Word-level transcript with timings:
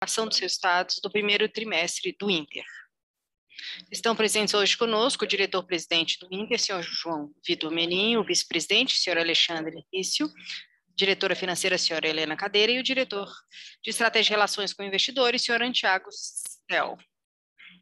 ação 0.00 0.26
dos 0.26 0.38
resultados 0.38 1.00
do 1.02 1.10
primeiro 1.10 1.48
trimestre 1.48 2.16
do 2.18 2.30
Inter. 2.30 2.64
Estão 3.90 4.14
presentes 4.14 4.54
hoje 4.54 4.76
conosco 4.76 5.24
o 5.24 5.28
diretor-presidente 5.28 6.18
do 6.20 6.28
Inter, 6.30 6.60
senhor 6.60 6.82
João 6.82 7.32
Vitor 7.46 7.70
Meninho, 7.70 8.20
o 8.20 8.24
vice-presidente, 8.24 8.96
senhor 8.96 9.18
Alexandre 9.18 9.84
Rício, 9.92 10.32
diretora 10.94 11.34
financeira, 11.34 11.76
senhora 11.76 12.06
Helena 12.08 12.36
Cadeira, 12.36 12.70
e 12.70 12.78
o 12.78 12.82
diretor 12.82 13.28
de 13.82 13.90
Estratégia 13.90 14.32
e 14.32 14.34
Relações 14.34 14.72
com 14.72 14.84
Investidores, 14.84 15.42
senhor 15.42 15.62
Antiago 15.62 16.08
Stel. 16.12 16.96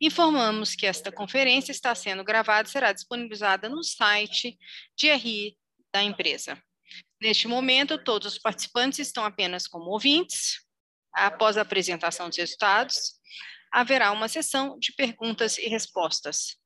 Informamos 0.01 0.75
que 0.75 0.87
esta 0.87 1.13
conferência 1.13 1.73
está 1.73 1.95
sendo 1.95 2.25
gravada 2.25 2.69
e 2.69 2.73
será 2.73 2.93
disponibilizada 2.93 3.69
no 3.69 3.83
site 3.83 4.59
de 4.97 5.13
RI 5.13 5.57
da 5.93 6.03
empresa. 6.03 6.63
Neste 7.21 7.49
momento, 7.49 8.03
todos 8.03 8.35
os 8.35 8.39
participantes 8.39 8.99
estão 8.99 9.25
apenas 9.25 9.67
como 9.67 9.91
ouvintes. 9.91 10.66
Após 11.17 11.57
a 11.57 11.63
apresentação 11.63 12.29
dos 12.29 12.37
resultados, 12.37 13.15
haverá 13.73 14.13
uma 14.13 14.29
sessão 14.29 14.79
de 14.79 14.93
perguntas 14.93 15.57
e 15.57 15.67
respostas. 15.67 16.59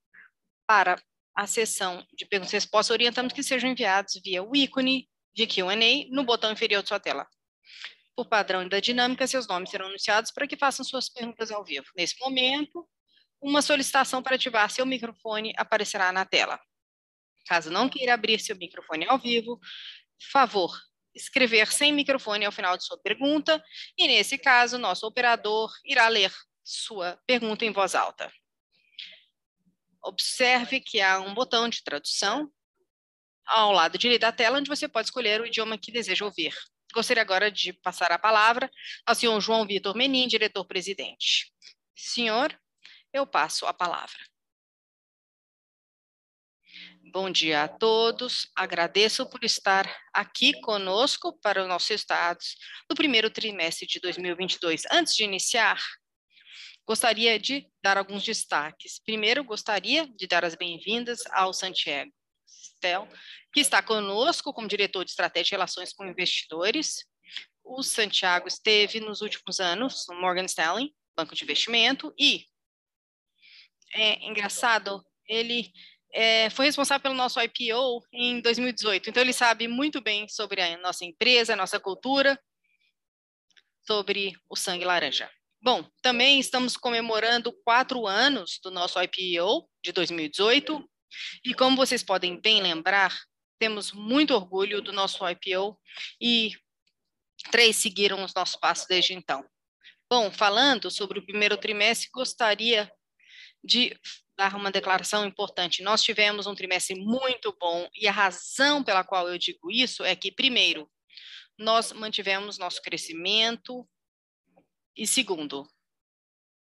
Para 0.67 1.01
a 1.37 1.47
sessão 1.47 2.05
de 2.13 2.27
perguntas 2.27 2.53
e 2.53 2.57
respostas, 2.57 2.93
orientamos 2.93 3.33
que 3.33 3.45
sejam 3.45 3.71
enviados 3.71 4.21
via 4.25 4.43
o 4.43 4.55
ícone 4.57 5.09
de 5.33 5.47
Q&A 5.47 6.09
no 6.11 6.25
botão 6.25 6.51
inferior 6.51 6.83
de 6.83 6.89
sua 6.89 6.99
tela. 6.99 7.29
Por 8.17 8.29
padrão 8.29 8.69
da 8.69 8.81
dinâmica, 8.81 9.25
seus 9.25 9.47
nomes 9.47 9.71
serão 9.71 9.87
anunciados 9.87 10.33
para 10.33 10.49
que 10.49 10.57
façam 10.57 10.85
suas 10.85 11.09
perguntas 11.09 11.53
ao 11.53 11.65
vivo. 11.65 11.87
Nesse 11.97 12.19
momento, 12.19 12.89
uma 13.41 13.63
solicitação 13.63 14.21
para 14.21 14.35
ativar 14.35 14.69
seu 14.69 14.85
microfone 14.85 15.53
aparecerá 15.57 16.11
na 16.11 16.25
tela. 16.25 16.61
Caso 17.47 17.71
não 17.71 17.89
queira 17.89 18.15
abrir 18.15 18.41
seu 18.41 18.57
microfone 18.57 19.07
ao 19.07 19.17
vivo, 19.17 19.61
favor 20.33 20.77
escrever 21.15 21.73
sem 21.73 21.93
microfone 21.93 22.45
ao 22.45 22.53
final 22.53 22.77
de 22.77 22.85
sua 22.85 22.99
pergunta, 23.01 23.63
e 23.97 24.07
nesse 24.07 24.39
caso, 24.39 24.79
nosso 24.79 25.07
operador 25.07 25.71
irá 25.85 26.09
ler 26.09 26.33
sua 26.63 27.21
pergunta 27.27 27.65
em 27.65 27.73
voz 27.73 27.95
alta. 27.95 28.33
Observe 30.03 30.81
que 30.81 31.01
há 31.01 31.21
um 31.21 31.35
botão 31.35 31.69
de 31.69 31.83
tradução 31.83 32.51
ao 33.47 33.73
lado 33.73 33.99
direito 33.99 34.23
da 34.23 34.33
tela, 34.33 34.59
onde 34.59 34.69
você 34.69 34.89
pode 34.89 35.09
escolher 35.09 35.41
o 35.41 35.47
idioma 35.47 35.77
que 35.77 35.93
deseja 35.93 36.25
ouvir. 36.25 36.55
Gostaria 36.93 37.23
agora 37.23 37.51
de 37.51 37.73
passar 37.73 38.11
a 38.11 38.19
palavra 38.19 38.71
ao 39.07 39.15
senhor 39.15 39.41
João 39.41 39.67
Vitor 39.67 39.95
Menin, 39.95 40.27
diretor-presidente. 40.27 41.53
Senhor, 41.95 42.59
eu 43.13 43.27
passo 43.27 43.67
a 43.67 43.75
palavra. 43.75 44.30
Bom 47.13 47.29
dia 47.29 47.65
a 47.65 47.69
todos. 47.69 48.49
Agradeço 48.55 49.29
por 49.29 49.43
estar 49.43 49.85
aqui 50.15 50.53
conosco 50.61 51.37
para 51.41 51.61
os 51.61 51.67
nossos 51.67 51.89
resultados 51.89 52.55
do 52.89 52.95
primeiro 52.95 53.29
trimestre 53.29 53.85
de 53.85 53.99
2022. 53.99 54.85
Antes 54.93 55.17
de 55.17 55.25
iniciar, 55.25 55.83
gostaria 56.87 57.37
de 57.37 57.67
dar 57.83 57.99
alguns 57.99 58.23
destaques. 58.23 59.01
Primeiro, 59.05 59.43
gostaria 59.43 60.07
de 60.07 60.29
dar 60.29 60.45
as 60.45 60.55
bem-vindas 60.55 61.27
ao 61.33 61.53
Santiago 61.53 62.13
Stel, 62.47 63.09
que 63.53 63.59
está 63.59 63.83
conosco 63.83 64.53
como 64.53 64.69
diretor 64.69 65.05
de 65.05 65.11
estratégia 65.11 65.55
e 65.55 65.57
relações 65.57 65.93
com 65.93 66.07
investidores. 66.07 67.05
O 67.65 67.83
Santiago 67.83 68.47
esteve 68.47 69.01
nos 69.01 69.21
últimos 69.21 69.59
anos 69.59 70.05
no 70.09 70.21
Morgan 70.21 70.45
Stanley, 70.45 70.95
banco 71.17 71.35
de 71.35 71.43
investimento, 71.43 72.15
e 72.17 72.45
é 73.95 74.25
engraçado, 74.25 75.05
ele 75.27 75.73
é, 76.13 76.51
foi 76.51 76.67
responsável 76.67 77.03
pelo 77.03 77.15
nosso 77.15 77.41
IPO 77.41 78.05
em 78.13 78.41
2018. 78.41 79.11
Então, 79.11 79.23
ele 79.23 79.33
sabe 79.33 79.69
muito 79.69 80.01
bem 80.01 80.29
sobre 80.29 80.61
a 80.61 80.77
nossa 80.79 81.05
empresa, 81.05 81.53
a 81.53 81.57
nossa 81.57 81.79
cultura, 81.79 82.39
sobre 83.87 84.33
o 84.49 84.57
sangue 84.57 84.85
laranja. 84.85 85.31
Bom, 85.63 85.87
também 86.01 86.41
estamos 86.41 86.77
comemorando 86.77 87.53
quatro 87.65 88.07
anos 88.07 88.59
do 88.63 88.71
nosso 88.71 88.99
IPO 89.01 89.69
de 89.85 89.93
2018. 89.93 90.89
E 91.45 91.55
como 91.55 91.77
vocês 91.77 92.03
podem 92.03 92.41
bem 92.41 92.63
lembrar, 92.63 93.15
temos 93.59 93.93
muito 93.93 94.35
orgulho 94.35 94.81
do 94.81 94.93
nosso 94.93 95.23
IPO 95.29 95.79
e 96.21 96.53
três 97.51 97.77
seguiram 97.77 98.25
os 98.25 98.33
nossos 98.35 98.57
passos 98.57 98.87
desde 98.89 99.13
então. 99.13 99.45
Bom, 100.09 100.31
falando 100.31 100.91
sobre 100.91 101.19
o 101.19 101.27
primeiro 101.27 101.57
trimestre, 101.57 102.09
gostaria 102.13 102.91
de 103.63 103.95
dar 104.41 104.57
uma 104.57 104.71
declaração 104.71 105.27
importante. 105.27 105.83
Nós 105.83 106.03
tivemos 106.03 106.47
um 106.47 106.55
trimestre 106.55 106.99
muito 106.99 107.55
bom 107.61 107.87
e 107.95 108.09
a 108.09 108.11
razão 108.11 108.83
pela 108.83 109.05
qual 109.05 109.29
eu 109.29 109.37
digo 109.37 109.71
isso 109.71 110.03
é 110.03 110.17
que, 110.17 110.33
primeiro, 110.33 110.91
nós 111.59 111.93
mantivemos 111.93 112.57
nosso 112.57 112.81
crescimento 112.81 113.87
e, 114.97 115.07
segundo, 115.07 115.69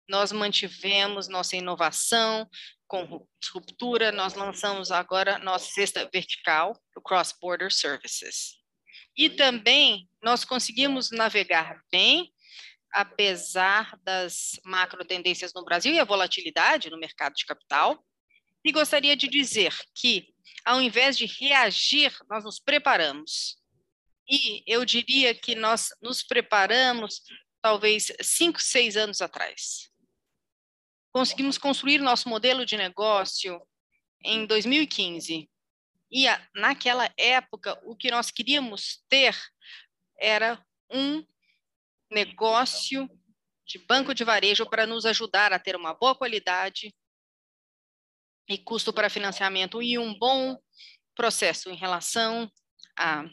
nós 0.07 0.31
mantivemos 0.31 1.27
nossa 1.27 1.57
inovação 1.57 2.49
com 2.87 3.27
ruptura, 3.53 4.09
nós 4.09 4.35
lançamos 4.35 4.89
agora 4.89 5.37
nossa 5.39 5.69
cesta 5.69 6.09
vertical, 6.13 6.71
o 6.95 7.01
Cross 7.01 7.35
Border 7.41 7.73
Services. 7.73 8.53
E 9.17 9.29
também 9.29 10.07
nós 10.23 10.45
conseguimos 10.45 11.11
navegar 11.11 11.81
bem 11.91 12.31
apesar 12.95 13.99
das 14.03 14.57
macro 14.63 15.03
tendências 15.03 15.53
no 15.53 15.65
Brasil 15.65 15.93
e 15.93 15.99
a 15.99 16.05
volatilidade 16.05 16.89
no 16.89 16.97
mercado 16.97 17.33
de 17.33 17.45
capital. 17.45 18.01
E 18.63 18.71
gostaria 18.71 19.17
de 19.17 19.27
dizer 19.27 19.75
que, 19.93 20.33
ao 20.63 20.81
invés 20.81 21.17
de 21.17 21.25
reagir, 21.25 22.15
nós 22.29 22.45
nos 22.45 22.57
preparamos. 22.57 23.57
E 24.29 24.63
eu 24.65 24.85
diria 24.85 25.35
que 25.35 25.55
nós 25.55 25.89
nos 26.01 26.23
preparamos 26.23 27.21
talvez 27.61 28.13
cinco, 28.21 28.61
seis 28.61 28.95
anos 28.95 29.19
atrás. 29.19 29.91
Conseguimos 31.11 31.57
construir 31.57 31.99
nosso 31.99 32.29
modelo 32.29 32.65
de 32.65 32.77
negócio 32.77 33.61
em 34.23 34.45
2015. 34.45 35.49
E 36.09 36.25
naquela 36.55 37.11
época, 37.17 37.77
o 37.83 37.93
que 37.93 38.09
nós 38.09 38.31
queríamos 38.31 39.03
ter 39.09 39.35
era 40.17 40.65
um 40.89 41.25
negócio 42.09 43.09
de 43.65 43.79
banco 43.79 44.13
de 44.13 44.23
varejo 44.23 44.69
para 44.69 44.85
nos 44.85 45.05
ajudar 45.05 45.51
a 45.51 45.59
ter 45.59 45.75
uma 45.75 45.93
boa 45.93 46.15
qualidade 46.15 46.93
e 48.47 48.57
custo 48.57 48.93
para 48.93 49.09
financiamento 49.09 49.81
e 49.81 49.97
um 49.97 50.17
bom 50.17 50.57
processo 51.15 51.69
em 51.69 51.75
relação 51.75 52.51
a 52.97 53.25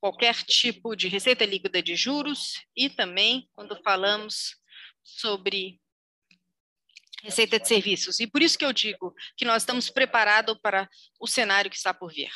qualquer 0.00 0.34
tipo 0.44 0.94
de 0.94 1.08
receita 1.08 1.44
líquida 1.44 1.82
de 1.82 1.96
juros 1.96 2.64
e 2.74 2.88
também 2.88 3.48
quando 3.54 3.80
falamos 3.82 4.56
sobre 5.02 5.80
receita 7.22 7.58
de 7.58 7.66
serviços. 7.66 8.20
E 8.20 8.26
por 8.26 8.42
isso 8.42 8.56
que 8.56 8.64
eu 8.64 8.72
digo 8.72 9.14
que 9.36 9.44
nós 9.44 9.62
estamos 9.62 9.90
preparados 9.90 10.56
para 10.60 10.88
o 11.20 11.26
cenário 11.26 11.70
que 11.70 11.76
está 11.76 11.92
por 11.92 12.12
vir. 12.12 12.32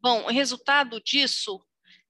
Bom, 0.00 0.24
o 0.24 0.30
resultado 0.30 1.00
disso 1.00 1.64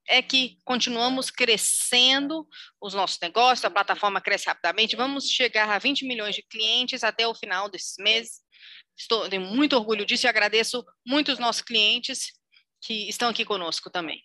é 0.08 0.22
que 0.22 0.58
continuamos 0.64 1.30
crescendo 1.30 2.46
os 2.80 2.94
nossos 2.94 3.18
negócios, 3.20 3.64
a 3.64 3.70
plataforma 3.70 4.20
cresce 4.20 4.46
rapidamente, 4.46 4.96
vamos 4.96 5.30
chegar 5.30 5.68
a 5.68 5.78
20 5.78 6.06
milhões 6.06 6.34
de 6.34 6.42
clientes 6.42 7.04
até 7.04 7.28
o 7.28 7.34
final 7.34 7.68
desse 7.68 8.02
mês. 8.02 8.40
Estou 8.96 9.28
tenho 9.28 9.42
muito 9.42 9.76
orgulho 9.76 10.06
disso 10.06 10.26
e 10.26 10.28
agradeço 10.28 10.84
muito 11.06 11.30
os 11.30 11.38
nossos 11.38 11.62
clientes 11.62 12.32
que 12.80 13.08
estão 13.08 13.28
aqui 13.28 13.44
conosco 13.44 13.90
também. 13.90 14.22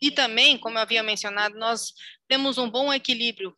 E 0.00 0.10
também, 0.10 0.56
como 0.58 0.78
eu 0.78 0.82
havia 0.82 1.02
mencionado, 1.02 1.58
nós 1.58 1.92
temos 2.28 2.56
um 2.56 2.70
bom 2.70 2.92
equilíbrio 2.92 3.56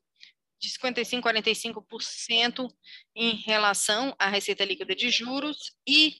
de 0.61 0.71
55% 0.71 1.19
a 1.19 1.33
45% 1.33 2.69
em 3.15 3.37
relação 3.37 4.15
à 4.19 4.29
receita 4.29 4.65
líquida 4.65 4.95
de 4.95 5.11
juros 5.11 5.73
e 5.87 6.17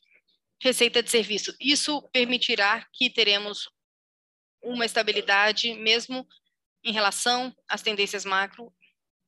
receita 0.61 1.03
de 1.03 1.11
serviço. 1.11 1.55
Isso 1.61 2.03
permitirá 2.13 2.87
que 2.93 3.09
teremos 3.11 3.69
uma 4.63 4.85
estabilidade 4.85 5.75
mesmo 5.75 6.27
em 6.85 6.93
relação 6.93 7.55
às 7.69 7.83
tendências 7.83 8.25
macro 8.25 8.73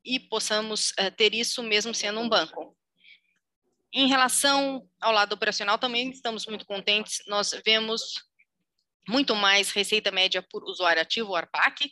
e 0.04 0.18
possamos 0.18 0.90
uh, 0.92 1.10
ter 1.16 1.34
isso 1.34 1.62
mesmo 1.62 1.94
sendo 1.94 2.20
um 2.20 2.28
banco. 2.28 2.76
Em 3.92 4.06
relação 4.06 4.88
ao 5.00 5.12
lado 5.12 5.32
operacional, 5.32 5.78
também 5.78 6.10
estamos 6.10 6.46
muito 6.46 6.64
contentes. 6.64 7.22
Nós 7.26 7.50
vemos 7.64 8.24
muito 9.08 9.34
mais 9.34 9.72
receita 9.72 10.10
média 10.10 10.42
por 10.42 10.62
usuário 10.64 11.02
ativo, 11.02 11.30
o 11.30 11.36
ARPAC, 11.36 11.90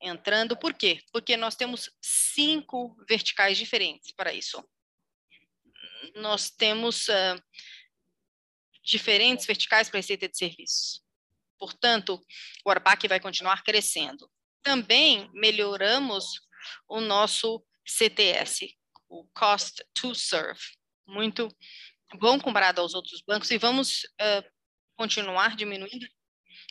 entrando. 0.00 0.56
Por 0.56 0.72
quê? 0.72 1.02
Porque 1.12 1.36
nós 1.36 1.54
temos 1.54 1.90
cinco 2.00 2.96
verticais 3.06 3.58
diferentes 3.58 4.12
para 4.12 4.32
isso. 4.32 4.64
Nós 6.16 6.50
temos 6.50 7.06
uh, 7.08 7.42
diferentes 8.82 9.46
verticais 9.46 9.90
para 9.90 9.98
receita 9.98 10.26
de 10.26 10.36
serviços. 10.36 11.02
Portanto, 11.60 12.18
o 12.64 12.70
ARPAC 12.70 13.06
vai 13.06 13.20
continuar 13.20 13.62
crescendo. 13.62 14.28
Também 14.62 15.30
melhoramos 15.34 16.40
o 16.88 17.00
nosso 17.00 17.62
CTS, 17.86 18.74
o 19.08 19.26
Cost 19.34 19.84
to 19.94 20.14
Serve, 20.14 20.60
muito 21.06 21.48
bom 22.14 22.40
comparado 22.40 22.80
aos 22.80 22.94
outros 22.94 23.20
bancos, 23.20 23.50
e 23.50 23.58
vamos 23.58 24.04
uh, 24.20 24.50
continuar 24.96 25.54
diminuindo 25.54 26.06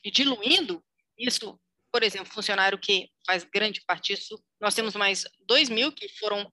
e 0.03 0.11
diluindo 0.11 0.83
isso 1.17 1.59
por 1.91 2.03
exemplo, 2.03 2.31
funcionário 2.31 2.77
que 2.77 3.09
faz 3.25 3.43
grande 3.43 3.81
parte 3.81 4.13
disso. 4.13 4.41
Nós 4.59 4.75
temos 4.75 4.95
mais 4.95 5.25
2 5.47 5.69
mil 5.69 5.91
que 5.91 6.07
foram 6.19 6.51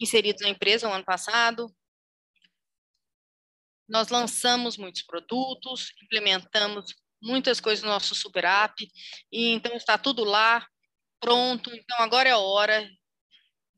inseridos 0.00 0.42
na 0.42 0.48
empresa 0.48 0.88
no 0.88 0.94
ano 0.94 1.04
passado. 1.04 1.74
Nós 3.88 4.08
lançamos 4.08 4.76
muitos 4.76 5.02
produtos, 5.02 5.92
implementamos 6.02 6.94
muitas 7.22 7.60
coisas 7.60 7.82
no 7.82 7.90
nosso 7.90 8.14
super 8.14 8.44
app, 8.44 8.88
e 9.32 9.48
então 9.48 9.76
está 9.76 9.98
tudo 9.98 10.24
lá, 10.24 10.66
pronto. 11.20 11.74
Então 11.74 11.98
agora 12.00 12.28
é 12.28 12.32
a 12.32 12.38
hora 12.38 12.88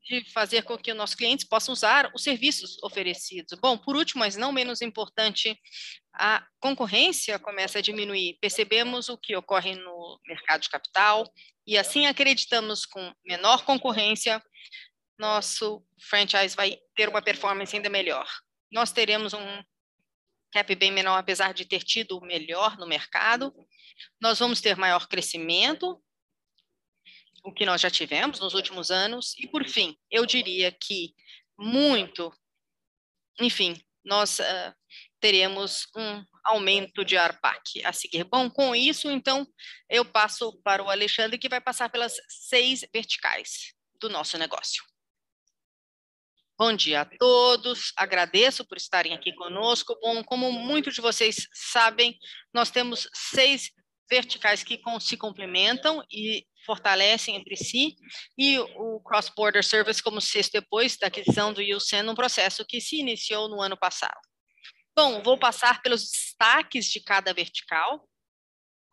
de 0.03 0.31
fazer 0.31 0.63
com 0.63 0.77
que 0.77 0.91
os 0.91 0.97
nossos 0.97 1.15
clientes 1.15 1.47
possam 1.47 1.73
usar 1.73 2.11
os 2.13 2.23
serviços 2.23 2.81
oferecidos. 2.83 3.57
Bom, 3.59 3.77
por 3.77 3.95
último, 3.95 4.19
mas 4.19 4.35
não 4.35 4.51
menos 4.51 4.81
importante, 4.81 5.57
a 6.13 6.45
concorrência 6.59 7.39
começa 7.39 7.79
a 7.79 7.81
diminuir. 7.81 8.37
Percebemos 8.41 9.09
o 9.09 9.17
que 9.17 9.35
ocorre 9.35 9.75
no 9.75 10.19
mercado 10.27 10.61
de 10.61 10.69
capital 10.69 11.23
e 11.65 11.77
assim 11.77 12.07
acreditamos 12.07 12.85
com 12.85 13.13
menor 13.25 13.63
concorrência, 13.63 14.43
nosso 15.17 15.85
franchise 16.09 16.55
vai 16.55 16.77
ter 16.95 17.07
uma 17.07 17.21
performance 17.21 17.75
ainda 17.75 17.89
melhor. 17.89 18.27
Nós 18.71 18.91
teremos 18.91 19.33
um 19.33 19.63
cap 20.51 20.75
bem 20.75 20.91
menor, 20.91 21.17
apesar 21.17 21.53
de 21.53 21.65
ter 21.65 21.83
tido 21.83 22.17
o 22.17 22.25
melhor 22.25 22.77
no 22.77 22.87
mercado. 22.87 23.53
Nós 24.19 24.39
vamos 24.39 24.61
ter 24.61 24.75
maior 24.75 25.07
crescimento, 25.07 26.01
o 27.43 27.53
que 27.53 27.65
nós 27.65 27.81
já 27.81 27.89
tivemos 27.89 28.39
nos 28.39 28.53
últimos 28.53 28.91
anos. 28.91 29.35
E, 29.37 29.47
por 29.47 29.65
fim, 29.65 29.97
eu 30.09 30.25
diria 30.25 30.71
que 30.71 31.13
muito, 31.57 32.33
enfim, 33.39 33.81
nós 34.03 34.39
uh, 34.39 34.75
teremos 35.19 35.87
um 35.95 36.23
aumento 36.43 37.05
de 37.05 37.17
ARPAC 37.17 37.85
a 37.85 37.93
seguir. 37.93 38.23
Bom, 38.23 38.49
com 38.49 38.75
isso, 38.75 39.09
então, 39.09 39.47
eu 39.89 40.03
passo 40.03 40.59
para 40.63 40.83
o 40.83 40.89
Alexandre, 40.89 41.37
que 41.37 41.49
vai 41.49 41.61
passar 41.61 41.89
pelas 41.89 42.15
seis 42.27 42.83
verticais 42.93 43.73
do 43.99 44.09
nosso 44.09 44.37
negócio. 44.37 44.83
Bom 46.61 46.75
dia 46.75 47.01
a 47.01 47.05
todos, 47.05 47.91
agradeço 47.95 48.63
por 48.63 48.77
estarem 48.77 49.15
aqui 49.15 49.33
conosco. 49.33 49.97
Bom, 49.99 50.23
como 50.23 50.51
muitos 50.51 50.93
de 50.93 51.01
vocês 51.01 51.47
sabem, 51.51 52.15
nós 52.53 52.69
temos 52.69 53.09
seis 53.15 53.71
verticais 54.07 54.63
que 54.63 54.79
se 54.99 55.17
complementam 55.17 56.05
e 56.11 56.45
fortalecem 56.63 57.35
entre 57.35 57.55
si, 57.55 57.95
e 58.37 58.59
o 58.59 58.99
Cross 58.99 59.31
Border 59.35 59.65
Service 59.65 60.03
como 60.03 60.21
sexto 60.21 60.51
depois 60.51 60.97
da 60.97 61.07
aquisição 61.07 61.51
do 61.51 61.63
USEN, 61.63 62.07
um 62.07 62.13
processo 62.13 62.63
que 62.63 62.79
se 62.79 62.97
iniciou 62.97 63.49
no 63.49 63.59
ano 63.59 63.75
passado. 63.75 64.21
Bom, 64.95 65.23
vou 65.23 65.39
passar 65.39 65.81
pelos 65.81 66.11
destaques 66.11 66.85
de 66.91 66.99
cada 66.99 67.33
vertical. 67.33 68.07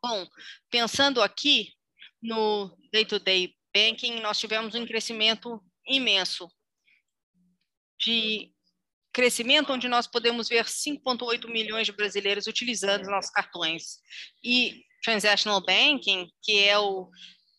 Bom, 0.02 0.26
pensando 0.70 1.20
aqui 1.20 1.74
no 2.22 2.74
day-to-day 2.90 3.48
-day 3.48 3.54
banking, 3.74 4.20
nós 4.22 4.38
tivemos 4.38 4.74
um 4.74 4.86
crescimento 4.86 5.62
imenso 5.86 6.50
de 7.98 8.52
crescimento 9.12 9.72
onde 9.72 9.88
nós 9.88 10.06
podemos 10.06 10.48
ver 10.48 10.64
5,8 10.64 11.50
milhões 11.50 11.86
de 11.86 11.92
brasileiros 11.92 12.46
utilizando 12.46 13.02
os 13.02 13.08
nossos 13.08 13.30
cartões. 13.30 13.98
E 14.42 14.84
Transactional 15.02 15.60
Banking, 15.60 16.30
que 16.42 16.64
é 16.64 16.78
o, 16.78 17.10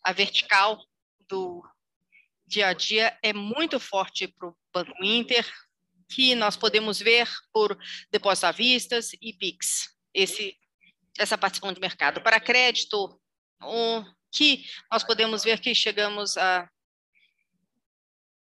a 0.03 0.13
vertical 0.13 0.81
do 1.27 1.63
dia 2.45 2.67
a 2.67 2.73
dia, 2.73 3.17
é 3.21 3.33
muito 3.33 3.79
forte 3.79 4.27
para 4.27 4.47
o 4.47 4.55
Banco 4.73 5.03
Inter, 5.03 5.45
que 6.09 6.33
nós 6.33 6.55
podemos 6.55 6.99
ver 6.99 7.29
por 7.53 7.77
depósitos 8.11 8.43
à 8.43 8.51
vista 8.51 8.99
e 9.21 9.33
PIX, 9.33 9.89
esse, 10.13 10.57
essa 11.17 11.37
participação 11.37 11.73
de 11.73 11.79
mercado. 11.81 12.21
Para 12.21 12.39
crédito, 12.39 13.19
o 13.61 14.03
que 14.31 14.65
nós 14.91 15.03
podemos 15.03 15.43
ver 15.43 15.59
que 15.59 15.75
chegamos 15.75 16.37
a 16.37 16.69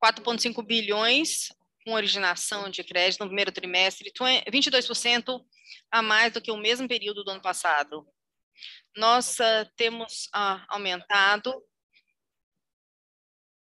4,5 0.02 0.64
bilhões 0.64 1.48
com 1.84 1.92
originação 1.92 2.68
de 2.68 2.84
crédito 2.84 3.20
no 3.20 3.26
primeiro 3.26 3.52
trimestre, 3.52 4.12
22% 4.12 5.44
a 5.90 6.02
mais 6.02 6.32
do 6.32 6.40
que 6.40 6.50
o 6.50 6.56
mesmo 6.56 6.86
período 6.86 7.24
do 7.24 7.30
ano 7.30 7.42
passado. 7.42 8.06
Nós 8.96 9.38
uh, 9.38 9.70
temos 9.76 10.26
uh, 10.34 10.62
aumentado 10.68 11.54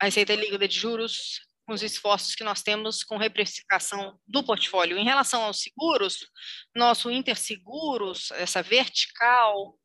a 0.01 0.05
receita 0.05 0.35
líquida 0.35 0.69
de 0.69 0.79
juros 0.79 1.41
com 1.67 1.73
os 1.73 1.83
esforços 1.83 2.35
que 2.35 2.45
nós 2.45 2.63
temos 2.63 3.03
com 3.03 3.17
reprecificação 3.17 4.19
do 4.27 4.45
portfólio. 4.45 4.99
Em 4.99 5.05
relação 5.05 5.43
aos 5.43 5.61
seguros, 5.61 6.19
nosso 6.75 7.11
Interseguros, 7.11 8.31
essa 8.33 8.63
vertical, 8.63 9.79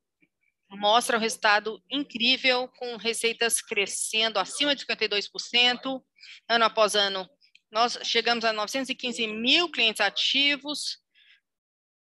mostra 0.71 1.17
um 1.17 1.21
resultado 1.21 1.81
incrível, 1.89 2.67
com 2.77 2.97
receitas 2.97 3.61
crescendo 3.61 4.39
acima 4.39 4.75
de 4.75 4.85
52%, 4.85 6.03
ano 6.49 6.65
após 6.65 6.95
ano. 6.95 7.27
Nós 7.71 7.99
chegamos 8.03 8.43
a 8.45 8.53
915 8.53 9.27
mil 9.27 9.69
clientes 9.69 10.01
ativos, 10.01 10.97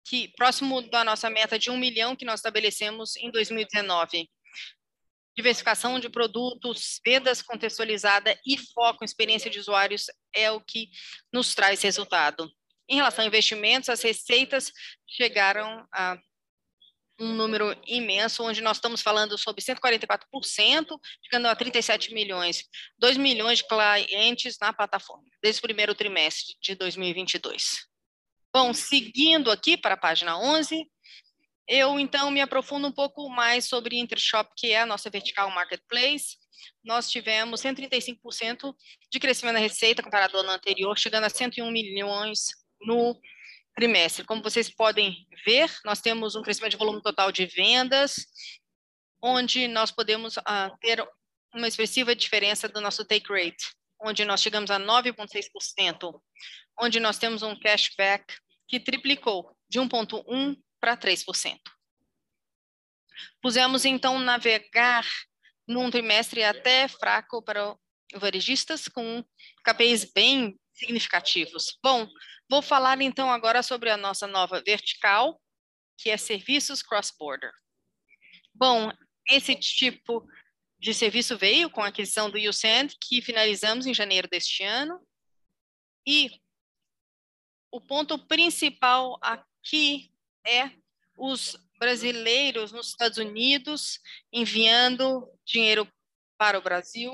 que 0.04 0.28
próximo 0.36 0.82
da 0.82 1.04
nossa 1.04 1.30
meta 1.30 1.58
de 1.58 1.70
um 1.70 1.76
milhão 1.76 2.16
que 2.16 2.24
nós 2.24 2.40
estabelecemos 2.40 3.16
em 3.16 3.30
2019 3.30 4.28
diversificação 5.34 5.98
de 5.98 6.08
produtos, 6.08 7.00
vendas 7.04 7.42
contextualizada 7.42 8.38
e 8.46 8.58
foco 8.58 9.02
em 9.02 9.06
experiência 9.06 9.50
de 9.50 9.58
usuários 9.58 10.06
é 10.34 10.50
o 10.50 10.60
que 10.60 10.90
nos 11.32 11.54
traz 11.54 11.82
resultado. 11.82 12.50
Em 12.88 12.96
relação 12.96 13.24
a 13.24 13.26
investimentos, 13.26 13.88
as 13.88 14.02
receitas 14.02 14.70
chegaram 15.06 15.86
a 15.92 16.18
um 17.22 17.34
número 17.34 17.76
imenso, 17.86 18.42
onde 18.42 18.60
nós 18.60 18.78
estamos 18.78 19.00
falando 19.00 19.38
sobre 19.38 19.62
144%, 19.62 20.98
chegando 21.22 21.46
a 21.46 21.54
37 21.54 22.12
milhões, 22.12 22.64
2 22.98 23.16
milhões 23.16 23.58
de 23.58 23.68
clientes 23.68 24.58
na 24.60 24.72
plataforma, 24.72 25.24
desde 25.40 25.60
o 25.60 25.62
primeiro 25.62 25.94
trimestre 25.94 26.56
de 26.60 26.74
2022. 26.74 27.86
Bom, 28.52 28.74
seguindo 28.74 29.50
aqui 29.50 29.76
para 29.76 29.94
a 29.94 29.96
página 29.96 30.36
11, 30.36 30.84
eu, 31.68 31.98
então, 31.98 32.30
me 32.30 32.40
aprofundo 32.40 32.88
um 32.88 32.92
pouco 32.92 33.28
mais 33.30 33.66
sobre 33.66 33.98
Intershop, 33.98 34.50
que 34.56 34.72
é 34.72 34.80
a 34.80 34.86
nossa 34.86 35.08
vertical 35.08 35.48
marketplace. 35.50 36.36
Nós 36.84 37.08
tivemos 37.08 37.62
135% 37.62 38.74
de 39.10 39.20
crescimento 39.20 39.54
na 39.54 39.60
receita 39.60 40.02
comparado 40.02 40.36
ao 40.36 40.42
ano 40.42 40.52
anterior, 40.52 40.98
chegando 40.98 41.24
a 41.24 41.30
101 41.30 41.70
milhões 41.70 42.48
no 42.80 43.16
trimestre. 43.74 44.24
Como 44.24 44.42
vocês 44.42 44.70
podem 44.70 45.26
ver, 45.44 45.70
nós 45.84 46.00
temos 46.00 46.34
um 46.34 46.42
crescimento 46.42 46.72
de 46.72 46.76
volume 46.76 47.02
total 47.02 47.32
de 47.32 47.46
vendas, 47.46 48.26
onde 49.22 49.68
nós 49.68 49.90
podemos 49.90 50.36
uh, 50.36 50.76
ter 50.80 51.02
uma 51.54 51.68
expressiva 51.68 52.14
diferença 52.14 52.68
do 52.68 52.80
nosso 52.80 53.04
take 53.04 53.32
rate, 53.32 53.74
onde 54.00 54.24
nós 54.24 54.40
chegamos 54.40 54.70
a 54.70 54.78
9,6%, 54.78 56.20
onde 56.80 56.98
nós 56.98 57.18
temos 57.18 57.42
um 57.42 57.58
cashback 57.58 58.34
que 58.66 58.80
triplicou 58.80 59.56
de 59.68 59.78
1,1 59.78 60.56
para 60.80 60.96
3%. 60.96 61.58
Pusemos, 63.40 63.84
então, 63.84 64.18
navegar 64.18 65.06
num 65.66 65.90
trimestre 65.90 66.42
até 66.42 66.88
fraco 66.88 67.42
para 67.42 67.76
varejistas, 68.14 68.88
com 68.88 69.24
KPIs 69.64 70.12
bem 70.12 70.58
significativos. 70.82 71.78
Bom, 71.82 72.08
vou 72.50 72.60
falar 72.60 73.00
então 73.00 73.30
agora 73.30 73.62
sobre 73.62 73.88
a 73.88 73.96
nossa 73.96 74.26
nova 74.26 74.60
vertical, 74.60 75.40
que 75.96 76.10
é 76.10 76.16
serviços 76.16 76.82
cross-border. 76.82 77.52
Bom, 78.52 78.92
esse 79.28 79.54
tipo 79.54 80.26
de 80.78 80.92
serviço 80.92 81.38
veio 81.38 81.70
com 81.70 81.80
a 81.80 81.88
aquisição 81.88 82.28
do 82.28 82.38
USAND, 82.38 82.94
que 83.00 83.22
finalizamos 83.22 83.86
em 83.86 83.94
janeiro 83.94 84.28
deste 84.28 84.64
ano. 84.64 85.00
E 86.06 86.30
o 87.70 87.80
ponto 87.80 88.18
principal 88.26 89.16
aqui 89.22 90.10
é 90.44 90.70
os 91.16 91.56
brasileiros 91.78 92.72
nos 92.72 92.88
Estados 92.88 93.18
Unidos 93.18 94.00
enviando 94.32 95.28
dinheiro 95.44 95.88
para 96.36 96.58
o 96.58 96.62
Brasil. 96.62 97.12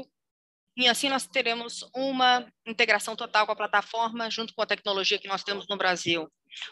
E 0.78 0.87
assim 0.87 1.08
nós 1.08 1.26
teremos 1.26 1.85
uma 1.92 2.47
integração 2.64 3.16
total 3.16 3.44
com 3.44 3.50
a 3.50 3.56
plataforma, 3.56 4.30
junto 4.30 4.54
com 4.54 4.62
a 4.62 4.66
tecnologia 4.66 5.18
que 5.18 5.26
nós 5.26 5.42
temos 5.42 5.66
no 5.66 5.76
Brasil. 5.76 6.30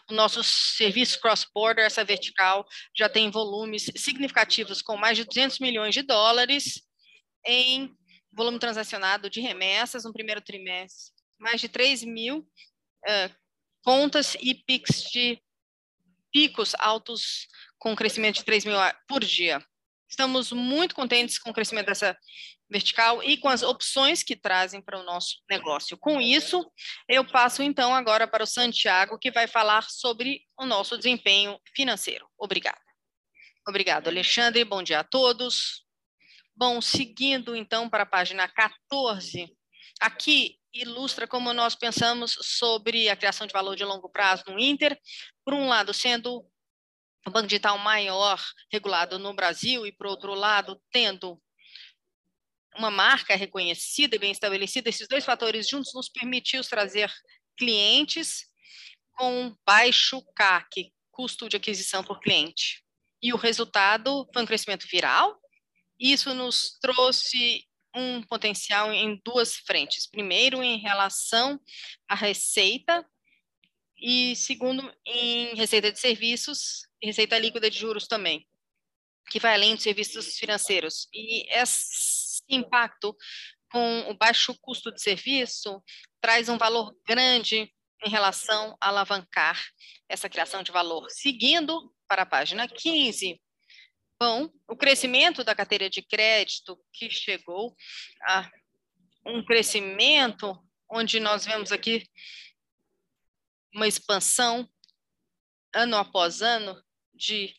O 0.09 0.13
nosso 0.13 0.41
serviço 0.45 1.19
cross-border, 1.19 1.85
essa 1.85 2.05
vertical, 2.05 2.65
já 2.97 3.09
tem 3.09 3.29
volumes 3.29 3.91
significativos, 3.97 4.81
com 4.81 4.95
mais 4.95 5.17
de 5.17 5.25
200 5.25 5.59
milhões 5.59 5.93
de 5.93 6.03
dólares 6.03 6.81
em 7.45 7.93
volume 8.31 8.57
transacionado 8.57 9.29
de 9.29 9.41
remessas 9.41 10.05
no 10.05 10.13
primeiro 10.13 10.39
trimestre, 10.39 11.13
mais 11.37 11.59
de 11.59 11.67
3 11.67 12.05
mil 12.05 12.37
uh, 12.39 13.35
contas 13.83 14.37
e 14.39 14.55
PIX 14.55 15.01
de 15.11 15.37
picos 16.31 16.73
altos 16.79 17.45
com 17.77 17.93
crescimento 17.93 18.35
de 18.35 18.45
3 18.45 18.63
mil 18.63 18.77
por 19.05 19.21
dia. 19.21 19.61
Estamos 20.09 20.53
muito 20.53 20.95
contentes 20.95 21.37
com 21.37 21.49
o 21.49 21.53
crescimento 21.53 21.87
dessa 21.87 22.17
vertical 22.69 23.23
e 23.23 23.37
com 23.37 23.47
as 23.49 23.63
opções 23.63 24.23
que 24.23 24.35
trazem 24.35 24.81
para 24.81 24.99
o 24.99 25.03
nosso 25.03 25.37
negócio. 25.49 25.97
Com 25.97 26.19
isso, 26.19 26.69
eu 27.07 27.25
passo 27.25 27.63
então 27.63 27.95
agora 27.95 28.27
para 28.27 28.43
o 28.43 28.47
Santiago, 28.47 29.17
que 29.17 29.31
vai 29.31 29.47
falar 29.47 29.83
sobre 29.89 30.41
o 30.59 30.65
nosso 30.65 30.97
desempenho 30.97 31.59
financeiro. 31.75 32.27
Obrigada. 32.37 32.81
Obrigado, 33.67 34.07
Alexandre. 34.07 34.63
Bom 34.63 34.83
dia 34.83 34.99
a 34.99 35.03
todos. 35.03 35.85
Bom, 36.55 36.81
seguindo 36.81 37.55
então 37.55 37.89
para 37.89 38.03
a 38.03 38.07
página 38.07 38.47
14, 38.47 39.53
aqui 39.99 40.57
ilustra 40.73 41.27
como 41.27 41.53
nós 41.53 41.75
pensamos 41.75 42.37
sobre 42.41 43.09
a 43.09 43.15
criação 43.15 43.47
de 43.47 43.53
valor 43.53 43.75
de 43.75 43.83
longo 43.83 44.09
prazo 44.09 44.43
no 44.47 44.59
Inter, 44.59 44.99
por 45.43 45.53
um 45.53 45.67
lado, 45.67 45.93
sendo 45.93 46.45
o 47.25 47.31
banco 47.31 47.47
digital 47.47 47.77
maior 47.77 48.41
regulado 48.71 49.19
no 49.19 49.33
Brasil 49.33 49.85
e, 49.85 49.91
por 49.91 50.07
outro 50.07 50.33
lado, 50.33 50.81
tendo 50.91 51.41
uma 52.77 52.91
marca 52.91 53.35
reconhecida 53.35 54.15
e 54.15 54.19
bem 54.19 54.31
estabelecida, 54.31 54.89
esses 54.89 55.07
dois 55.07 55.25
fatores 55.25 55.67
juntos 55.67 55.93
nos 55.93 56.09
permitiu 56.09 56.61
trazer 56.63 57.11
clientes 57.57 58.45
com 59.13 59.55
baixo 59.65 60.21
CAC, 60.35 60.91
custo 61.11 61.49
de 61.49 61.57
aquisição 61.57 62.03
por 62.03 62.19
cliente. 62.19 62.83
E 63.21 63.33
o 63.33 63.37
resultado 63.37 64.27
foi 64.31 64.43
um 64.43 64.45
crescimento 64.45 64.85
viral. 64.87 65.39
Isso 65.99 66.33
nos 66.33 66.77
trouxe 66.79 67.65
um 67.95 68.21
potencial 68.21 68.93
em 68.93 69.19
duas 69.25 69.55
frentes. 69.55 70.05
Primeiro, 70.05 70.61
em 70.61 70.77
relação 70.77 71.59
à 72.07 72.13
receita, 72.13 73.03
e 73.99 74.35
segundo, 74.35 74.93
em 75.03 75.55
receita 75.55 75.91
de 75.91 75.99
serviços 75.99 76.87
receita 77.03 77.37
líquida 77.37 77.69
de 77.69 77.77
juros 77.77 78.07
também, 78.07 78.45
que 79.29 79.39
vai 79.39 79.53
além 79.53 79.75
dos 79.75 79.83
serviços 79.83 80.37
financeiros. 80.37 81.07
E 81.13 81.47
esse 82.47 82.59
impacto 82.59 83.15
com 83.69 84.09
o 84.09 84.13
baixo 84.17 84.57
custo 84.61 84.91
de 84.91 85.01
serviço 85.01 85.83
traz 86.21 86.49
um 86.49 86.57
valor 86.57 86.95
grande 87.05 87.71
em 88.03 88.09
relação 88.09 88.77
a 88.79 88.87
alavancar 88.87 89.61
essa 90.07 90.29
criação 90.29 90.63
de 90.63 90.71
valor. 90.71 91.09
Seguindo 91.09 91.93
para 92.07 92.21
a 92.21 92.25
página 92.25 92.67
15, 92.67 93.41
bom, 94.19 94.49
o 94.67 94.75
crescimento 94.75 95.43
da 95.43 95.55
carteira 95.55 95.89
de 95.89 96.01
crédito 96.01 96.79
que 96.93 97.09
chegou 97.09 97.75
a 98.23 98.49
um 99.25 99.43
crescimento 99.43 100.57
onde 100.89 101.19
nós 101.19 101.45
vemos 101.45 101.71
aqui 101.71 102.07
uma 103.73 103.87
expansão 103.87 104.67
ano 105.73 105.97
após 105.97 106.41
ano 106.41 106.81
de 107.13 107.53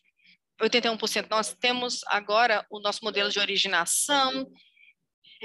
81%. 0.59 1.27
Nós 1.29 1.53
temos 1.53 2.01
agora 2.07 2.65
o 2.71 2.79
nosso 2.79 3.03
modelo 3.03 3.29
de 3.29 3.39
originação, 3.39 4.49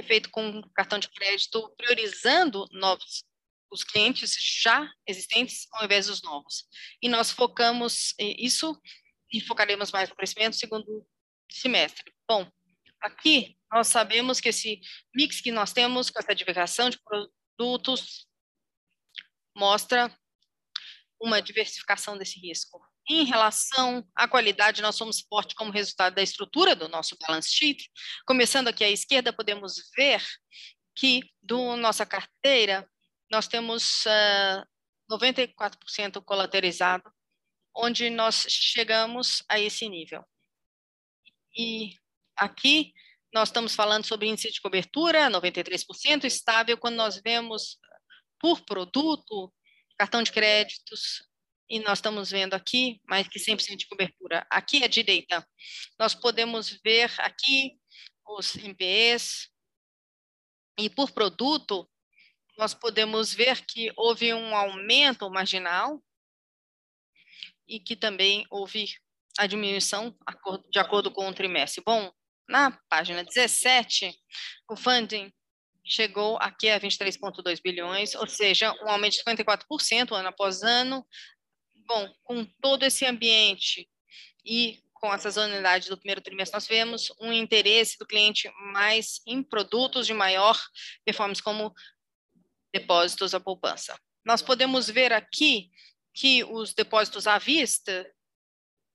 feito 0.02 0.30
com 0.30 0.62
cartão 0.74 0.98
de 0.98 1.08
crédito, 1.08 1.72
priorizando 1.76 2.66
novos 2.72 3.24
os 3.74 3.82
clientes 3.82 4.36
já 4.62 4.88
existentes 5.06 5.66
ao 5.72 5.84
invés 5.84 6.06
dos 6.06 6.22
novos. 6.22 6.66
E 7.02 7.08
nós 7.08 7.30
focamos 7.30 8.14
isso 8.18 8.80
e 9.32 9.40
focaremos 9.40 9.90
mais 9.90 10.08
no 10.08 10.14
crescimento 10.14 10.56
segundo 10.56 11.06
semestre. 11.50 12.14
Bom, 12.28 12.48
aqui 13.00 13.58
nós 13.70 13.88
sabemos 13.88 14.40
que 14.40 14.50
esse 14.50 14.80
mix 15.12 15.40
que 15.40 15.50
nós 15.50 15.72
temos 15.72 16.08
com 16.08 16.20
essa 16.20 16.34
diversificação 16.34 16.88
de 16.88 17.00
produtos 17.02 18.28
mostra 19.56 20.16
uma 21.20 21.42
diversificação 21.42 22.16
desse 22.16 22.38
risco. 22.38 22.80
Em 23.08 23.24
relação 23.24 24.06
à 24.14 24.26
qualidade, 24.26 24.80
nós 24.80 24.96
somos 24.96 25.20
fortes 25.20 25.54
como 25.54 25.70
resultado 25.70 26.14
da 26.14 26.22
estrutura 26.22 26.74
do 26.74 26.88
nosso 26.88 27.16
balance 27.18 27.50
sheet. 27.52 27.90
Começando 28.26 28.68
aqui 28.68 28.82
à 28.82 28.90
esquerda, 28.90 29.32
podemos 29.32 29.74
ver 29.94 30.22
que 30.94 31.22
do 31.42 31.76
nossa 31.76 32.06
carteira 32.06 32.88
nós 33.30 33.46
temos 33.46 34.04
uh, 34.06 34.64
94% 35.10 36.22
colateralizado, 36.24 37.04
onde 37.76 38.08
nós 38.08 38.46
chegamos 38.48 39.42
a 39.48 39.58
esse 39.60 39.88
nível. 39.88 40.24
E 41.56 41.94
aqui 42.36 42.92
nós 43.34 43.48
estamos 43.48 43.74
falando 43.74 44.06
sobre 44.06 44.28
índice 44.28 44.50
de 44.50 44.60
cobertura, 44.60 45.28
93%, 45.28 46.24
estável, 46.24 46.78
quando 46.78 46.96
nós 46.96 47.20
vemos 47.22 47.78
por 48.38 48.60
produto, 48.64 49.52
cartão 49.98 50.22
de 50.22 50.30
créditos, 50.30 51.22
e 51.68 51.80
nós 51.80 51.98
estamos 51.98 52.30
vendo 52.30 52.54
aqui 52.54 53.00
mais 53.08 53.26
que 53.28 53.38
100% 53.38 53.76
de 53.76 53.86
cobertura. 53.86 54.46
Aqui 54.50 54.84
à 54.84 54.86
direita, 54.86 55.46
nós 55.98 56.14
podemos 56.14 56.70
ver 56.84 57.10
aqui 57.18 57.78
os 58.26 58.54
MPEs, 58.56 59.48
e 60.78 60.90
por 60.90 61.12
produto, 61.12 61.88
nós 62.58 62.74
podemos 62.74 63.32
ver 63.32 63.64
que 63.64 63.92
houve 63.96 64.32
um 64.34 64.54
aumento 64.54 65.28
marginal 65.30 66.02
e 67.66 67.80
que 67.80 67.96
também 67.96 68.44
houve 68.50 68.86
a 69.38 69.46
diminuição 69.46 70.16
de 70.70 70.78
acordo 70.78 71.10
com 71.10 71.28
o 71.28 71.34
trimestre. 71.34 71.82
Bom, 71.84 72.12
na 72.48 72.72
página 72.88 73.24
17, 73.24 74.16
o 74.70 74.76
funding 74.76 75.32
chegou 75.84 76.36
aqui 76.40 76.68
a 76.70 76.80
23,2 76.80 77.60
bilhões, 77.62 78.14
ou 78.14 78.26
seja, 78.26 78.72
um 78.82 78.88
aumento 78.88 79.14
de 79.14 79.24
54% 79.24 80.12
ano 80.12 80.28
após 80.28 80.62
ano. 80.62 81.06
Bom, 81.86 82.12
com 82.22 82.44
todo 82.60 82.82
esse 82.84 83.04
ambiente 83.04 83.88
e 84.44 84.82
com 84.94 85.12
essa 85.12 85.30
sazonalidade 85.30 85.90
do 85.90 85.98
primeiro 85.98 86.22
trimestre, 86.22 86.56
nós 86.56 86.66
vemos 86.66 87.12
um 87.20 87.30
interesse 87.30 87.98
do 87.98 88.06
cliente 88.06 88.50
mais 88.72 89.20
em 89.26 89.42
produtos 89.42 90.06
de 90.06 90.14
maior 90.14 90.58
performance, 91.04 91.42
como 91.42 91.74
depósitos 92.72 93.34
à 93.34 93.40
poupança. 93.40 93.98
Nós 94.24 94.40
podemos 94.40 94.88
ver 94.88 95.12
aqui 95.12 95.70
que 96.14 96.42
os 96.44 96.72
depósitos 96.72 97.26
à 97.26 97.38
vista 97.38 98.10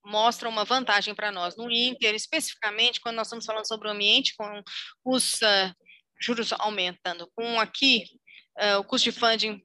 mostram 0.04 0.50
uma 0.50 0.66
vantagem 0.66 1.14
para 1.14 1.32
nós 1.32 1.56
no 1.56 1.70
Inter, 1.70 2.16
especificamente 2.16 3.00
quando 3.00 3.18
nós 3.18 3.28
estamos 3.28 3.46
falando 3.46 3.68
sobre 3.68 3.88
o 3.88 3.92
ambiente 3.92 4.34
com 4.36 4.64
os 5.06 5.36
uh, 5.36 5.76
juros 6.20 6.52
aumentando. 6.54 7.30
Com 7.36 7.60
aqui 7.60 8.06
uh, 8.60 8.80
o 8.80 8.84
custo 8.84 9.12
de 9.12 9.18
funding 9.18 9.62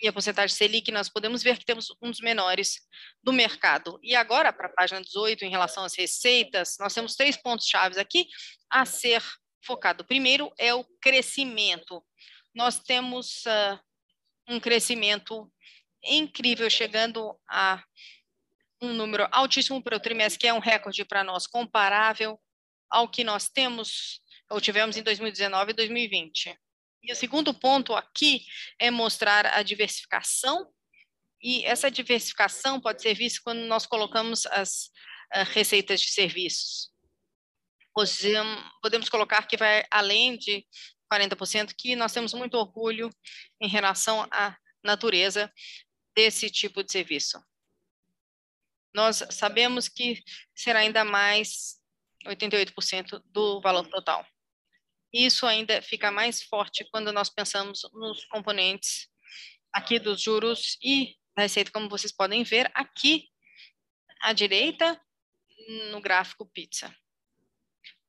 e 0.00 0.08
a 0.08 0.12
porcentagem 0.12 0.54
Selic, 0.54 0.92
nós 0.92 1.08
podemos 1.08 1.42
ver 1.42 1.58
que 1.58 1.64
temos 1.64 1.86
um 2.02 2.10
dos 2.10 2.20
menores 2.20 2.80
do 3.22 3.32
mercado. 3.32 3.98
E 4.02 4.14
agora, 4.14 4.52
para 4.52 4.66
a 4.66 4.72
página 4.72 5.00
18, 5.00 5.44
em 5.44 5.50
relação 5.50 5.84
às 5.84 5.94
receitas, 5.94 6.76
nós 6.78 6.92
temos 6.92 7.14
três 7.14 7.36
pontos 7.36 7.66
chaves 7.66 7.96
aqui 7.96 8.26
a 8.70 8.84
ser 8.84 9.22
focado. 9.64 10.02
O 10.02 10.06
primeiro 10.06 10.52
é 10.58 10.74
o 10.74 10.84
crescimento. 11.00 12.04
Nós 12.54 12.78
temos 12.78 13.42
uh, 13.46 13.80
um 14.48 14.60
crescimento 14.60 15.50
incrível, 16.04 16.68
chegando 16.68 17.34
a 17.48 17.82
um 18.80 18.92
número 18.92 19.26
altíssimo 19.32 19.82
para 19.82 19.96
o 19.96 20.00
trimestre, 20.00 20.40
que 20.40 20.46
é 20.46 20.52
um 20.52 20.58
recorde 20.58 21.04
para 21.04 21.24
nós, 21.24 21.46
comparável 21.46 22.38
ao 22.90 23.08
que 23.08 23.24
nós 23.24 23.48
temos 23.48 24.20
ou 24.48 24.60
tivemos 24.60 24.96
em 24.96 25.02
2019 25.02 25.70
e 25.70 25.74
2020. 25.74 26.56
E 27.06 27.12
o 27.12 27.16
segundo 27.16 27.54
ponto 27.54 27.94
aqui 27.94 28.44
é 28.80 28.90
mostrar 28.90 29.46
a 29.46 29.62
diversificação, 29.62 30.68
e 31.40 31.64
essa 31.64 31.88
diversificação 31.88 32.80
pode 32.80 33.00
ser 33.00 33.14
vista 33.14 33.40
quando 33.44 33.60
nós 33.60 33.86
colocamos 33.86 34.44
as 34.46 34.86
uh, 35.32 35.44
receitas 35.52 36.00
de 36.00 36.10
serviços. 36.10 36.90
Podemos 38.82 39.08
colocar 39.08 39.46
que 39.46 39.56
vai 39.56 39.84
além 39.88 40.36
de 40.36 40.66
40%, 41.12 41.72
que 41.78 41.94
nós 41.94 42.12
temos 42.12 42.34
muito 42.34 42.54
orgulho 42.58 43.08
em 43.60 43.68
relação 43.68 44.26
à 44.30 44.56
natureza 44.84 45.50
desse 46.14 46.50
tipo 46.50 46.82
de 46.82 46.90
serviço. 46.90 47.40
Nós 48.92 49.22
sabemos 49.30 49.88
que 49.88 50.22
será 50.54 50.80
ainda 50.80 51.04
mais 51.04 51.76
88% 52.26 53.22
do 53.26 53.60
valor 53.60 53.86
total. 53.88 54.26
Isso 55.16 55.46
ainda 55.46 55.80
fica 55.80 56.10
mais 56.12 56.42
forte 56.42 56.84
quando 56.90 57.10
nós 57.10 57.30
pensamos 57.30 57.80
nos 57.94 58.26
componentes 58.26 59.08
aqui 59.72 59.98
dos 59.98 60.20
juros 60.20 60.76
e 60.82 61.16
da 61.34 61.44
receita, 61.44 61.70
como 61.70 61.88
vocês 61.88 62.12
podem 62.12 62.44
ver 62.44 62.70
aqui 62.74 63.30
à 64.20 64.34
direita 64.34 65.00
no 65.90 66.02
gráfico 66.02 66.44
pizza. 66.44 66.94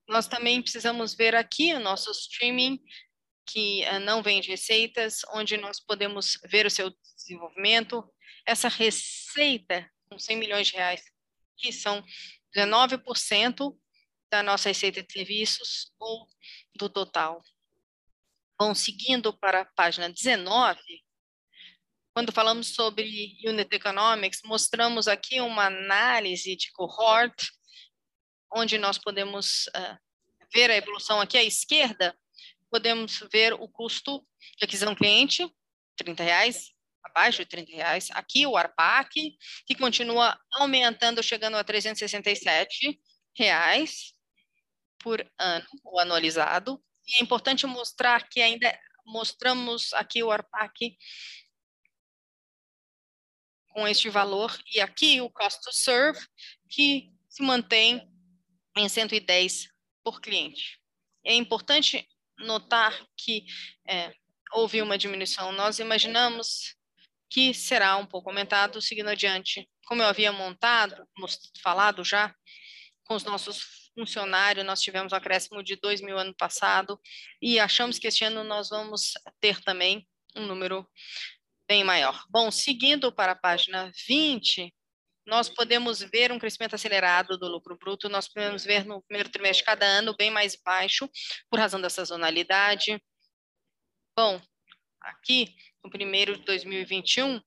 Nós 0.06 0.28
também 0.28 0.62
precisamos 0.62 1.16
ver 1.16 1.34
aqui 1.34 1.74
o 1.74 1.80
nosso 1.80 2.12
streaming, 2.12 2.78
que 3.46 3.86
uh, 3.86 4.02
não 4.02 4.22
vende 4.22 4.50
receitas, 4.50 5.22
onde 5.34 5.56
nós 5.56 5.80
podemos 5.80 6.38
ver 6.44 6.66
o 6.66 6.70
seu 6.70 6.94
desenvolvimento. 7.16 8.04
Essa 8.46 8.68
receita 8.68 9.90
com 10.10 10.20
100 10.20 10.36
milhões 10.36 10.68
de 10.68 10.74
reais, 10.74 11.06
que 11.56 11.72
são 11.72 12.04
19% 12.54 13.78
da 14.30 14.44
nossa 14.44 14.70
receita 14.70 15.02
de 15.02 15.12
serviços 15.12 15.92
ou 16.00 16.28
do 16.76 16.90
total. 16.90 17.42
Bom, 18.60 18.74
seguindo 18.74 19.32
para 19.38 19.62
a 19.62 19.66
página 19.66 20.10
19, 20.10 20.80
quando 22.14 22.32
falamos 22.32 22.74
sobre 22.74 23.38
Unit 23.46 23.74
Economics, 23.76 24.42
mostramos 24.44 25.08
aqui 25.08 25.40
uma 25.40 25.66
análise 25.66 26.56
de 26.56 26.72
cohort, 26.72 27.52
onde 28.52 28.78
nós 28.78 28.98
podemos 28.98 29.68
uh, 29.68 29.98
ver 30.52 30.72
a 30.72 30.76
evolução 30.76 31.22
aqui 31.22 31.38
à 31.38 31.44
esquerda, 31.44 32.18
podemos 32.72 33.20
ver 33.32 33.54
o 33.54 33.68
custo 33.68 34.26
de 34.58 34.66
aquisição 34.66 34.96
cliente, 34.96 35.44
R$ 35.44 36.14
reais, 36.18 36.72
abaixo 37.04 37.40
de 37.40 37.46
30 37.46 37.72
reais. 37.72 38.08
Aqui 38.12 38.48
o 38.48 38.58
ARPAC, 38.58 39.38
que 39.66 39.76
continua 39.76 40.38
aumentando, 40.54 41.22
chegando 41.22 41.56
a 41.56 41.64
367 41.64 43.00
reais 43.36 44.17
por 45.00 45.25
ano, 45.39 45.68
o 45.84 46.00
anualizado. 46.00 46.82
E 47.06 47.20
é 47.20 47.24
importante 47.24 47.66
mostrar 47.66 48.27
que 48.27 48.42
ainda 48.42 48.77
mostramos 49.06 49.94
aqui 49.94 50.22
o 50.24 50.32
ARPAC 50.32 50.98
com 53.70 53.88
este 53.88 54.10
valor, 54.10 54.60
e 54.74 54.82
aqui 54.82 55.22
o 55.22 55.30
cost 55.30 55.62
to 55.62 55.72
serve, 55.72 56.20
que 56.68 57.12
se 57.30 57.44
mantém 57.44 58.12
em 58.75 58.89
110 58.89 59.68
por 60.04 60.20
cliente. 60.20 60.80
É 61.24 61.36
importante 61.36 62.08
notar 62.39 63.06
que 63.16 63.46
é, 63.88 64.13
houve 64.54 64.82
uma 64.82 64.98
diminuição. 64.98 65.51
Nós 65.51 65.77
imaginamos 65.80 66.75
que 67.30 67.54
será 67.54 67.98
um 67.98 68.06
pouco 68.06 68.30
aumentado 68.30 68.82
seguindo 68.82 69.10
adiante. 69.10 69.70
Como 69.86 70.01
eu 70.01 70.08
havia 70.08 70.32
montado, 70.32 71.08
falado 71.62 72.04
já, 72.04 72.34
com 73.04 73.16
os 73.16 73.24
nossos 73.24 73.87
funcionários, 73.98 74.63
nós 74.63 74.80
tivemos 74.80 75.12
um 75.12 75.16
acréscimo 75.16 75.63
de 75.63 75.75
2 75.75 76.01
mil 76.01 76.18
ano 76.20 76.34
passado 76.36 77.00
e 77.42 77.60
achamos 77.60 77.98
que 77.98 78.08
este 78.08 78.24
ano 78.24 78.44
nós 78.44 78.70
vamos 78.70 79.13
ter 79.42 79.60
também 79.62 80.08
um 80.36 80.46
número 80.46 80.88
bem 81.68 81.84
maior. 81.84 82.24
Bom, 82.30 82.51
seguindo 82.51 83.12
para 83.12 83.32
a 83.32 83.36
página 83.36 83.92
20, 84.08 84.72
nós 85.25 85.50
podemos 85.50 86.00
ver 86.00 86.32
um 86.32 86.38
crescimento 86.38 86.75
acelerado 86.75 87.38
do 87.39 87.48
lucro 87.48 87.75
bruto, 87.75 88.08
nós 88.08 88.27
podemos 88.27 88.63
ver 88.63 88.86
no 88.86 89.01
primeiro 89.01 89.30
trimestre 89.30 89.63
de 89.63 89.66
cada 89.66 89.86
ano 89.86 90.16
bem 90.16 90.30
mais 90.30 90.56
baixo, 90.56 91.10
por 91.50 91.60
razão 91.60 91.82
da 91.82 91.89
sazonalidade. 91.89 93.01
Bom, 94.16 94.39
aqui, 95.01 95.56
no 95.84 95.89
primeiro 95.89 96.38
de 96.38 96.46
2021, 96.46 97.42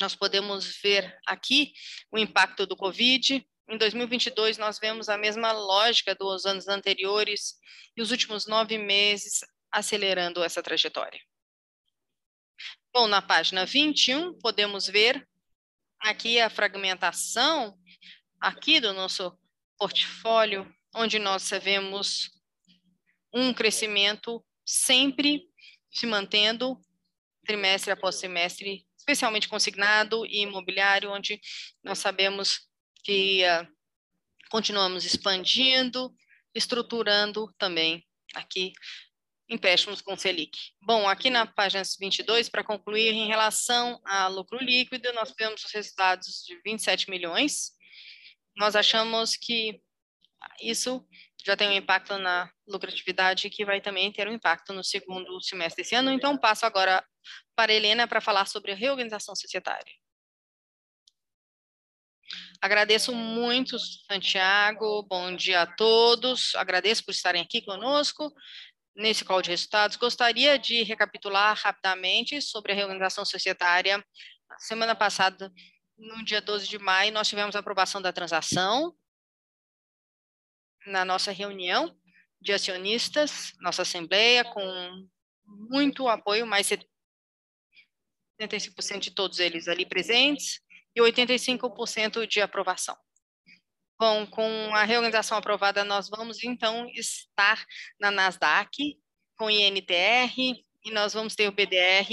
nós 0.00 0.14
podemos 0.14 0.80
ver 0.82 1.16
aqui 1.26 1.72
o 2.10 2.18
impacto 2.18 2.66
do 2.66 2.76
Covid. 2.76 3.46
Em 3.70 3.76
2022, 3.76 4.56
nós 4.56 4.78
vemos 4.78 5.10
a 5.10 5.18
mesma 5.18 5.52
lógica 5.52 6.14
dos 6.14 6.46
anos 6.46 6.68
anteriores 6.68 7.54
e 7.94 8.00
os 8.00 8.10
últimos 8.10 8.46
nove 8.46 8.78
meses 8.78 9.40
acelerando 9.70 10.42
essa 10.42 10.62
trajetória. 10.62 11.20
Bom, 12.90 13.06
na 13.06 13.20
página 13.20 13.66
21, 13.66 14.38
podemos 14.38 14.86
ver 14.86 15.28
aqui 16.00 16.40
a 16.40 16.48
fragmentação 16.48 17.78
aqui 18.40 18.80
do 18.80 18.94
nosso 18.94 19.38
portfólio, 19.76 20.66
onde 20.94 21.18
nós 21.18 21.50
vemos 21.62 22.30
um 23.34 23.52
crescimento 23.52 24.42
sempre 24.64 25.42
se 25.90 26.06
mantendo 26.06 26.80
trimestre 27.44 27.92
após 27.92 28.16
trimestre, 28.16 28.86
especialmente 28.96 29.46
consignado 29.46 30.24
e 30.24 30.40
imobiliário, 30.40 31.12
onde 31.12 31.38
nós 31.84 31.98
sabemos 31.98 32.67
que 33.02 33.42
uh, 33.44 33.66
continuamos 34.50 35.04
expandindo, 35.04 36.14
estruturando 36.54 37.52
também 37.58 38.04
aqui 38.34 38.72
empréstimos 39.48 40.02
com 40.02 40.16
Selic. 40.16 40.58
Bom, 40.82 41.08
aqui 41.08 41.30
na 41.30 41.46
página 41.46 41.82
22, 41.98 42.48
para 42.48 42.62
concluir, 42.62 43.14
em 43.14 43.26
relação 43.26 44.00
a 44.04 44.28
lucro 44.28 44.58
líquido, 44.58 45.12
nós 45.14 45.32
temos 45.32 45.64
os 45.64 45.72
resultados 45.72 46.44
de 46.46 46.60
27 46.62 47.08
milhões. 47.08 47.72
Nós 48.56 48.76
achamos 48.76 49.36
que 49.36 49.80
isso 50.60 51.06
já 51.44 51.56
tem 51.56 51.68
um 51.68 51.72
impacto 51.72 52.18
na 52.18 52.50
lucratividade 52.66 53.48
que 53.48 53.64
vai 53.64 53.80
também 53.80 54.12
ter 54.12 54.28
um 54.28 54.32
impacto 54.32 54.72
no 54.72 54.84
segundo 54.84 55.40
semestre 55.40 55.82
desse 55.82 55.94
ano. 55.94 56.12
Então, 56.12 56.36
passo 56.36 56.66
agora 56.66 57.02
para 57.56 57.72
a 57.72 57.74
Helena 57.74 58.06
para 58.06 58.20
falar 58.20 58.46
sobre 58.46 58.72
a 58.72 58.74
reorganização 58.74 59.34
societária. 59.34 59.92
Agradeço 62.60 63.14
muito, 63.14 63.78
Santiago. 63.78 65.04
Bom 65.04 65.34
dia 65.36 65.62
a 65.62 65.66
todos. 65.66 66.56
Agradeço 66.56 67.04
por 67.04 67.12
estarem 67.12 67.40
aqui 67.40 67.62
conosco 67.62 68.34
nesse 68.96 69.24
call 69.24 69.40
de 69.40 69.50
resultados, 69.50 69.96
gostaria 69.96 70.58
de 70.58 70.82
recapitular 70.82 71.56
rapidamente 71.56 72.42
sobre 72.42 72.72
a 72.72 72.74
reorganização 72.74 73.24
societária. 73.24 74.04
Semana 74.58 74.92
passada, 74.92 75.52
no 75.96 76.24
dia 76.24 76.40
12 76.40 76.66
de 76.66 76.80
maio, 76.80 77.12
nós 77.12 77.28
tivemos 77.28 77.54
a 77.54 77.60
aprovação 77.60 78.02
da 78.02 78.12
transação 78.12 78.92
na 80.84 81.04
nossa 81.04 81.30
reunião 81.30 81.96
de 82.40 82.52
acionistas, 82.52 83.52
nossa 83.60 83.82
assembleia, 83.82 84.44
com 84.44 85.08
muito 85.46 86.08
apoio, 86.08 86.44
mais 86.44 86.68
75% 88.40 88.98
de 88.98 89.12
todos 89.12 89.38
eles 89.38 89.68
ali 89.68 89.86
presentes 89.86 90.60
e 90.98 91.12
85% 91.12 92.26
de 92.26 92.40
aprovação. 92.40 92.96
Bom, 94.00 94.26
com 94.26 94.74
a 94.74 94.84
reorganização 94.84 95.38
aprovada, 95.38 95.84
nós 95.84 96.08
vamos 96.08 96.42
então 96.44 96.88
estar 96.90 97.64
na 98.00 98.10
Nasdaq 98.10 98.96
com 99.36 99.50
INTR 99.50 100.34
e 100.84 100.90
nós 100.92 101.12
vamos 101.12 101.34
ter 101.34 101.48
o 101.48 101.52
BDR 101.52 102.08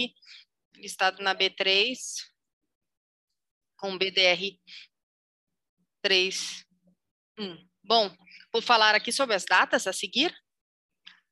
listado 0.75 1.21
na 1.21 1.35
B3 1.35 1.95
com 3.77 3.97
BDR 3.97 4.57
3. 6.01 6.65
Hum. 7.37 7.67
Bom, 7.83 8.15
vou 8.51 8.61
falar 8.61 8.95
aqui 8.95 9.11
sobre 9.11 9.35
as 9.35 9.45
datas 9.45 9.85
a 9.85 9.93
seguir. 9.93 10.35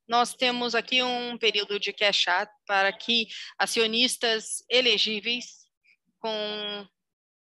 Nós 0.08 0.36
temos 0.36 0.76
aqui 0.76 1.02
um 1.02 1.38
período 1.38 1.80
de 1.80 1.94
cash 1.94 2.28
out 2.28 2.52
para 2.68 2.92
que 2.92 3.28
acionistas 3.58 4.64
elegíveis 4.70 5.68
com 6.20 6.88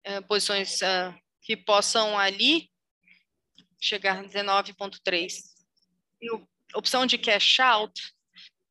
uh, 0.07 0.27
posições 0.27 0.81
uh, 0.81 1.13
que 1.41 1.57
possam 1.57 2.17
ali 2.17 2.69
chegar 3.79 4.19
a 4.19 4.23
19,3. 4.23 5.33
E 6.21 6.29
a 6.73 6.77
opção 6.77 7.05
de 7.05 7.17
cash 7.17 7.59
out 7.59 7.99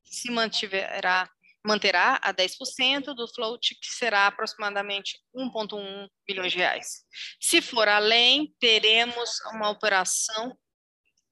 se 0.05 0.31
mantiverá, 0.31 1.29
manterá 1.65 2.19
a 2.23 2.33
10% 2.33 3.15
do 3.15 3.29
float, 3.29 3.75
que 3.75 3.93
será 3.93 4.27
aproximadamente 4.27 5.19
1,1 5.35 6.09
bilhões 6.27 6.53
de 6.53 6.59
reais. 6.59 7.05
Se 7.41 7.61
for 7.61 7.89
além, 7.89 8.55
teremos 8.59 9.39
uma 9.53 9.71
operação 9.71 10.57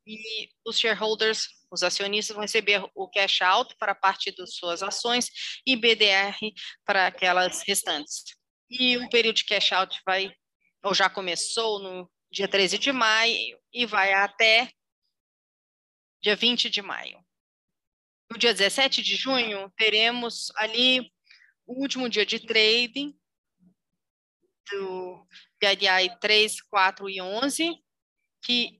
e 0.06 0.48
os 0.64 0.78
shareholders, 0.78 1.48
os 1.70 1.82
acionistas, 1.82 2.34
vão 2.34 2.42
receber 2.42 2.82
o 2.94 3.08
cash 3.08 3.42
out 3.42 3.74
para 3.78 3.94
parte 3.94 4.34
das 4.34 4.54
suas 4.54 4.82
ações 4.82 5.28
e 5.66 5.76
BDR 5.76 6.34
para 6.84 7.06
aquelas 7.06 7.62
restantes. 7.62 8.37
E 8.70 8.96
o 8.98 9.08
período 9.08 9.36
de 9.36 9.44
cash 9.44 9.72
out 9.72 10.00
vai, 10.04 10.30
ou 10.82 10.94
já 10.94 11.08
começou 11.08 11.78
no 11.78 12.10
dia 12.30 12.46
13 12.46 12.78
de 12.78 12.92
maio 12.92 13.58
e 13.72 13.86
vai 13.86 14.12
até 14.12 14.70
dia 16.22 16.36
20 16.36 16.68
de 16.68 16.82
maio. 16.82 17.24
No 18.30 18.38
dia 18.38 18.52
17 18.52 19.02
de 19.02 19.16
junho, 19.16 19.72
teremos 19.76 20.52
ali 20.56 21.10
o 21.66 21.80
último 21.80 22.08
dia 22.08 22.26
de 22.26 22.40
trading 22.40 23.18
do 24.70 25.26
PDI 25.58 26.18
3, 26.20 26.60
4 26.62 27.08
e 27.08 27.22
11, 27.22 27.74
que 28.42 28.78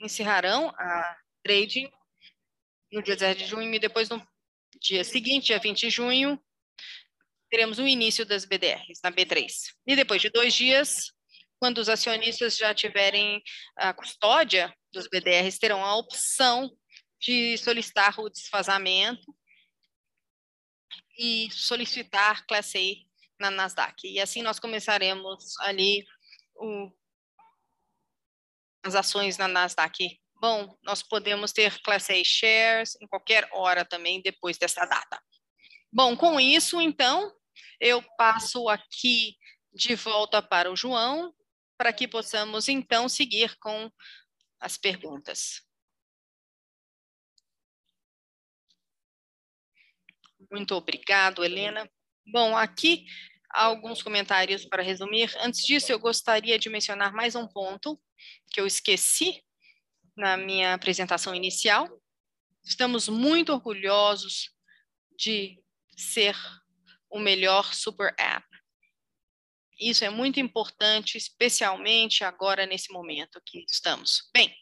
encerrarão 0.00 0.70
a 0.70 1.18
trading 1.42 1.88
no 2.92 3.02
dia 3.02 3.14
17 3.14 3.44
de 3.44 3.50
junho 3.50 3.74
e 3.74 3.78
depois 3.78 4.08
no 4.08 4.26
dia 4.80 5.04
seguinte, 5.04 5.46
dia 5.46 5.58
20 5.58 5.80
de 5.80 5.90
junho, 5.90 6.42
teremos 7.54 7.78
o 7.78 7.86
início 7.86 8.26
das 8.26 8.44
BDRs 8.44 8.98
na 9.00 9.12
B3. 9.12 9.46
E 9.86 9.94
depois 9.94 10.20
de 10.20 10.28
dois 10.28 10.52
dias, 10.52 11.12
quando 11.60 11.78
os 11.78 11.88
acionistas 11.88 12.56
já 12.56 12.74
tiverem 12.74 13.40
a 13.76 13.94
custódia 13.94 14.76
dos 14.92 15.06
BDRs, 15.06 15.56
terão 15.56 15.84
a 15.84 15.94
opção 15.94 16.68
de 17.20 17.56
solicitar 17.56 18.18
o 18.18 18.28
desfazamento 18.28 19.32
e 21.16 21.48
solicitar 21.52 22.44
Class 22.48 22.72
A 22.74 22.80
na 23.38 23.52
Nasdaq. 23.52 24.04
E 24.04 24.18
assim 24.18 24.42
nós 24.42 24.58
começaremos 24.58 25.56
ali 25.60 26.04
o, 26.56 26.90
as 28.84 28.96
ações 28.96 29.38
na 29.38 29.46
Nasdaq. 29.46 30.20
Bom, 30.40 30.76
nós 30.82 31.04
podemos 31.04 31.52
ter 31.52 31.80
Class 31.82 32.10
A 32.10 32.20
shares 32.24 32.96
em 33.00 33.06
qualquer 33.06 33.48
hora 33.52 33.84
também 33.84 34.20
depois 34.20 34.58
dessa 34.58 34.84
data. 34.84 35.22
Bom, 35.92 36.16
com 36.16 36.40
isso, 36.40 36.80
então, 36.80 37.32
eu 37.80 38.02
passo 38.16 38.68
aqui 38.68 39.36
de 39.72 39.94
volta 39.94 40.42
para 40.42 40.70
o 40.70 40.76
João 40.76 41.34
para 41.76 41.92
que 41.92 42.06
possamos 42.06 42.68
então 42.68 43.08
seguir 43.08 43.56
com 43.58 43.90
as 44.60 44.76
perguntas. 44.76 45.62
Muito 50.50 50.74
obrigado, 50.74 51.44
Helena. 51.44 51.90
Bom, 52.26 52.56
aqui 52.56 53.06
alguns 53.50 54.02
comentários 54.02 54.64
para 54.64 54.82
resumir. 54.82 55.34
Antes 55.40 55.64
disso, 55.64 55.90
eu 55.90 55.98
gostaria 55.98 56.58
de 56.58 56.68
mencionar 56.68 57.12
mais 57.12 57.34
um 57.34 57.46
ponto 57.46 58.00
que 58.52 58.60
eu 58.60 58.66
esqueci 58.66 59.44
na 60.16 60.36
minha 60.36 60.74
apresentação 60.74 61.34
inicial. 61.34 61.88
Estamos 62.64 63.08
muito 63.08 63.52
orgulhosos 63.52 64.50
de 65.18 65.62
ser 65.96 66.36
o 67.14 67.20
melhor 67.20 67.72
super 67.72 68.14
app 68.18 68.44
isso 69.78 70.04
é 70.04 70.10
muito 70.10 70.38
importante, 70.38 71.18
especialmente 71.18 72.22
agora 72.22 72.66
nesse 72.66 72.92
momento 72.92 73.40
que 73.44 73.64
estamos. 73.68 74.30
Bem, 74.32 74.54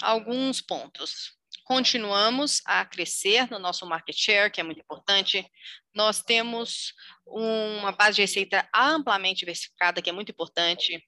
alguns 0.00 0.60
pontos. 0.60 1.38
Continuamos 1.64 2.62
a 2.64 2.84
crescer 2.84 3.50
no 3.50 3.58
nosso 3.58 3.86
market 3.86 4.16
share, 4.16 4.50
que 4.50 4.60
é 4.60 4.64
muito 4.64 4.80
importante. 4.80 5.46
Nós 5.94 6.22
temos 6.22 6.94
uma 7.26 7.92
base 7.92 8.16
de 8.16 8.22
receita 8.22 8.68
amplamente 8.74 9.40
diversificada, 9.40 10.00
que 10.00 10.10
é 10.10 10.12
muito 10.12 10.32
importante. 10.32 11.00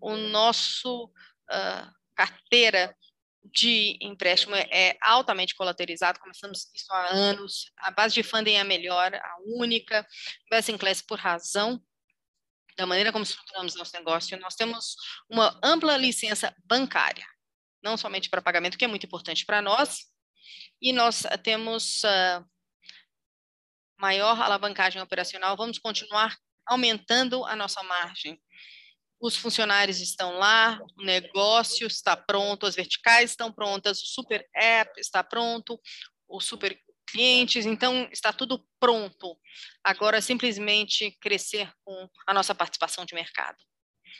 O 0.00 0.16
nosso 0.16 1.06
uh, 1.06 1.92
carteira 2.14 2.96
de 3.44 3.98
empréstimo 4.00 4.54
é 4.54 4.96
altamente 5.02 5.54
colateralizado, 5.54 6.18
começamos 6.18 6.70
isso 6.74 6.92
há 6.92 7.08
anos. 7.08 7.70
A 7.78 7.90
base 7.90 8.14
de 8.14 8.22
funding 8.22 8.54
é 8.54 8.60
a 8.60 8.64
melhor, 8.64 9.14
a 9.14 9.36
única, 9.46 10.06
best 10.50 10.72
in 10.72 10.78
class 10.78 11.02
por 11.02 11.18
razão 11.18 11.82
da 12.76 12.86
maneira 12.86 13.12
como 13.12 13.22
estruturamos 13.22 13.74
nosso 13.74 13.94
negócio. 13.96 14.38
Nós 14.40 14.54
temos 14.54 14.96
uma 15.28 15.58
ampla 15.62 15.96
licença 15.96 16.54
bancária, 16.64 17.26
não 17.82 17.96
somente 17.96 18.28
para 18.30 18.42
pagamento, 18.42 18.78
que 18.78 18.84
é 18.84 18.88
muito 18.88 19.06
importante 19.06 19.44
para 19.44 19.62
nós, 19.62 20.06
e 20.80 20.92
nós 20.92 21.22
temos 21.42 22.02
uh, 22.04 22.44
maior 23.98 24.40
alavancagem 24.40 25.00
operacional. 25.00 25.56
Vamos 25.56 25.78
continuar 25.78 26.36
aumentando 26.66 27.44
a 27.44 27.54
nossa 27.54 27.82
margem 27.82 28.40
os 29.26 29.36
funcionários 29.36 30.00
estão 30.00 30.38
lá, 30.38 30.78
o 30.98 31.02
negócio 31.02 31.86
está 31.86 32.14
pronto, 32.14 32.66
as 32.66 32.74
verticais 32.74 33.30
estão 33.30 33.50
prontas, 33.50 34.02
o 34.02 34.06
super 34.06 34.46
app 34.54 35.00
está 35.00 35.24
pronto, 35.24 35.80
o 36.28 36.40
super 36.40 36.78
clientes, 37.10 37.64
então 37.64 38.06
está 38.12 38.34
tudo 38.34 38.66
pronto. 38.78 39.38
Agora 39.82 40.20
simplesmente 40.20 41.16
crescer 41.22 41.72
com 41.84 42.08
a 42.26 42.34
nossa 42.34 42.54
participação 42.54 43.06
de 43.06 43.14
mercado. 43.14 43.56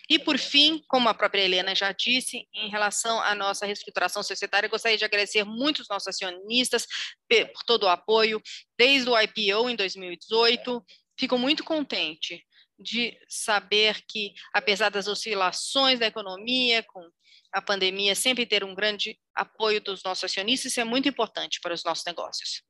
E 0.09 0.19
por 0.19 0.39
fim, 0.39 0.83
como 0.89 1.09
a 1.09 1.15
própria 1.15 1.43
Helena 1.43 1.75
já 1.75 1.93
disse, 1.93 2.49
em 2.55 2.71
relação 2.71 3.21
à 3.21 3.35
nossa 3.35 3.67
reestruturação 3.67 4.23
societária, 4.23 4.69
gostaria 4.69 4.99
de 4.99 5.05
agradecer 5.05 5.45
muito 5.45 5.83
os 5.83 5.89
nossos 5.89 6.09
acionistas 6.09 6.87
por 7.29 7.63
todo 7.67 7.85
o 7.85 7.89
apoio, 7.89 8.41
desde 8.79 9.09
o 9.09 9.19
IPO 9.19 9.69
em 9.69 9.77
2018. 9.77 10.83
Fico 11.19 11.39
muito 11.39 11.63
contente 11.63 12.43
de 12.79 13.19
saber 13.29 14.03
que, 14.07 14.33
apesar 14.53 14.91
das 14.91 15.07
oscilações 15.07 15.99
da 15.99 16.07
economia, 16.07 16.83
com 16.83 17.09
a 17.53 17.63
pandemia, 17.63 18.15
sempre 18.15 18.47
ter 18.47 18.65
um 18.65 18.75
grande 18.75 19.19
apoio 19.35 19.81
dos 19.81 20.03
nossos 20.03 20.25
acionistas, 20.25 20.73
isso 20.73 20.81
é 20.81 20.85
muito 20.85 21.09
importante 21.09 21.61
para 21.61 21.73
os 21.73 21.85
nossos 21.85 22.05
negócios. 22.05 22.63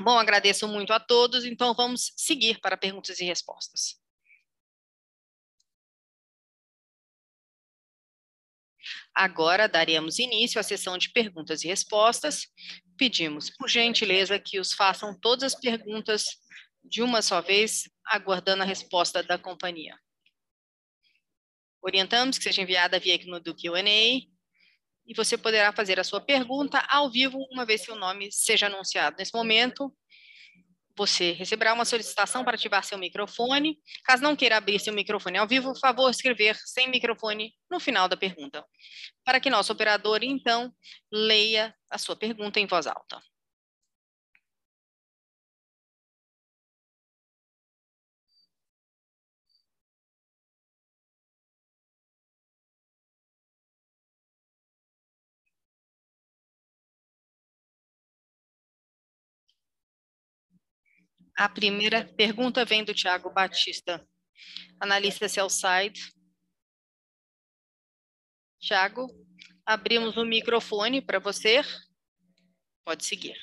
Bom, 0.00 0.18
agradeço 0.18 0.66
muito 0.68 0.92
a 0.92 1.00
todos, 1.00 1.44
então 1.44 1.74
vamos 1.74 2.12
seguir 2.16 2.60
para 2.60 2.76
perguntas 2.76 3.20
e 3.20 3.24
respostas. 3.24 3.96
Agora 9.14 9.68
daremos 9.68 10.18
início 10.20 10.60
à 10.60 10.62
sessão 10.62 10.96
de 10.96 11.10
perguntas 11.10 11.64
e 11.64 11.66
respostas. 11.66 12.46
Pedimos, 12.96 13.50
por 13.50 13.68
gentileza, 13.68 14.38
que 14.38 14.60
os 14.60 14.72
façam 14.72 15.18
todas 15.18 15.52
as 15.52 15.60
perguntas 15.60 16.24
de 16.84 17.02
uma 17.02 17.20
só 17.20 17.40
vez, 17.40 17.90
aguardando 18.08 18.62
a 18.62 18.66
resposta 18.66 19.22
da 19.22 19.38
companhia. 19.38 19.98
Orientamos 21.82 22.38
que 22.38 22.44
seja 22.44 22.62
enviada 22.62 22.98
via 22.98 23.18
do 23.40 23.54
Q&A 23.54 23.84
e 25.06 25.14
você 25.16 25.38
poderá 25.38 25.72
fazer 25.72 25.98
a 25.98 26.04
sua 26.04 26.20
pergunta 26.20 26.78
ao 26.88 27.10
vivo 27.10 27.38
uma 27.50 27.64
vez 27.64 27.84
que 27.84 27.92
o 27.92 27.96
nome 27.96 28.30
seja 28.30 28.66
anunciado. 28.66 29.16
Nesse 29.18 29.32
momento, 29.34 29.94
você 30.98 31.30
receberá 31.30 31.72
uma 31.72 31.84
solicitação 31.84 32.44
para 32.44 32.56
ativar 32.56 32.82
seu 32.84 32.98
microfone. 32.98 33.78
Caso 34.04 34.22
não 34.22 34.34
queira 34.34 34.56
abrir 34.56 34.80
seu 34.80 34.92
microfone 34.92 35.38
ao 35.38 35.46
vivo, 35.46 35.72
por 35.72 35.78
favor, 35.78 36.10
escrever 36.10 36.56
sem 36.56 36.90
microfone 36.90 37.54
no 37.70 37.78
final 37.78 38.08
da 38.08 38.16
pergunta, 38.16 38.64
para 39.24 39.38
que 39.38 39.48
nosso 39.48 39.72
operador, 39.72 40.24
então, 40.24 40.74
leia 41.10 41.72
a 41.88 41.96
sua 41.96 42.16
pergunta 42.16 42.58
em 42.58 42.66
voz 42.66 42.88
alta. 42.88 43.22
A 61.38 61.48
primeira 61.48 62.04
pergunta 62.16 62.64
vem 62.64 62.82
do 62.82 62.92
Tiago 62.92 63.32
Batista, 63.32 64.04
analista 64.80 65.28
Cellside. 65.28 66.12
Tiago, 68.58 69.06
abrimos 69.64 70.16
o 70.16 70.24
microfone 70.24 71.00
para 71.00 71.20
você. 71.20 71.62
Pode 72.84 73.04
seguir. 73.04 73.36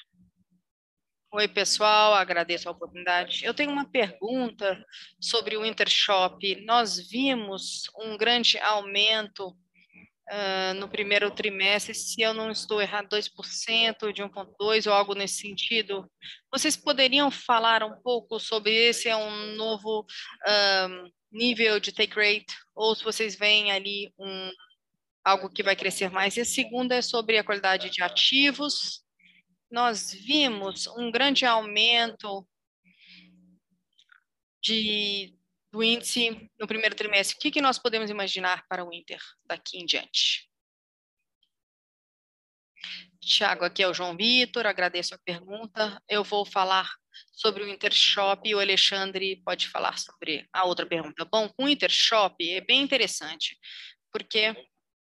Oi, 1.32 1.48
pessoal, 1.48 2.14
agradeço 2.14 2.68
a 2.68 2.74
oportunidade. 2.74 3.46
Eu 3.46 3.54
tenho 3.54 3.72
uma 3.72 3.90
pergunta 3.90 4.86
sobre 5.18 5.56
o 5.56 5.66
Intershop. 5.66 6.66
Nós 6.66 7.00
vimos 7.10 7.90
um 7.98 8.18
grande 8.18 8.60
aumento 8.60 9.58
uh, 10.32 10.74
no 10.76 10.90
primeiro 10.90 11.32
trimestre, 11.32 11.94
se 11.94 12.22
eu 12.22 12.34
não 12.34 12.52
estou 12.52 12.82
errado, 12.82 13.10
2% 13.10 14.14
de 14.14 14.24
1,2% 14.24 14.88
ou 14.88 14.94
algo 14.94 15.14
nesse 15.14 15.36
sentido. 15.36 16.10
Vocês 16.52 16.76
poderiam 16.76 17.30
falar 17.30 17.84
um 17.84 18.00
pouco 18.02 18.40
sobre 18.40 18.72
esse 18.74 19.08
é 19.08 19.16
um 19.16 19.56
novo 19.56 20.02
uh, 20.02 21.12
nível 21.32 21.80
de 21.80 21.92
take 21.92 22.16
rate, 22.16 22.56
ou 22.74 22.96
se 22.96 23.04
vocês 23.04 23.36
veem 23.36 23.72
ali 23.72 24.14
um, 24.20 24.52
algo 25.24 25.50
que 25.50 25.64
vai 25.64 25.76
crescer 25.76 26.10
mais. 26.10 26.38
E 26.38 26.42
a 26.42 26.46
segunda 26.46 26.96
é 26.96 27.02
sobre 27.02 27.38
a 27.38 27.44
qualidade 27.44 27.90
de 27.90 28.02
ativos. 28.02 29.04
Nós 29.72 30.14
vimos 30.14 30.88
um 30.88 31.12
grande 31.12 31.46
aumento 31.46 32.48
de 34.62 35.36
do 35.76 35.84
índice 35.84 36.50
no 36.58 36.66
primeiro 36.66 36.96
trimestre, 36.96 37.36
o 37.36 37.40
que, 37.40 37.52
que 37.52 37.62
nós 37.62 37.78
podemos 37.78 38.10
imaginar 38.10 38.66
para 38.70 38.86
o 38.86 38.94
Inter 38.94 39.20
daqui 39.46 39.78
em 39.78 39.86
diante? 39.86 40.50
Tiago, 43.20 43.66
aqui 43.66 43.84
é 43.84 43.88
o 43.88 43.94
João 43.94 44.16
Vitor, 44.16 44.66
agradeço 44.66 45.14
a 45.14 45.18
pergunta. 45.18 46.02
Eu 46.08 46.24
vou 46.24 46.46
falar 46.46 46.90
sobre 47.34 47.62
o 47.62 47.68
Intershop 47.68 48.48
e 48.48 48.56
o 48.56 48.60
Alexandre 48.60 49.42
pode 49.44 49.68
falar 49.68 49.98
sobre 49.98 50.48
a 50.54 50.64
outra 50.64 50.86
pergunta. 50.86 51.26
Bom, 51.26 51.54
o 51.58 51.68
Intershop 51.68 52.36
é 52.50 52.62
bem 52.62 52.82
interessante, 52.82 53.58
porque 54.14 54.56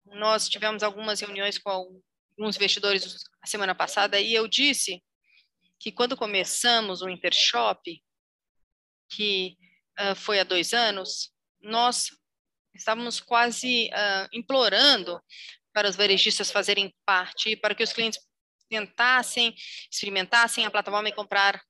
nós 0.06 0.48
tivemos 0.48 0.84
algumas 0.84 1.20
reuniões 1.20 1.58
com 1.58 1.70
alguns 1.70 2.56
investidores 2.56 3.26
a 3.42 3.48
semana 3.48 3.76
passada 3.76 4.22
e 4.22 4.34
eu 4.34 4.48
disse 4.48 5.04
que 5.78 5.92
quando 5.92 6.16
começamos 6.16 7.02
o 7.02 7.10
Intershop, 7.10 8.02
que 9.10 9.58
uh, 10.00 10.16
foi 10.16 10.40
há 10.40 10.44
dois 10.44 10.74
anos, 10.74 11.32
nós 11.62 12.10
estávamos 12.74 13.20
quase 13.20 13.90
uh, 13.90 14.28
implorando 14.34 15.22
para 15.74 15.90
os 15.90 15.96
varejistas 15.96 16.52
fazerem 16.52 16.94
parte, 17.06 17.56
para 17.58 17.76
que 17.76 17.84
os 17.84 17.92
clientes 17.92 18.20
tentassem, 18.70 19.54
experimentassem 19.92 20.66
a 20.66 20.72
plataforma 20.72 21.10
e 21.10 21.14
comprar 21.14 21.62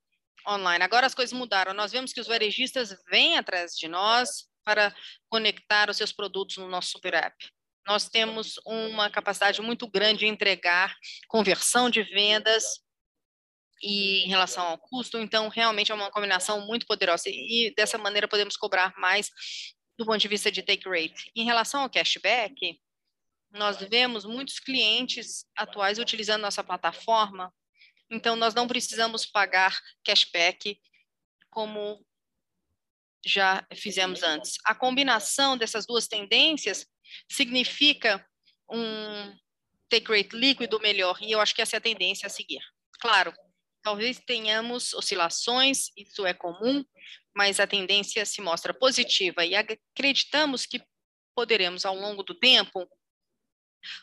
online. 0.47 0.83
Agora 0.83 1.07
as 1.07 1.15
coisas 1.15 1.33
mudaram. 1.33 1.73
Nós 1.73 1.91
vemos 1.91 2.13
que 2.13 2.21
os 2.21 2.27
varejistas 2.27 2.95
vêm 3.09 3.37
atrás 3.37 3.73
de 3.73 3.87
nós 3.87 4.47
para 4.63 4.95
conectar 5.29 5.89
os 5.89 5.97
seus 5.97 6.11
produtos 6.11 6.57
no 6.57 6.67
nosso 6.67 6.91
super 6.91 7.13
app. 7.13 7.35
Nós 7.87 8.09
temos 8.09 8.59
uma 8.65 9.09
capacidade 9.09 9.61
muito 9.61 9.87
grande 9.87 10.19
de 10.19 10.27
entregar 10.27 10.95
conversão 11.27 11.89
de 11.89 12.01
vendas 12.01 12.79
e 13.81 14.25
em 14.25 14.29
relação 14.29 14.65
ao 14.65 14.77
custo, 14.77 15.17
então 15.17 15.47
realmente 15.49 15.91
é 15.91 15.95
uma 15.95 16.11
combinação 16.11 16.65
muito 16.65 16.85
poderosa 16.85 17.23
e 17.27 17.73
dessa 17.75 17.97
maneira 17.97 18.27
podemos 18.27 18.55
cobrar 18.55 18.93
mais 18.97 19.29
do 19.97 20.05
ponto 20.05 20.17
de 20.17 20.27
vista 20.27 20.51
de 20.51 20.61
take 20.61 20.87
rate. 20.87 21.31
Em 21.35 21.45
relação 21.45 21.81
ao 21.81 21.89
cashback, 21.89 22.79
nós 23.51 23.77
vemos 23.77 24.25
muitos 24.25 24.59
clientes 24.59 25.45
atuais 25.55 25.99
utilizando 25.99 26.41
nossa 26.41 26.63
plataforma, 26.63 27.53
então 28.09 28.35
nós 28.35 28.53
não 28.53 28.67
precisamos 28.67 29.25
pagar 29.25 29.77
cashback 30.03 30.79
como 31.49 32.05
já 33.25 33.65
fizemos 33.73 34.21
antes. 34.21 34.57
A 34.65 34.75
combinação 34.75 35.57
dessas 35.57 35.85
duas 35.85 36.07
tendências 36.07 36.85
significa 37.29 38.25
um 38.69 39.35
take 39.89 40.11
rate 40.11 40.35
líquido 40.35 40.79
melhor, 40.79 41.17
e 41.21 41.31
eu 41.31 41.39
acho 41.39 41.55
que 41.55 41.61
essa 41.61 41.77
é 41.77 41.79
a 41.79 41.81
tendência 41.81 42.27
a 42.27 42.29
seguir. 42.29 42.61
Claro, 42.99 43.33
Talvez 43.85 44.19
tenhamos 44.25 44.95
oscilações, 44.95 45.91
isso 45.95 46.25
é 46.25 46.33
comum, 46.33 46.83
mas 47.35 47.59
a 47.59 47.67
tendência 47.67 48.25
se 48.25 48.41
mostra 48.41 48.73
positiva 48.73 49.45
e 49.45 49.53
acreditamos 49.53 50.65
que 50.65 50.81
poderemos, 51.35 51.85
ao 51.85 51.95
longo 51.95 52.23
do 52.23 52.33
tempo, 52.33 52.89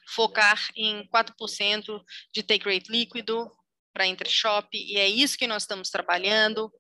focar 0.07 0.69
em 0.77 1.05
4% 1.09 2.01
de 2.33 2.45
take 2.45 2.65
rate 2.65 2.93
líquido 2.93 3.51
para 3.93 4.07
Intershop, 4.07 4.69
e 4.73 4.97
é 4.99 5.09
isso 5.09 5.37
que 5.37 5.49
nós 5.49 5.65
estamos 5.65 5.91
trabalhando. 5.91 6.73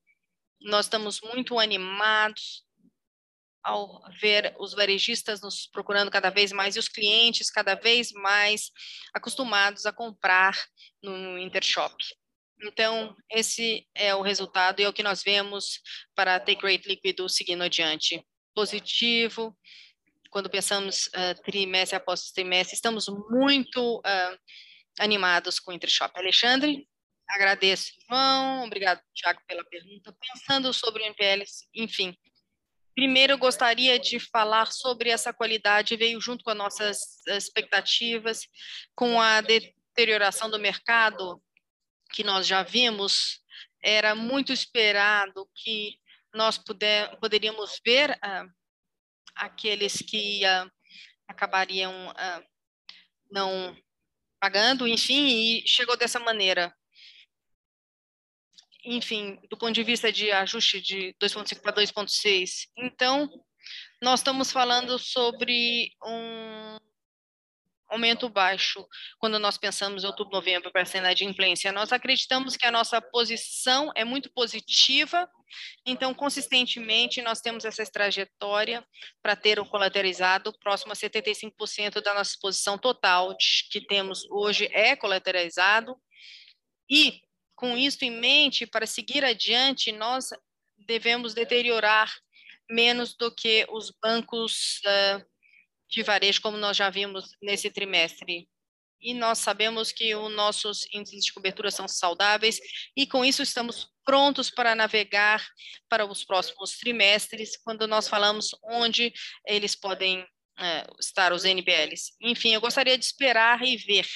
Nós 0.60 0.86
estamos 0.86 1.20
muito 1.22 1.58
animados 1.58 2.64
ao 3.64 4.00
ver 4.20 4.54
os 4.60 4.74
varejistas 4.74 5.40
nos 5.40 5.66
procurando 5.66 6.08
cada 6.08 6.30
vez 6.30 6.52
mais 6.52 6.76
e 6.76 6.78
os 6.78 6.88
clientes 6.88 7.50
cada 7.50 7.74
vez 7.74 8.12
mais 8.12 8.70
acostumados 9.12 9.86
a 9.86 9.92
comprar 9.92 10.56
no 11.02 11.36
Intershop. 11.36 11.96
Então, 12.62 13.16
esse 13.28 13.86
é 13.94 14.14
o 14.14 14.22
resultado 14.22 14.80
e 14.80 14.84
é 14.84 14.88
o 14.88 14.92
que 14.92 15.02
nós 15.02 15.22
vemos 15.22 15.80
para 16.14 16.36
a 16.36 16.40
Take 16.40 16.62
Rate 16.62 16.88
líquido 16.88 17.28
seguindo 17.28 17.62
adiante. 17.62 18.24
Positivo, 18.54 19.56
quando 20.30 20.48
pensamos 20.48 21.08
uh, 21.08 21.42
trimestre 21.44 21.96
após 21.96 22.30
trimestre, 22.30 22.76
estamos 22.76 23.06
muito 23.30 23.98
uh, 23.98 24.38
animados 24.98 25.58
com 25.58 25.72
o 25.72 25.74
Intershop. 25.74 26.16
Alexandre, 26.16 26.86
agradeço, 27.28 27.92
João, 28.08 28.64
obrigado, 28.64 29.00
Tiago, 29.12 29.40
pela 29.46 29.64
pergunta. 29.64 30.14
Pensando 30.20 30.72
sobre 30.72 31.02
o 31.02 31.06
MPLs, 31.06 31.66
enfim, 31.74 32.16
primeiro 32.94 33.32
eu 33.32 33.38
gostaria 33.38 33.98
de 33.98 34.20
falar 34.20 34.70
sobre 34.70 35.10
essa 35.10 35.32
qualidade, 35.32 35.96
veio 35.96 36.20
junto 36.20 36.44
com 36.44 36.50
as 36.50 36.56
nossas 36.56 37.26
expectativas, 37.26 38.46
com 38.94 39.20
a 39.20 39.40
deterioração 39.40 40.48
do 40.48 40.60
mercado, 40.60 41.42
que 42.12 42.22
nós 42.22 42.46
já 42.46 42.62
vimos, 42.62 43.40
era 43.82 44.14
muito 44.14 44.52
esperado 44.52 45.48
que 45.54 45.98
nós 46.34 46.56
puder, 46.56 47.18
poderíamos 47.18 47.80
ver 47.84 48.10
uh, 48.10 48.50
aqueles 49.34 49.98
que 49.98 50.42
uh, 50.44 50.70
acabariam 51.26 52.10
uh, 52.10 52.44
não 53.30 53.76
pagando, 54.40 54.86
enfim, 54.86 55.26
e 55.26 55.66
chegou 55.66 55.96
dessa 55.96 56.18
maneira. 56.18 56.74
Enfim, 58.84 59.38
do 59.48 59.56
ponto 59.56 59.72
de 59.72 59.84
vista 59.84 60.10
de 60.10 60.32
ajuste 60.32 60.80
de 60.80 61.14
2.5 61.22 61.60
para 61.60 61.72
2.6. 61.72 62.68
Então, 62.76 63.30
nós 64.02 64.20
estamos 64.20 64.50
falando 64.50 64.98
sobre 64.98 65.92
um 66.04 66.78
aumento 67.92 68.28
baixo 68.28 68.86
quando 69.18 69.38
nós 69.38 69.58
pensamos 69.58 70.02
em 70.02 70.06
outubro, 70.06 70.32
novembro 70.32 70.72
para 70.72 70.84
cena 70.84 71.14
de 71.14 71.24
implência. 71.24 71.70
Nós 71.70 71.92
acreditamos 71.92 72.56
que 72.56 72.66
a 72.66 72.70
nossa 72.70 73.00
posição 73.00 73.92
é 73.94 74.04
muito 74.04 74.32
positiva, 74.32 75.28
então, 75.86 76.14
consistentemente, 76.14 77.20
nós 77.20 77.40
temos 77.40 77.64
essa 77.64 77.84
trajetória 77.84 78.82
para 79.22 79.36
ter 79.36 79.60
o 79.60 79.66
colateralizado 79.66 80.52
próximo 80.58 80.92
a 80.92 80.96
75% 80.96 82.00
da 82.00 82.14
nossa 82.14 82.30
exposição 82.30 82.78
total 82.78 83.36
que 83.70 83.80
temos 83.86 84.24
hoje 84.30 84.68
é 84.72 84.96
colateralizado. 84.96 85.94
E, 86.90 87.20
com 87.54 87.76
isso 87.76 88.04
em 88.04 88.10
mente, 88.10 88.66
para 88.66 88.86
seguir 88.86 89.24
adiante, 89.24 89.92
nós 89.92 90.30
devemos 90.86 91.34
deteriorar 91.34 92.10
menos 92.70 93.14
do 93.14 93.30
que 93.34 93.66
os 93.70 93.92
bancos 94.02 94.80
uh, 94.86 95.31
de 95.92 96.02
varejo, 96.02 96.40
como 96.40 96.56
nós 96.56 96.76
já 96.76 96.88
vimos 96.88 97.36
nesse 97.40 97.70
trimestre. 97.70 98.48
E 99.00 99.12
nós 99.12 99.38
sabemos 99.38 99.92
que 99.92 100.14
os 100.14 100.32
nossos 100.32 100.86
índices 100.92 101.24
de 101.24 101.32
cobertura 101.32 101.70
são 101.70 101.86
saudáveis, 101.86 102.58
e 102.96 103.06
com 103.06 103.24
isso 103.24 103.42
estamos 103.42 103.92
prontos 104.04 104.48
para 104.48 104.74
navegar 104.74 105.46
para 105.88 106.06
os 106.06 106.24
próximos 106.24 106.78
trimestres, 106.78 107.56
quando 107.62 107.86
nós 107.86 108.08
falamos 108.08 108.50
onde 108.64 109.12
eles 109.46 109.74
podem 109.74 110.26
é, 110.58 110.86
estar, 110.98 111.32
os 111.32 111.44
NPLs. 111.44 112.14
Enfim, 112.20 112.54
eu 112.54 112.60
gostaria 112.60 112.96
de 112.96 113.04
esperar 113.04 113.62
e 113.62 113.76
ver, 113.76 114.06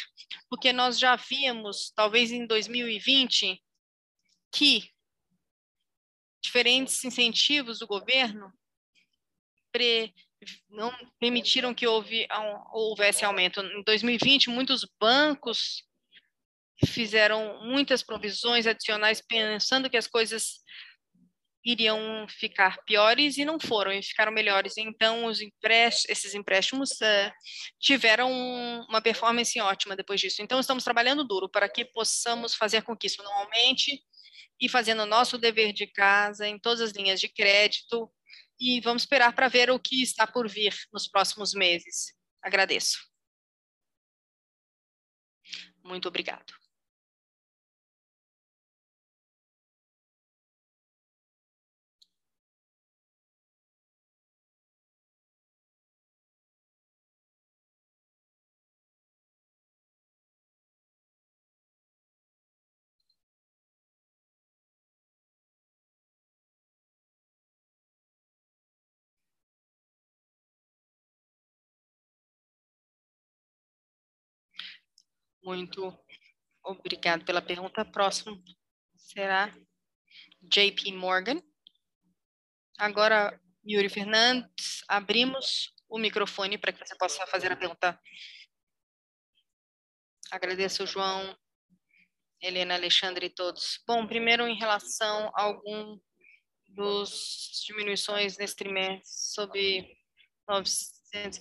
porque 0.49 0.73
nós 0.73 0.99
já 0.99 1.15
vimos, 1.17 1.93
talvez 1.95 2.31
em 2.31 2.47
2020, 2.47 3.61
que 4.53 4.89
diferentes 6.41 7.05
incentivos 7.05 7.81
do 7.81 7.87
governo 7.87 8.51
pre 9.73 10.15
não 10.69 10.93
permitiram 11.19 11.75
que 11.75 11.87
houve, 11.87 12.27
houvesse 12.73 13.25
aumento. 13.25 13.61
Em 13.61 13.83
2020, 13.83 14.51
muitos 14.51 14.87
bancos 15.01 15.83
fizeram 16.85 17.65
muitas 17.65 18.03
provisões 18.03 18.67
adicionais 18.67 19.23
pensando 19.27 19.89
que 19.89 19.97
as 19.97 20.07
coisas 20.07 20.61
iriam 21.67 22.27
ficar 22.29 22.79
piores 22.85 23.37
e 23.39 23.45
não 23.45 23.59
foram, 23.59 23.93
e 23.93 24.01
ficaram 24.01 24.31
melhores. 24.31 24.77
Então, 24.79 25.25
os 25.27 25.41
empréstimos, 25.41 26.09
esses 26.09 26.33
empréstimos 26.33 26.93
uh, 26.93 27.33
tiveram 27.81 28.31
uma 28.89 29.03
performance 29.03 29.61
ótima 29.61 29.97
depois 29.97 30.21
disso. 30.21 30.41
Então, 30.41 30.61
estamos 30.61 30.85
trabalhando 30.85 31.25
duro 31.25 31.49
para 31.49 31.69
que 31.69 31.85
possamos 31.85 32.55
fazer 32.55 32.83
com 32.83 32.97
que 32.97 33.09
isso 33.09 33.23
não 33.23 33.33
aumente 33.33 34.01
e 34.61 34.69
fazendo 34.69 35.03
o 35.03 35.07
nosso 35.07 35.37
dever 35.37 35.73
de 35.73 35.89
casa 35.89 36.47
em 36.47 36.59
todas 36.59 36.81
as 36.81 36.93
linhas 36.93 37.19
de 37.19 37.29
crédito, 37.29 38.09
e 38.59 38.81
vamos 38.81 39.03
esperar 39.03 39.35
para 39.35 39.49
ver 39.49 39.71
o 39.71 39.79
que 39.79 40.03
está 40.03 40.27
por 40.27 40.49
vir 40.49 40.75
nos 40.93 41.09
próximos 41.09 41.53
meses. 41.53 42.15
Agradeço. 42.43 42.99
Muito 45.83 46.09
obrigado. 46.09 46.66
Muito 75.47 75.97
obrigado 76.65 77.25
pela 77.25 77.41
pergunta. 77.41 77.85
Próximo 77.85 78.43
será 78.97 79.57
JP 80.43 80.91
Morgan. 80.91 81.41
Agora, 82.77 83.41
Yuri 83.65 83.89
Fernandes, 83.89 84.83
abrimos 84.89 85.73
o 85.89 85.99
microfone 85.99 86.59
para 86.59 86.73
que 86.73 86.85
você 86.85 86.97
possa 86.97 87.25
fazer 87.29 87.53
a 87.53 87.57
pergunta. 87.57 87.97
Agradeço, 90.33 90.85
João, 90.85 91.39
Helena, 92.43 92.75
Alexandre 92.75 93.27
e 93.27 93.31
todos. 93.31 93.81
Bom, 93.87 94.05
primeiro 94.05 94.49
em 94.49 94.59
relação 94.59 95.31
a 95.33 95.43
algum 95.43 95.97
dos 96.71 97.63
diminuições 97.65 98.37
nesse 98.37 98.57
trimestre 98.57 99.05
sobre 99.07 99.97
novos 100.49 100.97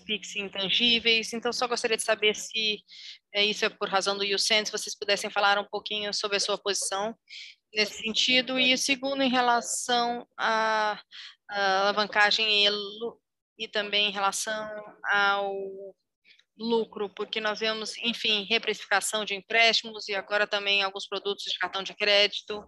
PIX 0.05 0.35
intangíveis. 0.37 1.33
Então, 1.33 1.51
só 1.51 1.67
gostaria 1.67 1.97
de 1.97 2.03
saber 2.03 2.35
se 2.35 2.83
isso 3.43 3.65
é 3.65 3.69
por 3.69 3.89
razão 3.89 4.17
do 4.17 4.23
USEN, 4.23 4.63
se 4.63 4.71
vocês 4.71 4.95
pudessem 4.97 5.29
falar 5.29 5.57
um 5.59 5.65
pouquinho 5.65 6.13
sobre 6.13 6.37
a 6.37 6.39
sua 6.39 6.57
posição 6.57 7.13
nesse 7.73 8.01
sentido. 8.01 8.57
E 8.57 8.77
segundo, 8.77 9.21
em 9.21 9.29
relação 9.29 10.25
à, 10.37 11.01
alavancagem 11.49 12.65
e, 12.65 12.69
e 13.59 13.67
também 13.67 14.09
em 14.09 14.11
relação 14.11 14.69
ao 15.11 15.53
lucro, 16.57 17.09
porque 17.09 17.41
nós 17.41 17.59
vemos, 17.59 17.97
enfim, 17.97 18.45
reprecificação 18.49 19.25
de 19.25 19.35
empréstimos 19.35 20.07
e 20.07 20.15
agora 20.15 20.47
também 20.47 20.81
alguns 20.81 21.07
produtos 21.07 21.43
de 21.43 21.59
cartão 21.59 21.83
de 21.83 21.93
crédito. 21.93 22.63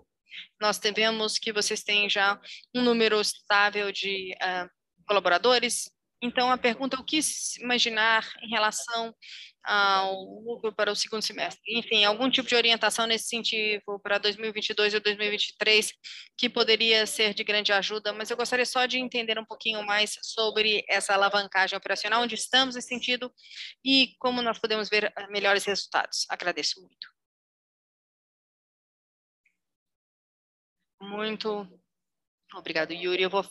Nós 0.60 0.78
devemos 0.78 1.40
que 1.40 1.54
vocês 1.54 1.84
têm 1.84 2.10
já 2.10 2.40
um 2.76 2.82
número 2.82 3.20
estável 3.22 3.92
de 3.92 4.36
uh, 4.36 4.70
colaboradores 5.08 5.90
então, 6.22 6.52
a 6.52 6.58
pergunta 6.58 7.00
o 7.00 7.04
que 7.04 7.20
imaginar 7.62 8.28
em 8.42 8.50
relação 8.50 9.16
ao 9.64 10.16
lucro 10.42 10.74
para 10.74 10.92
o 10.92 10.96
segundo 10.96 11.22
semestre? 11.22 11.62
Enfim, 11.78 12.04
algum 12.06 12.30
tipo 12.30 12.50
de 12.50 12.56
orientação 12.56 13.06
nesse 13.06 13.28
sentido 13.28 14.00
para 14.02 14.18
2022 14.18 14.96
e 14.96 15.00
2023 15.00 15.94
que 16.36 16.50
poderia 16.50 17.06
ser 17.06 17.36
de 17.36 17.44
grande 17.44 17.72
ajuda, 17.72 18.14
mas 18.14 18.32
eu 18.32 18.38
gostaria 18.38 18.66
só 18.66 18.88
de 18.88 18.98
entender 18.98 19.38
um 19.38 19.46
pouquinho 19.46 19.84
mais 19.86 20.18
sobre 20.24 20.84
essa 20.90 21.14
alavancagem 21.14 21.78
operacional, 21.78 22.24
onde 22.24 22.34
estamos 22.34 22.74
nesse 22.74 22.88
sentido 22.88 23.32
e 23.86 24.16
como 24.20 24.42
nós 24.42 24.58
podemos 24.58 24.90
ver 24.90 25.14
melhores 25.30 25.66
resultados. 25.66 26.26
Agradeço 26.30 26.82
muito. 26.82 27.08
Muito 31.00 31.68
obrigado, 32.56 32.92
Yuri. 32.92 33.22
Eu 33.22 33.30
vou 33.30 33.44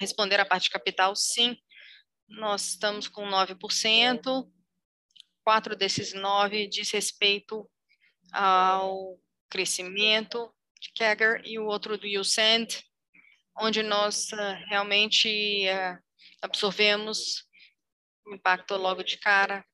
responder 0.00 0.38
a 0.38 0.46
parte 0.46 0.70
capital, 0.70 1.16
sim 1.16 1.58
nós 2.28 2.70
estamos 2.70 3.08
com 3.08 3.26
9%, 3.26 4.50
quatro 5.42 5.74
desses 5.74 6.12
nove 6.12 6.68
diz 6.68 6.90
respeito 6.90 7.68
ao 8.30 9.18
crescimento 9.48 10.54
de 10.78 10.92
Kaggle 10.92 11.40
e 11.44 11.58
o 11.58 11.64
outro 11.64 11.96
do 11.96 12.06
USAND, 12.06 12.84
onde 13.58 13.82
nós 13.82 14.30
uh, 14.32 14.68
realmente 14.68 15.64
uh, 15.68 15.98
absorvemos 16.42 17.46
o 18.26 18.34
impacto 18.34 18.76
logo 18.76 19.02
de 19.02 19.16
cara, 19.18 19.64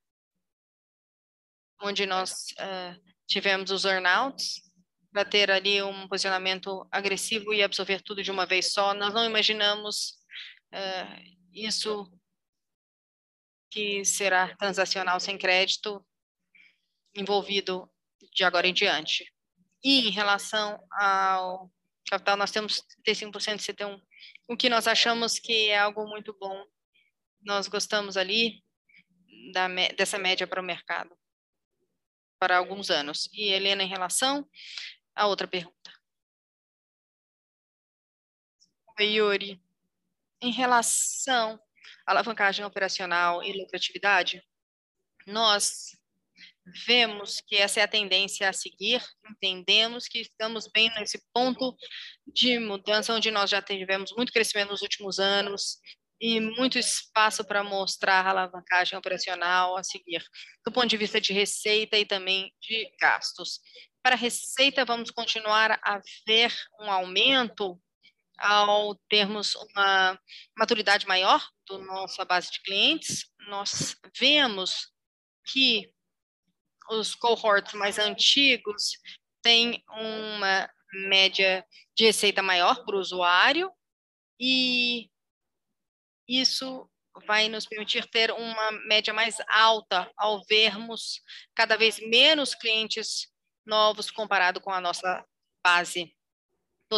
onde 1.83 2.07
nós 2.07 2.47
uh, 2.53 3.15
tivemos 3.27 3.71
os 3.71 3.85
earnouts, 3.85 4.63
para 5.13 5.25
ter 5.25 5.51
ali 5.51 5.81
um 5.81 6.09
posicionamento 6.09 6.87
agressivo 6.91 7.55
e 7.55 7.63
absorver 7.63 8.03
tudo 8.03 8.23
de 8.23 8.33
uma 8.33 8.47
vez 8.47 8.73
só. 8.73 8.93
Nós 8.95 9.15
não 9.15 9.25
imaginamos 9.25 10.19
isso 11.53 12.11
que 13.75 14.05
será 14.05 14.55
transacional 14.57 15.19
sem 15.19 15.37
crédito 15.37 16.07
envolvido 17.13 17.91
de 18.33 18.45
agora 18.45 18.69
em 18.69 18.73
diante. 18.73 19.35
E 19.83 20.07
em 20.07 20.11
relação 20.11 20.81
ao 20.93 21.69
capital, 22.09 22.37
nós 22.37 22.53
temos 22.53 22.85
35% 23.05 23.57
de 23.57 23.73
CT1, 23.73 24.01
o 24.49 24.57
que 24.57 24.69
nós 24.69 24.87
achamos 24.87 25.41
que 25.41 25.71
é 25.71 25.79
algo 25.79 26.07
muito 26.07 26.33
bom. 26.39 26.65
Nós 27.43 27.67
gostamos 27.67 28.17
ali 28.17 28.63
da, 29.53 29.67
dessa 29.97 30.19
média 30.19 30.47
para 30.47 30.61
o 30.61 30.65
mercado 30.65 31.11
para 32.39 32.57
alguns 32.57 32.91
anos. 32.91 33.29
E 33.33 33.49
Helena, 33.49 33.83
em 33.83 33.89
relação 33.89 34.49
à 35.17 35.27
outra 35.27 35.49
pergunta. 35.49 35.91
Oi, 39.01 39.07
Yuri. 39.07 39.61
Em 40.41 40.53
relação 40.53 41.59
alavancagem 42.07 42.65
operacional 42.65 43.43
e 43.43 43.53
lucratividade, 43.53 44.43
nós 45.27 45.97
vemos 46.87 47.41
que 47.47 47.57
essa 47.57 47.81
é 47.81 47.83
a 47.83 47.89
tendência 47.89 48.49
a 48.49 48.53
seguir, 48.53 49.03
entendemos 49.31 50.07
que 50.07 50.21
estamos 50.21 50.69
bem 50.73 50.91
nesse 50.95 51.23
ponto 51.33 51.77
de 52.27 52.59
mudança, 52.59 53.13
onde 53.13 53.31
nós 53.31 53.51
já 53.51 53.61
tivemos 53.61 54.13
muito 54.17 54.33
crescimento 54.33 54.71
nos 54.71 54.83
últimos 54.83 55.19
anos 55.19 55.79
e 56.21 56.41
muito 56.41 56.79
espaço 56.79 57.45
para 57.45 57.63
mostrar 57.63 58.27
a 58.27 58.31
alavancagem 58.31 58.99
operacional 58.99 59.77
a 59.77 59.83
seguir, 59.83 60.25
do 60.65 60.73
ponto 60.73 60.87
de 60.87 60.97
vista 60.97 61.21
de 61.21 61.33
receita 61.33 61.99
e 61.99 62.07
também 62.07 62.53
de 62.63 62.91
gastos. 62.99 63.61
Para 64.03 64.15
a 64.15 64.19
receita, 64.19 64.85
vamos 64.85 65.11
continuar 65.11 65.79
a 65.83 66.01
ver 66.27 66.55
um 66.81 66.91
aumento 66.91 67.79
ao 68.39 68.95
termos 69.09 69.55
uma 69.55 70.19
maturidade 70.57 71.07
maior 71.07 71.47
do 71.67 71.79
nossa 71.79 72.25
base 72.25 72.51
de 72.51 72.63
clientes. 72.63 73.31
Nós 73.49 73.97
vemos 74.19 74.93
que 75.47 75.93
os 76.91 77.15
cohorts 77.15 77.75
mais 77.75 77.99
antigos 77.99 78.99
têm 79.43 79.83
uma 79.89 80.69
média 81.09 81.67
de 81.97 82.05
receita 82.05 82.43
maior 82.43 82.85
para 82.85 82.97
o 82.97 83.01
usuário 83.01 83.71
e 84.39 85.11
isso 86.29 86.89
vai 87.27 87.49
nos 87.49 87.67
permitir 87.67 88.09
ter 88.11 88.31
uma 88.33 88.71
média 88.87 89.13
mais 89.13 89.37
alta 89.49 90.11
ao 90.17 90.45
vermos 90.45 91.23
cada 91.55 91.77
vez 91.77 91.99
menos 92.01 92.55
clientes 92.55 93.33
novos 93.65 94.11
comparado 94.11 94.61
com 94.61 94.71
a 94.71 94.81
nossa 94.81 95.25
base 95.65 96.14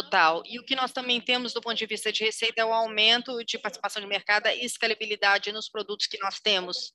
total. 0.01 0.43
E 0.45 0.59
o 0.59 0.63
que 0.63 0.75
nós 0.75 0.91
também 0.91 1.19
temos 1.19 1.53
do 1.53 1.61
ponto 1.61 1.75
de 1.75 1.85
vista 1.87 2.11
de 2.11 2.23
receita 2.23 2.61
é 2.61 2.65
o 2.65 2.73
aumento 2.73 3.43
de 3.43 3.57
participação 3.57 3.99
de 3.99 4.07
mercado 4.07 4.47
e 4.47 4.63
escalabilidade 4.63 5.51
nos 5.51 5.67
produtos 5.67 6.05
que 6.05 6.19
nós 6.19 6.39
temos. 6.39 6.93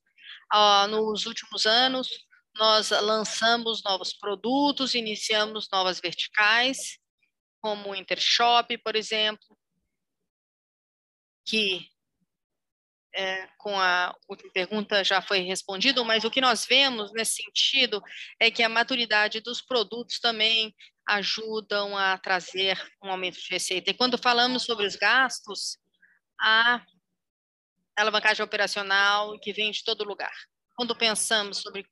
Uh, 0.53 0.87
nos 0.87 1.25
últimos 1.25 1.65
anos, 1.65 2.07
nós 2.55 2.91
lançamos 2.91 3.83
novos 3.83 4.13
produtos, 4.13 4.95
iniciamos 4.95 5.67
novas 5.71 5.99
verticais, 5.99 6.97
como 7.61 7.89
o 7.89 7.95
Intershop, 7.95 8.77
por 8.77 8.95
exemplo, 8.95 9.57
que 11.45 11.85
é, 13.15 13.47
com 13.57 13.77
a 13.77 14.15
última 14.29 14.51
pergunta 14.53 15.03
já 15.03 15.21
foi 15.21 15.39
respondido, 15.39 16.05
mas 16.05 16.23
o 16.23 16.31
que 16.31 16.41
nós 16.41 16.65
vemos 16.65 17.11
nesse 17.11 17.43
sentido 17.43 18.01
é 18.39 18.49
que 18.49 18.63
a 18.63 18.69
maturidade 18.69 19.41
dos 19.41 19.61
produtos 19.61 20.19
também 20.19 20.73
ajudam 21.07 21.97
a 21.97 22.17
trazer 22.17 22.79
um 23.03 23.11
aumento 23.11 23.39
de 23.39 23.49
receita. 23.49 23.91
E 23.91 23.93
quando 23.93 24.17
falamos 24.17 24.63
sobre 24.63 24.85
os 24.85 24.95
gastos, 24.95 25.77
a 26.39 26.83
alavancagem 27.95 28.43
operacional 28.43 29.37
que 29.39 29.53
vem 29.53 29.71
de 29.71 29.83
todo 29.83 30.03
lugar. 30.03 30.33
Quando 30.75 30.95
pensamos 30.95 31.57
sobre 31.59 31.85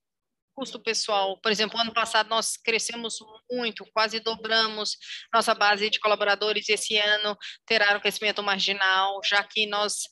custo 0.53 0.79
pessoal. 0.79 1.39
Por 1.41 1.51
exemplo, 1.51 1.79
ano 1.79 1.93
passado 1.93 2.29
nós 2.29 2.57
crescemos 2.57 3.17
muito, 3.49 3.85
quase 3.93 4.19
dobramos 4.19 4.97
nossa 5.33 5.55
base 5.55 5.89
de 5.89 5.99
colaboradores 5.99 6.67
esse 6.69 6.97
ano 6.97 7.37
terá 7.65 7.95
um 7.95 7.99
crescimento 7.99 8.43
marginal, 8.43 9.21
já 9.23 9.43
que 9.43 9.65
nós 9.65 10.03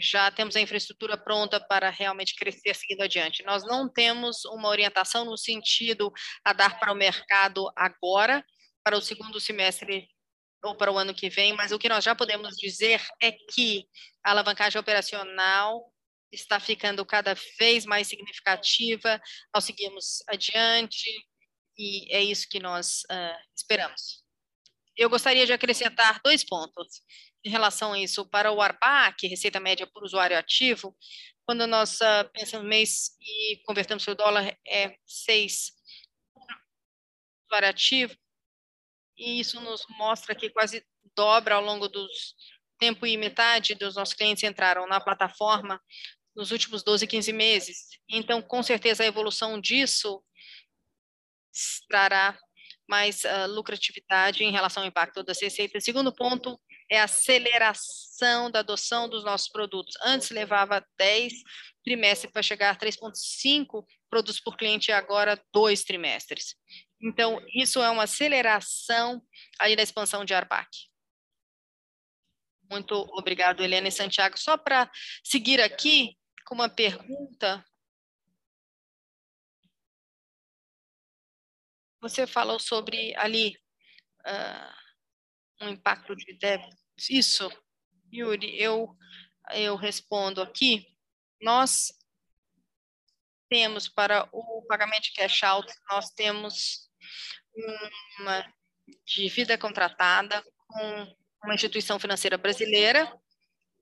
já 0.00 0.30
temos 0.30 0.54
a 0.56 0.60
infraestrutura 0.60 1.16
pronta 1.16 1.60
para 1.60 1.90
realmente 1.90 2.34
crescer 2.34 2.74
seguindo 2.74 3.02
adiante. 3.02 3.44
Nós 3.44 3.64
não 3.64 3.88
temos 3.88 4.44
uma 4.44 4.68
orientação 4.68 5.24
no 5.24 5.36
sentido 5.36 6.12
a 6.44 6.52
dar 6.52 6.78
para 6.78 6.92
o 6.92 6.96
mercado 6.96 7.70
agora, 7.74 8.44
para 8.84 8.96
o 8.96 9.00
segundo 9.00 9.40
semestre 9.40 10.08
ou 10.62 10.74
para 10.76 10.92
o 10.92 10.98
ano 10.98 11.14
que 11.14 11.30
vem, 11.30 11.52
mas 11.52 11.72
o 11.72 11.78
que 11.78 11.88
nós 11.88 12.04
já 12.04 12.14
podemos 12.14 12.56
dizer 12.56 13.00
é 13.22 13.32
que 13.32 13.86
a 14.24 14.30
alavancagem 14.30 14.80
operacional 14.80 15.92
está 16.32 16.60
ficando 16.60 17.04
cada 17.06 17.34
vez 17.58 17.86
mais 17.86 18.08
significativa 18.08 19.20
ao 19.52 19.60
seguirmos 19.60 20.22
adiante, 20.28 21.10
e 21.78 22.12
é 22.14 22.22
isso 22.22 22.48
que 22.48 22.58
nós 22.58 23.02
uh, 23.04 23.38
esperamos. 23.56 24.24
Eu 24.96 25.08
gostaria 25.08 25.46
de 25.46 25.52
acrescentar 25.52 26.20
dois 26.24 26.44
pontos 26.44 27.02
em 27.48 27.50
relação 27.50 27.94
a 27.94 27.98
isso. 27.98 28.28
Para 28.28 28.52
o 28.52 28.60
ARPAC, 28.60 29.26
receita 29.26 29.58
média 29.58 29.86
por 29.86 30.04
usuário 30.04 30.38
ativo, 30.38 30.94
quando 31.46 31.66
nós 31.66 31.98
uh, 32.00 32.30
pensamos 32.32 32.68
mês 32.68 33.16
e 33.20 33.56
convertemos 33.64 34.06
o 34.06 34.14
dólar, 34.14 34.56
é 34.66 34.96
6 35.06 35.72
usuário 37.46 37.68
ativo, 37.68 38.14
e 39.16 39.40
isso 39.40 39.58
nos 39.60 39.82
mostra 39.98 40.34
que 40.34 40.50
quase 40.50 40.84
dobra 41.16 41.54
ao 41.54 41.62
longo 41.62 41.88
dos 41.88 42.36
tempo 42.78 43.06
e 43.06 43.16
metade 43.16 43.74
dos 43.74 43.96
nossos 43.96 44.14
clientes 44.14 44.44
entraram 44.44 44.86
na 44.86 45.00
plataforma 45.00 45.82
nos 46.36 46.52
últimos 46.52 46.84
12, 46.84 47.06
15 47.06 47.32
meses. 47.32 47.88
Então, 48.08 48.40
com 48.40 48.62
certeza, 48.62 49.02
a 49.02 49.06
evolução 49.06 49.60
disso 49.60 50.22
trará 51.88 52.38
mais 52.86 53.24
uh, 53.24 53.48
lucratividade 53.48 54.44
em 54.44 54.52
relação 54.52 54.82
ao 54.82 54.88
impacto 54.88 55.22
das 55.24 55.40
receitas. 55.40 55.82
Segundo 55.82 56.14
ponto 56.14 56.60
é 56.90 57.00
a 57.00 57.04
aceleração 57.04 58.50
da 58.50 58.60
adoção 58.60 59.08
dos 59.08 59.24
nossos 59.24 59.48
produtos. 59.48 59.94
Antes 60.02 60.30
levava 60.30 60.84
10 60.98 61.32
trimestres 61.84 62.32
para 62.32 62.42
chegar 62.42 62.70
a 62.70 62.76
3,5 62.76 63.84
produtos 64.10 64.40
por 64.40 64.56
cliente, 64.56 64.90
e 64.90 64.94
agora 64.94 65.40
dois 65.52 65.84
trimestres. 65.84 66.56
Então, 67.00 67.40
isso 67.54 67.80
é 67.80 67.90
uma 67.90 68.04
aceleração 68.04 69.22
aí 69.60 69.76
da 69.76 69.82
expansão 69.82 70.24
de 70.24 70.34
ARPAC. 70.34 70.68
Muito 72.70 72.94
obrigado, 73.12 73.62
Helena 73.62 73.88
e 73.88 73.92
Santiago. 73.92 74.38
Só 74.38 74.56
para 74.56 74.90
seguir 75.24 75.60
aqui, 75.60 76.18
com 76.44 76.54
uma 76.54 76.68
pergunta. 76.68 77.64
Você 82.00 82.26
falou 82.26 82.60
sobre 82.60 83.14
ali 83.16 83.56
uh, 84.26 84.87
um 85.60 85.68
impacto 85.68 86.14
de 86.14 86.36
débitos. 86.38 86.78
Isso, 87.10 87.50
Yuri, 88.12 88.60
eu, 88.60 88.96
eu 89.52 89.76
respondo 89.76 90.40
aqui. 90.40 90.86
Nós 91.40 91.92
temos 93.48 93.88
para 93.88 94.28
o 94.32 94.62
pagamento 94.66 95.04
de 95.04 95.12
cash 95.12 95.42
out, 95.42 95.72
nós 95.90 96.10
temos 96.10 96.88
uma 98.20 98.54
dívida 99.04 99.56
contratada 99.56 100.42
com 100.66 101.16
uma 101.42 101.54
instituição 101.54 101.98
financeira 101.98 102.36
brasileira 102.36 103.12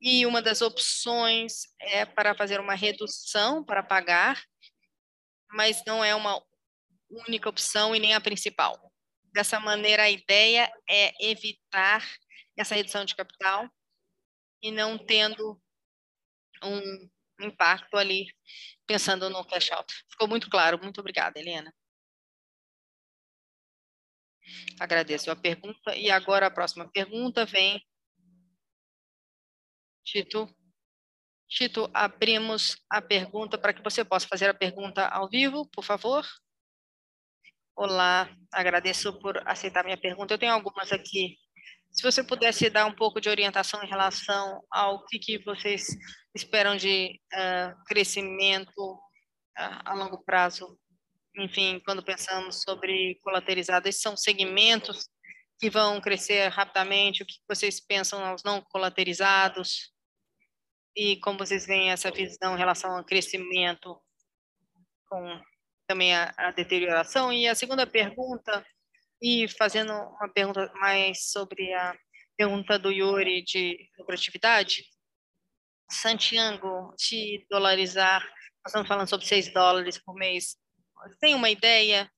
e 0.01 0.27
uma 0.27 0.43
das 0.43 0.61
opções 0.61 1.63
é 1.81 2.05
para 2.05 2.35
fazer 2.35 2.61
uma 2.61 2.75
redução 2.75 3.65
para 3.65 3.83
pagar, 3.83 4.43
mas 5.51 5.83
não 5.87 6.05
é 6.05 6.15
uma 6.15 6.43
única 7.11 7.49
opção 7.49 7.95
e 7.95 8.01
nem 8.01 8.15
a 8.15 8.21
principal. 8.21 8.93
Dessa 9.37 9.61
maneira, 9.61 10.05
a 10.05 10.11
ideia 10.11 10.67
é 10.89 11.13
evitar 11.31 12.03
essa 12.57 12.75
redução 12.75 13.05
de 13.05 13.15
capital 13.15 13.71
e 14.63 14.71
não 14.71 14.97
tendo 14.97 15.61
um 16.63 17.11
impacto 17.43 17.99
ali, 17.99 18.35
pensando 18.87 19.29
no 19.29 19.45
cash 19.45 19.71
out. 19.73 19.93
Ficou 20.11 20.27
muito 20.27 20.49
claro. 20.49 20.79
Muito 20.83 21.01
obrigada, 21.03 21.39
Helena. 21.39 21.71
Agradeço 24.81 25.31
a 25.31 25.37
pergunta. 25.37 25.95
E 25.95 26.11
agora 26.11 26.47
a 26.47 26.51
próxima 26.51 26.91
pergunta 26.91 27.45
vem 27.45 27.87
Tito. 30.03 30.49
Tito, 31.47 31.91
abrimos 31.93 32.83
a 32.89 33.03
pergunta 33.03 33.59
para 33.59 33.75
que 33.75 33.83
você 33.83 34.03
possa 34.03 34.27
fazer 34.27 34.49
a 34.49 34.55
pergunta 34.55 35.07
ao 35.09 35.29
vivo, 35.29 35.69
por 35.69 35.85
favor. 35.85 36.27
Olá, 37.77 38.29
agradeço 38.51 39.13
por 39.21 39.37
aceitar 39.47 39.85
minha 39.85 40.01
pergunta. 40.01 40.33
Eu 40.33 40.39
tenho 40.39 40.53
algumas 40.53 40.91
aqui. 40.91 41.37
Se 41.93 42.03
você 42.03 42.25
pudesse 42.25 42.71
dar 42.71 42.87
um 42.87 42.95
pouco 42.95 43.21
de 43.21 43.29
orientação 43.29 43.83
em 43.83 43.87
relação 43.87 44.65
ao 44.71 45.05
que, 45.05 45.19
que 45.19 45.39
vocês 45.45 45.87
esperam 46.35 46.77
de 46.77 47.21
uh, 47.35 47.85
crescimento 47.85 48.73
uh, 48.79 49.83
a 49.85 49.95
longo 49.95 50.25
prazo, 50.25 50.79
enfim, 51.37 51.81
quando 51.85 52.03
pensamos 52.03 52.63
sobre 52.63 53.21
colaterizados, 53.23 54.01
são 54.01 54.17
segmentos 54.17 55.09
que 55.59 55.69
vão 55.69 56.01
crescer 56.01 56.49
rapidamente, 56.49 57.23
o 57.23 57.27
que 57.27 57.37
vocês 57.47 57.79
pensam 57.79 58.25
aos 58.25 58.43
não 58.43 58.63
colaterizados? 58.63 59.95
e 60.97 61.17
como 61.21 61.39
vocês 61.39 61.67
veem 61.67 61.91
essa 61.91 62.11
visão 62.11 62.55
em 62.55 62.59
relação 62.59 62.97
ao 62.97 63.05
crescimento 63.05 64.01
com 65.07 65.41
também 65.87 66.15
a, 66.15 66.33
a 66.37 66.51
deterioração. 66.51 67.33
E 67.33 67.49
a 67.49 67.55
segunda 67.55 67.87
pergunta, 67.87 68.65
e 69.23 69.49
fazendo 69.49 69.93
uma 69.93 70.29
pergunta 70.33 70.71
mais 70.75 71.31
sobre 71.31 71.73
a 71.73 71.97
pergunta 72.37 72.79
do 72.79 72.91
Yuri 72.91 73.43
de 73.43 73.89
lucratividade, 73.99 74.85
Santiago, 75.91 76.95
se 76.99 77.47
dolarizar, 77.51 78.23
nós 78.23 78.69
estamos 78.69 78.89
falando 78.89 79.09
sobre 79.09 79.27
6 79.27 79.53
dólares 79.53 79.99
por 79.99 80.15
mês, 80.15 80.57
tem 81.21 81.35
uma 81.35 81.49
ideia 81.49 82.11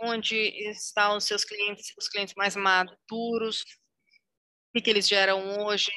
onde 0.00 0.36
estão 0.70 1.16
os 1.16 1.24
seus 1.24 1.44
clientes, 1.44 1.92
os 1.96 2.08
clientes 2.08 2.34
mais 2.36 2.56
maduros, 2.56 3.62
o 4.74 4.82
que, 4.82 4.90
eles 4.90 5.08
geram 5.08 5.64
hoje 5.64 5.92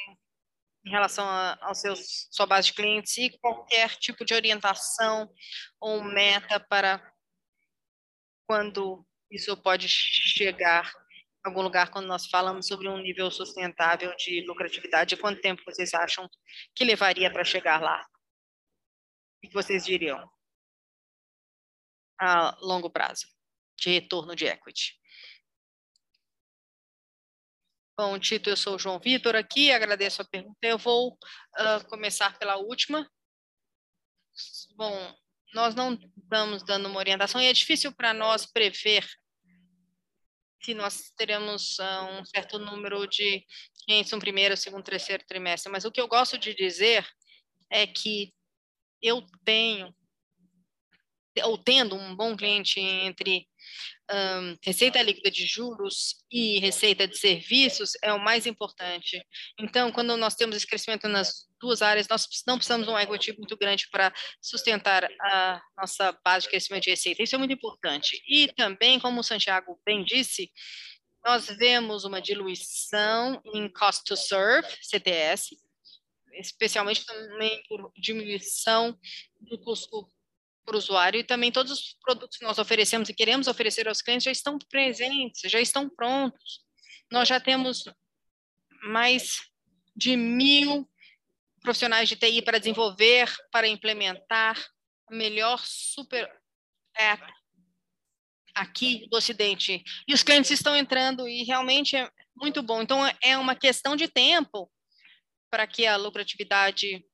em 0.88 0.90
relação 0.90 1.28
aos 1.62 1.82
seus 1.82 2.28
sua 2.32 2.46
base 2.46 2.68
de 2.68 2.74
clientes 2.74 3.18
e 3.18 3.38
qualquer 3.40 3.90
tipo 3.98 4.24
de 4.24 4.34
orientação 4.34 5.30
ou 5.82 6.02
meta 6.02 6.60
para 6.62 7.14
quando 8.48 9.06
isso 9.30 9.56
pode 9.58 9.90
chegar 9.90 10.90
a 11.44 11.50
algum 11.50 11.62
lugar 11.62 11.92
quando 11.92 12.08
nós 12.08 12.28
falamos 12.28 12.68
sobre 12.68 12.88
um 12.88 12.98
nível 13.00 13.30
sustentável 13.30 14.16
de 14.16 14.46
lucratividade, 14.48 15.18
quanto 15.18 15.42
tempo 15.42 15.62
vocês 15.66 15.94
acham 15.94 16.30
que 16.74 16.86
levaria 16.86 17.30
para 17.30 17.44
chegar 17.44 17.82
lá? 17.82 18.08
O 19.44 19.48
que 19.48 19.54
vocês 19.54 19.86
diriam? 19.86 20.26
A 22.18 22.58
longo 22.62 22.90
prazo 22.90 23.28
de 23.78 23.90
retorno 23.90 24.36
de 24.36 24.46
equity. 24.46 24.97
Bom, 28.00 28.20
Tito, 28.20 28.48
eu 28.48 28.56
sou 28.56 28.76
o 28.76 28.80
João 28.80 29.00
Vitor 29.00 29.36
aqui, 29.36 29.72
agradeço 29.72 30.22
a 30.22 30.26
pergunta. 30.26 30.60
Eu 30.62 30.78
vou 30.78 31.14
uh, 31.14 31.88
começar 31.90 32.38
pela 32.38 32.56
última. 32.56 33.10
Bom, 34.76 35.16
nós 35.52 35.74
não 35.74 35.98
estamos 36.16 36.64
dando 36.64 36.88
uma 36.88 37.00
orientação 37.00 37.42
e 37.42 37.48
é 37.48 37.54
difícil 37.54 37.92
para 37.92 38.14
nós 38.14 38.46
prever 38.46 39.04
se 40.62 40.76
nós 40.76 41.10
teremos 41.18 41.80
uh, 41.80 42.20
um 42.20 42.26
certo 42.26 42.60
número 42.60 43.08
de 43.08 43.44
clientes 43.84 44.12
no 44.12 44.20
primeiro, 44.20 44.56
segundo, 44.56 44.84
terceiro 44.84 45.26
trimestre. 45.26 45.72
Mas 45.72 45.84
o 45.84 45.92
que 45.92 46.00
eu 46.00 46.08
gosto 46.08 46.38
de 46.38 46.54
dizer 46.54 47.04
é 47.68 47.88
que 47.88 48.32
eu 49.02 49.26
tenho, 49.44 49.92
ou 51.46 51.58
tendo 51.58 51.96
um 51.96 52.16
bom 52.16 52.38
cliente 52.38 52.80
entre 52.80 53.48
um, 54.12 54.58
receita 54.64 55.02
líquida 55.02 55.30
de 55.30 55.46
juros 55.46 56.16
e 56.32 56.60
receita 56.60 57.08
de 57.08 57.18
serviços 57.18 57.92
é 58.02 58.14
o 58.14 58.20
mais 58.20 58.46
importante. 58.46 59.22
Então, 59.60 59.92
quando 59.92 60.16
nós 60.16 60.36
temos 60.36 60.56
esse 60.56 60.68
crescimento 60.68 61.08
nas 61.08 61.48
duas 61.60 61.82
áreas, 61.82 62.08
nós 62.08 62.28
não 62.46 62.58
precisamos 62.58 62.88
de 62.88 62.94
um 62.94 62.98
equity 62.98 63.36
muito 63.38 63.58
grande 63.58 63.88
para 63.90 64.14
sustentar 64.42 65.10
a 65.22 65.62
nossa 65.78 66.18
base 66.24 66.44
de 66.44 66.50
crescimento 66.50 66.84
de 66.84 66.92
receita. 66.92 67.24
Isso 67.24 67.36
é 67.36 67.38
muito 67.38 67.54
importante. 67.54 68.22
E 68.28 68.48
também, 68.54 69.00
como 69.00 69.20
o 69.20 69.24
Santiago 69.24 69.80
bem 69.86 70.04
disse, 70.04 70.52
nós 71.26 71.48
vemos 71.48 72.06
uma 72.06 72.22
diluição 72.22 73.42
em 73.54 73.70
cost 73.70 74.04
to 74.06 74.16
serve, 74.16 74.68
CTS, 74.82 75.58
especialmente 76.34 77.06
também 77.06 77.62
por 77.68 77.92
diminuição 77.98 78.98
do 79.42 79.60
custo 79.60 80.10
o 80.76 80.78
usuário 80.78 81.20
e 81.20 81.24
também 81.24 81.52
todos 81.52 81.72
os 81.72 81.98
produtos 82.02 82.38
que 82.38 82.46
nós 82.46 82.58
oferecemos 82.58 83.10
e 83.10 83.14
queremos 83.14 83.48
oferecer 83.48 83.88
aos 83.88 84.02
clientes 84.02 84.26
já 84.26 84.32
estão 84.32 84.58
presentes, 84.70 85.50
já 85.52 85.62
estão 85.62 85.90
prontos. 85.90 86.62
Nós 87.12 87.28
já 87.28 87.40
temos 87.40 87.86
mais 88.84 89.40
de 89.96 90.16
mil 90.16 90.90
profissionais 91.62 92.08
de 92.08 92.16
TI 92.16 92.42
para 92.42 92.60
desenvolver, 92.60 93.34
para 93.52 93.68
implementar 93.68 94.58
o 95.10 95.16
melhor 95.16 95.60
super 95.66 96.30
app 96.96 97.24
aqui 98.54 99.08
do 99.10 99.18
Ocidente. 99.18 99.84
E 100.08 100.14
os 100.14 100.24
clientes 100.24 100.52
estão 100.52 100.76
entrando 100.76 101.28
e 101.28 101.44
realmente 101.44 101.96
é 101.96 102.10
muito 102.36 102.62
bom. 102.62 102.82
Então, 102.82 103.00
é 103.22 103.38
uma 103.38 103.56
questão 103.56 103.96
de 103.96 104.08
tempo 104.08 104.70
para 105.50 105.66
que 105.66 105.86
a 105.86 105.96
lucratividade 105.96 107.06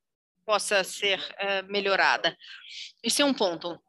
possa 0.45 0.83
ser 0.83 1.19
uh, 1.19 1.71
melhorada. 1.71 2.37
Esse 3.03 3.21
é 3.21 3.25
um 3.25 3.33
ponto. 3.33 3.79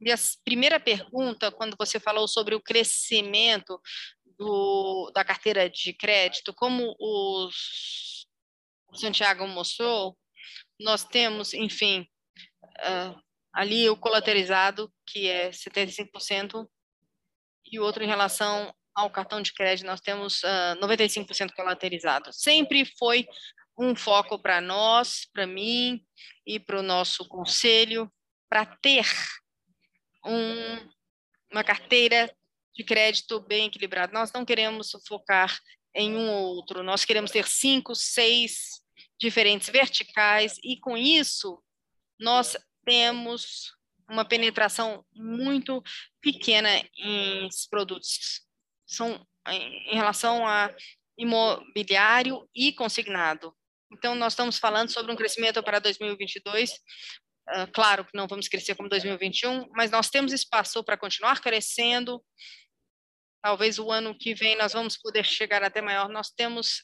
E 0.00 0.12
a 0.12 0.16
primeira 0.44 0.78
pergunta, 0.78 1.50
quando 1.50 1.76
você 1.78 1.98
falou 1.98 2.28
sobre 2.28 2.54
o 2.54 2.60
crescimento 2.60 3.80
do, 4.38 5.10
da 5.14 5.24
carteira 5.24 5.70
de 5.70 5.92
crédito, 5.92 6.52
como 6.52 6.94
os, 6.98 8.26
o 8.88 8.96
Santiago 8.96 9.46
mostrou, 9.46 10.16
nós 10.78 11.04
temos, 11.04 11.54
enfim, 11.54 12.06
uh, 12.80 13.18
ali 13.52 13.88
o 13.88 13.96
colateralizado, 13.96 14.92
que 15.06 15.28
é 15.28 15.50
75%, 15.50 16.68
e 17.70 17.78
o 17.78 17.82
outro 17.82 18.04
em 18.04 18.08
relação 18.08 18.74
ao 18.94 19.10
cartão 19.10 19.40
de 19.40 19.52
crédito, 19.52 19.86
nós 19.86 20.00
temos 20.00 20.42
uh, 20.42 20.76
95% 20.80 21.52
colateralizado. 21.54 22.32
Sempre 22.32 22.84
foi 22.98 23.26
um 23.76 23.94
foco 23.94 24.38
para 24.38 24.60
nós, 24.60 25.26
para 25.32 25.46
mim 25.46 26.04
e 26.46 26.60
para 26.60 26.78
o 26.78 26.82
nosso 26.82 27.26
conselho, 27.26 28.12
para 28.48 28.64
ter 28.64 29.06
um, 30.24 30.88
uma 31.50 31.64
carteira 31.64 32.34
de 32.74 32.84
crédito 32.84 33.40
bem 33.40 33.66
equilibrada. 33.66 34.12
Nós 34.12 34.32
não 34.32 34.44
queremos 34.44 34.92
focar 35.06 35.58
em 35.94 36.16
um 36.16 36.28
ou 36.28 36.56
outro, 36.56 36.82
nós 36.82 37.04
queremos 37.04 37.30
ter 37.30 37.46
cinco, 37.46 37.94
seis 37.94 38.82
diferentes 39.18 39.68
verticais 39.68 40.58
e 40.62 40.78
com 40.78 40.96
isso 40.96 41.62
nós 42.18 42.56
temos 42.84 43.72
uma 44.08 44.24
penetração 44.24 45.04
muito 45.14 45.82
pequena 46.20 46.68
em 46.96 47.48
produtos. 47.70 48.42
São 48.86 49.26
em 49.46 49.94
relação 49.94 50.46
a 50.46 50.74
imobiliário 51.16 52.48
e 52.54 52.72
consignado. 52.72 53.54
Então, 53.96 54.14
nós 54.14 54.32
estamos 54.32 54.58
falando 54.58 54.90
sobre 54.90 55.12
um 55.12 55.16
crescimento 55.16 55.62
para 55.62 55.78
2022. 55.78 56.70
Uh, 56.70 56.74
ah, 57.46 57.66
claro 57.72 58.04
que 58.04 58.16
não 58.16 58.26
vamos 58.26 58.48
crescer 58.48 58.74
como 58.74 58.88
2021, 58.88 59.68
mas 59.70 59.90
nós 59.90 60.10
temos 60.10 60.32
espaço 60.32 60.82
para 60.82 60.96
continuar 60.96 61.40
crescendo. 61.40 62.22
Talvez 63.42 63.78
o 63.78 63.90
ano 63.92 64.16
que 64.18 64.34
vem 64.34 64.56
nós 64.56 64.72
vamos 64.72 64.96
poder 64.96 65.24
chegar 65.24 65.62
até 65.62 65.80
maior. 65.80 66.08
Nós 66.08 66.30
temos 66.30 66.82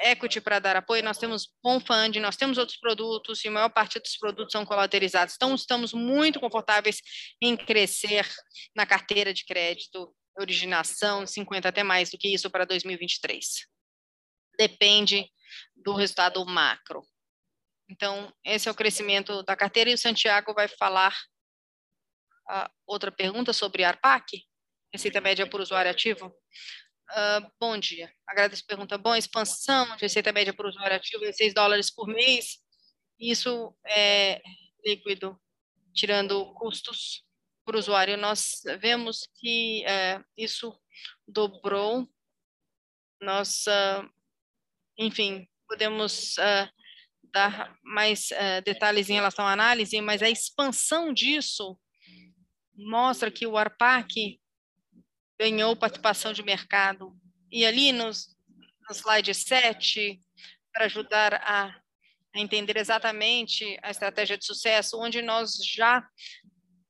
equity 0.00 0.40
para 0.40 0.58
dar 0.58 0.76
apoio, 0.76 1.02
nós 1.02 1.18
temos 1.18 1.48
bom 1.62 1.80
funding, 1.80 2.20
nós 2.20 2.36
temos 2.36 2.58
outros 2.58 2.78
produtos 2.78 3.44
e 3.44 3.48
a 3.48 3.50
maior 3.50 3.68
parte 3.68 3.98
dos 3.98 4.16
produtos 4.16 4.52
são 4.52 4.64
colateralizados. 4.64 5.34
Então, 5.34 5.54
estamos 5.54 5.92
muito 5.92 6.38
confortáveis 6.38 7.00
em 7.40 7.56
crescer 7.56 8.28
na 8.76 8.86
carteira 8.86 9.32
de 9.32 9.44
crédito, 9.44 10.14
originação, 10.38 11.26
50 11.26 11.68
até 11.68 11.82
mais 11.82 12.10
do 12.10 12.18
que 12.18 12.28
isso 12.28 12.50
para 12.50 12.64
2023. 12.64 13.66
Depende 14.56 15.28
do 15.74 15.94
resultado 15.94 16.44
macro. 16.46 17.02
Então, 17.88 18.32
esse 18.44 18.68
é 18.68 18.72
o 18.72 18.74
crescimento 18.74 19.42
da 19.42 19.56
carteira 19.56 19.90
e 19.90 19.94
o 19.94 19.98
Santiago 19.98 20.52
vai 20.52 20.68
falar 20.68 21.16
a 22.46 22.70
outra 22.86 23.12
pergunta 23.12 23.52
sobre 23.52 23.84
ARPAC, 23.84 24.44
receita 24.92 25.20
média 25.20 25.48
por 25.48 25.60
usuário 25.60 25.90
ativo. 25.90 26.34
Uh, 27.10 27.50
bom 27.58 27.78
dia, 27.78 28.12
agradeço 28.26 28.62
a 28.64 28.66
pergunta. 28.66 28.98
Bom, 28.98 29.14
expansão 29.14 29.96
de 29.96 30.02
receita 30.02 30.32
média 30.32 30.52
por 30.52 30.66
usuário 30.66 30.96
ativo 30.96 31.24
em 31.24 31.32
6 31.32 31.54
dólares 31.54 31.90
por 31.90 32.06
mês, 32.06 32.58
isso 33.18 33.74
é 33.86 34.40
líquido, 34.84 35.40
tirando 35.94 36.52
custos 36.54 37.24
por 37.64 37.76
usuário. 37.76 38.16
Nós 38.16 38.62
vemos 38.80 39.28
que 39.34 39.84
uh, 39.84 40.24
isso 40.36 40.78
dobrou, 41.26 42.08
nós, 43.20 43.64
uh, 43.66 44.08
enfim, 44.98 45.48
podemos 45.68 46.36
uh, 46.38 46.68
dar 47.32 47.76
mais 47.82 48.30
uh, 48.32 48.62
detalhes 48.64 49.08
em 49.08 49.14
relação 49.14 49.46
à 49.46 49.52
análise, 49.52 50.00
mas 50.00 50.22
a 50.22 50.28
expansão 50.28 51.12
disso 51.12 51.78
mostra 52.74 53.30
que 53.30 53.46
o 53.46 53.56
ARPAC 53.56 54.40
ganhou 55.38 55.76
participação 55.76 56.32
de 56.32 56.42
mercado. 56.42 57.16
E 57.50 57.64
ali 57.64 57.92
nos, 57.92 58.36
no 58.88 58.94
slide 58.94 59.32
7, 59.32 60.20
para 60.72 60.86
ajudar 60.86 61.34
a, 61.34 61.74
a 62.34 62.40
entender 62.40 62.76
exatamente 62.76 63.78
a 63.82 63.90
estratégia 63.90 64.36
de 64.36 64.44
sucesso, 64.44 65.00
onde 65.00 65.22
nós 65.22 65.56
já 65.64 66.06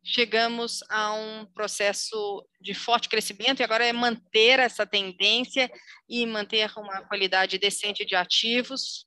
chegamos 0.08 0.82
a 0.88 1.12
um 1.12 1.44
processo 1.44 2.42
de 2.58 2.72
forte 2.72 3.10
crescimento 3.10 3.60
e 3.60 3.62
agora 3.62 3.84
é 3.84 3.92
manter 3.92 4.58
essa 4.58 4.86
tendência 4.86 5.70
e 6.08 6.24
manter 6.24 6.72
uma 6.78 7.02
qualidade 7.02 7.58
decente 7.58 8.06
de 8.06 8.16
ativos, 8.16 9.06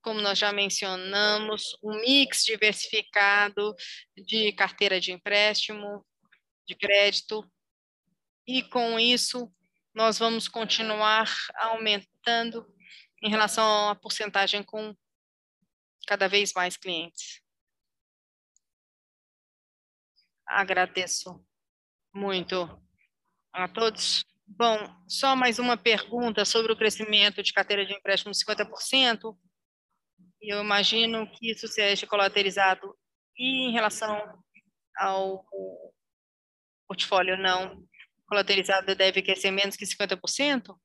como 0.00 0.18
nós 0.22 0.38
já 0.38 0.50
mencionamos, 0.50 1.76
um 1.82 2.00
mix 2.00 2.42
diversificado 2.46 3.74
de 4.16 4.50
carteira 4.52 4.98
de 4.98 5.12
empréstimo, 5.12 6.06
de 6.66 6.74
crédito, 6.74 7.46
e 8.46 8.62
com 8.62 8.98
isso 8.98 9.52
nós 9.94 10.18
vamos 10.18 10.48
continuar 10.48 11.30
aumentando 11.56 12.66
em 13.22 13.28
relação 13.28 13.90
à 13.90 13.94
porcentagem 13.94 14.62
com 14.62 14.96
cada 16.06 16.28
vez 16.28 16.54
mais 16.54 16.78
clientes. 16.78 17.39
Agradeço 20.50 21.40
muito 22.12 22.68
a 23.52 23.68
todos. 23.68 24.24
Bom, 24.44 24.78
só 25.08 25.36
mais 25.36 25.60
uma 25.60 25.76
pergunta 25.76 26.44
sobre 26.44 26.72
o 26.72 26.76
crescimento 26.76 27.40
de 27.40 27.52
carteira 27.52 27.86
de 27.86 27.92
empréstimo 27.92 28.32
50%. 28.34 29.38
Eu 30.42 30.60
imagino 30.60 31.30
que 31.30 31.52
isso 31.52 31.68
seja 31.68 32.04
colateralizado 32.04 32.98
e 33.38 33.68
em 33.68 33.72
relação 33.72 34.42
ao 34.96 35.46
portfólio 36.88 37.36
não 37.36 37.86
colateralizado 38.26 38.92
deve 38.96 39.22
crescer 39.22 39.52
menos 39.52 39.76
que 39.76 39.86
50%? 39.86 40.76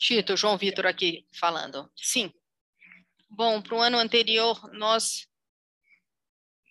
Tito, 0.00 0.34
João 0.34 0.56
Vitor 0.56 0.86
aqui 0.86 1.26
falando. 1.30 1.92
Sim. 1.94 2.32
Bom, 3.28 3.60
para 3.60 3.74
o 3.74 3.82
ano 3.82 3.98
anterior, 3.98 4.58
nós 4.72 5.28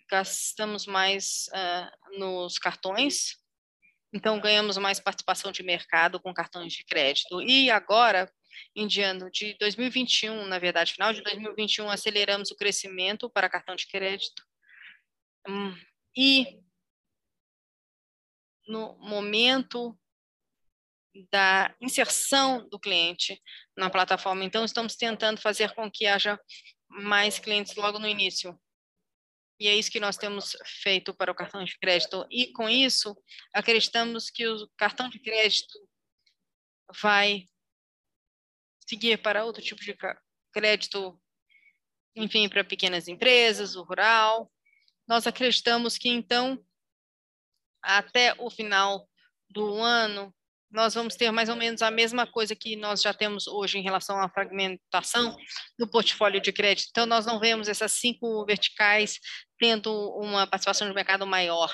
gastamos 0.09 0.88
mais 0.88 1.47
uh, 1.53 2.19
nos 2.19 2.57
cartões, 2.57 3.38
então 4.11 4.39
ganhamos 4.39 4.77
mais 4.77 4.99
participação 4.99 5.51
de 5.51 5.61
mercado 5.61 6.19
com 6.19 6.34
cartões 6.34 6.73
de 6.73 6.84
crédito. 6.84 7.39
E 7.43 7.69
agora, 7.69 8.34
em 8.75 8.88
diante 8.88 9.53
de 9.53 9.57
2021, 9.59 10.47
na 10.47 10.57
verdade, 10.57 10.93
final 10.93 11.13
de 11.13 11.21
2021, 11.21 11.88
aceleramos 11.88 12.49
o 12.49 12.55
crescimento 12.55 13.30
para 13.30 13.47
cartão 13.47 13.75
de 13.75 13.86
crédito. 13.86 14.43
Hum, 15.47 15.77
e 16.17 16.59
no 18.67 18.97
momento 18.97 19.95
da 21.32 21.76
inserção 21.82 22.67
do 22.70 22.80
cliente 22.80 23.41
na 23.78 23.89
plataforma. 23.89 24.43
Então, 24.43 24.63
estamos 24.65 24.95
tentando 24.95 25.39
fazer 25.41 25.74
com 25.74 25.89
que 25.89 26.05
haja 26.05 26.39
mais 26.88 27.39
clientes 27.39 27.76
logo 27.76 27.99
no 27.99 28.07
início. 28.07 28.59
E 29.59 29.67
é 29.67 29.76
isso 29.76 29.91
que 29.91 29.99
nós 29.99 30.17
temos 30.17 30.55
feito 30.82 31.13
para 31.13 31.32
o 31.32 31.36
cartão 31.36 31.63
de 31.63 31.78
crédito. 31.78 32.26
E, 32.32 32.51
com 32.53 32.70
isso, 32.70 33.15
acreditamos 33.53 34.30
que 34.30 34.47
o 34.47 34.70
cartão 34.78 35.09
de 35.09 35.20
crédito 35.20 35.78
vai 37.01 37.45
seguir 38.88 39.22
para 39.22 39.43
outro 39.45 39.61
tipo 39.61 39.82
de 39.82 39.95
crédito, 40.53 41.22
enfim, 42.15 42.47
para 42.49 42.63
pequenas 42.63 43.07
empresas, 43.07 43.76
o 43.76 43.84
rural. 43.84 44.51
Nós 45.07 45.28
acreditamos 45.28 45.97
que, 45.97 46.09
então, 46.09 46.63
até 47.82 48.34
o 48.39 48.49
final 48.49 49.07
do 49.49 49.76
ano, 49.76 50.34
nós 50.72 50.93
vamos 50.93 51.15
ter 51.15 51.32
mais 51.32 51.49
ou 51.49 51.55
menos 51.55 51.82
a 51.82 51.89
mesma 51.89 52.28
coisa 52.28 52.55
que 52.55 52.76
nós 52.76 53.01
já 53.01 53.13
temos 53.13 53.47
hoje 53.47 53.78
em 53.78 53.82
relação 53.82 54.20
à 54.20 54.30
fragmentação 54.30 55.36
do 55.78 55.89
portfólio 55.89 56.39
de 56.39 56.51
crédito. 56.51 56.89
Então, 56.91 57.05
nós 57.05 57.26
não 57.26 57.39
vemos 57.39 57.67
essas 57.67 57.91
cinco 57.93 58.45
verticais 58.45 59.20
tendo 59.57 59.91
uma 60.17 60.45
participação 60.45 60.88
de 60.88 60.93
mercado 60.93 61.26
maior. 61.26 61.74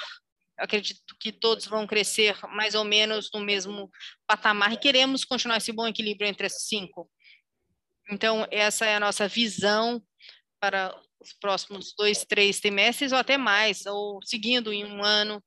Eu 0.57 0.63
acredito 0.63 1.15
que 1.19 1.31
todos 1.31 1.65
vão 1.65 1.85
crescer 1.85 2.37
mais 2.49 2.73
ou 2.75 2.85
menos 2.85 3.29
no 3.33 3.41
mesmo 3.41 3.91
patamar 4.25 4.71
e 4.71 4.77
queremos 4.77 5.25
continuar 5.25 5.57
esse 5.57 5.73
bom 5.73 5.87
equilíbrio 5.87 6.27
entre 6.27 6.47
as 6.47 6.63
cinco. 6.63 7.09
Então, 8.09 8.47
essa 8.49 8.85
é 8.85 8.95
a 8.95 8.99
nossa 8.99 9.27
visão 9.27 10.01
para 10.59 10.95
os 11.19 11.33
próximos 11.33 11.93
dois, 11.97 12.23
três 12.23 12.59
trimestres 12.59 13.11
ou 13.11 13.17
até 13.17 13.37
mais, 13.37 13.85
ou 13.85 14.19
seguindo 14.23 14.71
em 14.71 14.85
um 14.85 15.03
ano 15.03 15.43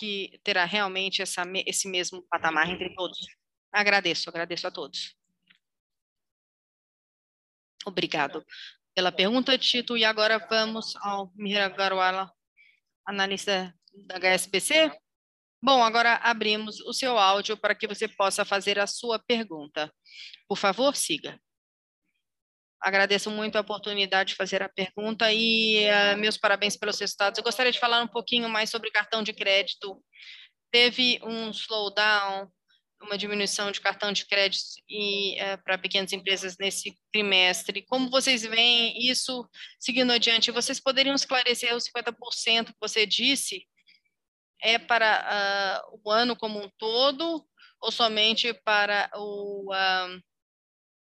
que 0.00 0.40
terá 0.42 0.64
realmente 0.64 1.20
essa, 1.20 1.42
esse 1.66 1.86
mesmo 1.86 2.22
patamar 2.22 2.70
entre 2.70 2.94
todos. 2.94 3.18
Agradeço, 3.70 4.30
agradeço 4.30 4.66
a 4.66 4.70
todos. 4.70 5.14
Obrigado 7.84 8.42
pela 8.94 9.12
pergunta, 9.12 9.58
Tito. 9.58 9.98
E 9.98 10.04
agora 10.04 10.38
vamos 10.48 10.96
ao 10.96 11.30
Mira 11.36 11.68
Garuala, 11.68 12.32
analista 13.06 13.74
da 14.06 14.16
HSBC. 14.16 14.90
Bom, 15.62 15.84
agora 15.84 16.14
abrimos 16.14 16.80
o 16.80 16.94
seu 16.94 17.18
áudio 17.18 17.54
para 17.58 17.74
que 17.74 17.86
você 17.86 18.08
possa 18.08 18.42
fazer 18.42 18.78
a 18.78 18.86
sua 18.86 19.18
pergunta. 19.18 19.92
Por 20.48 20.56
favor, 20.56 20.96
siga. 20.96 21.38
Agradeço 22.80 23.30
muito 23.30 23.56
a 23.56 23.60
oportunidade 23.60 24.30
de 24.30 24.36
fazer 24.36 24.62
a 24.62 24.68
pergunta 24.68 25.30
e 25.30 25.86
uh, 25.86 26.16
meus 26.16 26.38
parabéns 26.38 26.76
pelos 26.76 26.98
resultados. 26.98 27.36
Eu 27.36 27.44
gostaria 27.44 27.70
de 27.70 27.78
falar 27.78 28.02
um 28.02 28.08
pouquinho 28.08 28.48
mais 28.48 28.70
sobre 28.70 28.90
cartão 28.90 29.22
de 29.22 29.34
crédito. 29.34 30.02
Teve 30.70 31.20
um 31.22 31.50
slowdown, 31.50 32.50
uma 33.02 33.18
diminuição 33.18 33.70
de 33.70 33.82
cartão 33.82 34.12
de 34.12 34.24
crédito 34.24 34.64
e 34.88 35.34
uh, 35.42 35.62
para 35.62 35.76
pequenas 35.76 36.10
empresas 36.14 36.56
nesse 36.58 36.98
trimestre. 37.12 37.84
Como 37.84 38.08
vocês 38.08 38.42
veem 38.42 39.10
isso 39.10 39.46
seguindo 39.78 40.12
adiante? 40.12 40.50
Vocês 40.50 40.80
poderiam 40.80 41.14
esclarecer 41.14 41.76
os 41.76 41.84
50% 41.84 42.68
que 42.68 42.80
você 42.80 43.04
disse? 43.04 43.66
É 44.62 44.78
para 44.78 45.82
uh, 45.92 46.00
o 46.02 46.10
ano 46.10 46.34
como 46.34 46.58
um 46.58 46.70
todo 46.78 47.46
ou 47.78 47.92
somente 47.92 48.54
para 48.64 49.10
o 49.16 49.70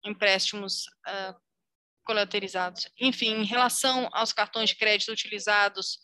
empréstimos 0.06 0.84
uh, 1.08 1.44
colaterizados. 2.04 2.88
Enfim, 3.00 3.42
em 3.42 3.46
relação 3.46 4.10
aos 4.14 4.34
cartões 4.34 4.70
de 4.70 4.78
crédito 4.78 5.12
utilizados 5.12 6.00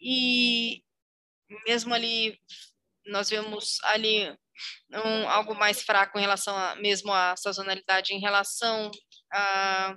e 0.00 0.82
mesmo 1.66 1.92
ali 1.94 2.38
nós 3.06 3.30
vemos 3.30 3.78
ali 3.82 4.30
um, 4.92 5.28
algo 5.28 5.54
mais 5.54 5.82
fraco 5.82 6.18
em 6.18 6.20
relação 6.20 6.56
a, 6.56 6.76
mesmo 6.76 7.12
à 7.12 7.34
sazonalidade, 7.36 8.14
em 8.14 8.20
relação 8.20 8.90
a 9.32 9.96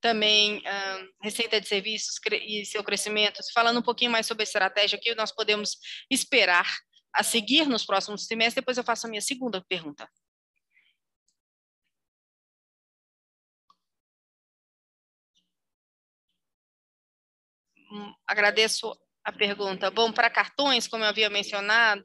também 0.00 0.62
a 0.66 1.02
receita 1.22 1.60
de 1.60 1.66
serviços 1.66 2.14
e 2.30 2.64
seu 2.64 2.84
crescimento. 2.84 3.40
Falando 3.52 3.80
um 3.80 3.82
pouquinho 3.82 4.10
mais 4.10 4.26
sobre 4.26 4.42
a 4.42 4.44
estratégia, 4.44 4.96
o 4.96 5.00
que 5.00 5.14
nós 5.14 5.32
podemos 5.32 5.76
esperar 6.10 6.66
a 7.12 7.22
seguir 7.22 7.66
nos 7.66 7.84
próximos 7.84 8.26
trimestres, 8.26 8.56
depois 8.56 8.76
eu 8.76 8.84
faço 8.84 9.06
a 9.06 9.10
minha 9.10 9.22
segunda 9.22 9.64
pergunta. 9.68 10.08
Agradeço 18.26 18.92
a 19.24 19.32
pergunta. 19.32 19.90
Bom, 19.90 20.12
para 20.12 20.30
cartões, 20.30 20.86
como 20.86 21.04
eu 21.04 21.08
havia 21.08 21.28
mencionado, 21.28 22.02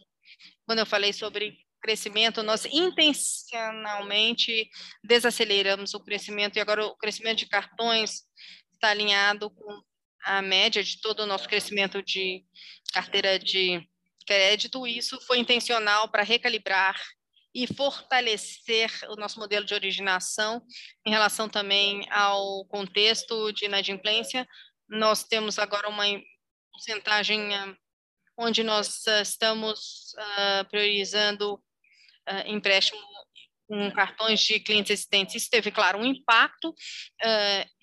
quando 0.66 0.80
eu 0.80 0.86
falei 0.86 1.14
sobre 1.14 1.58
crescimento, 1.82 2.44
nós 2.44 2.66
intencionalmente 2.66 4.70
desaceleramos 5.04 5.94
o 5.94 6.00
crescimento 6.00 6.58
e 6.58 6.60
agora 6.60 6.86
o 6.86 6.96
crescimento 6.96 7.40
de 7.40 7.48
cartões 7.48 8.24
está 8.74 8.90
alinhado 8.90 9.50
com 9.50 9.82
a 10.24 10.42
média 10.42 10.84
de 10.84 11.02
todo 11.02 11.22
o 11.22 11.26
nosso 11.26 11.48
crescimento 11.48 12.04
de 12.04 12.44
carteira 12.94 13.40
de 13.40 13.82
crédito. 14.26 14.86
Isso 14.86 15.20
foi 15.22 15.40
intencional 15.40 16.10
para 16.10 16.24
recalibrar 16.24 16.96
e 17.54 17.68
fortalecer 17.68 18.90
o 19.10 19.16
nosso 19.16 19.40
modelo 19.40 19.66
de 19.66 19.74
originação 19.74 20.62
em 21.06 21.12
relação 21.12 21.50
também 21.50 22.06
ao 22.10 22.66
contexto 22.66 23.52
de 23.52 23.66
inadimplência, 23.66 24.48
nós 24.92 25.24
temos 25.24 25.58
agora 25.58 25.88
uma 25.88 26.04
porcentagem 26.74 27.56
uh, 27.58 27.78
onde 28.38 28.62
nós 28.62 29.06
uh, 29.08 29.22
estamos 29.22 30.14
uh, 30.18 30.70
priorizando 30.70 31.62
empréstimo 32.46 33.02
com 33.68 33.92
cartões 33.92 34.40
de 34.42 34.60
clientes 34.60 34.92
existentes. 34.92 35.36
Isso 35.36 35.50
teve, 35.50 35.72
claro, 35.72 35.98
um 35.98 36.06
impacto 36.06 36.74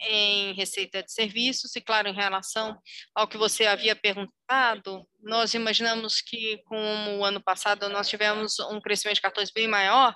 em 0.01 0.55
receita 0.55 1.03
de 1.03 1.13
serviços 1.13 1.75
e, 1.75 1.81
claro, 1.81 2.09
em 2.09 2.15
relação 2.15 2.79
ao 3.15 3.27
que 3.27 3.37
você 3.37 3.67
havia 3.67 3.97
perguntado, 3.97 5.05
nós 5.21 5.55
imaginamos 5.55 6.21
que, 6.21 6.59
como 6.67 7.19
o 7.19 7.25
ano 7.25 7.43
passado 7.43 7.89
nós 7.89 8.09
tivemos 8.09 8.61
um 8.61 8.81
crescimento 8.81 9.17
de 9.17 9.23
cartões 9.23 9.51
bem 9.51 9.67
maior, 9.67 10.15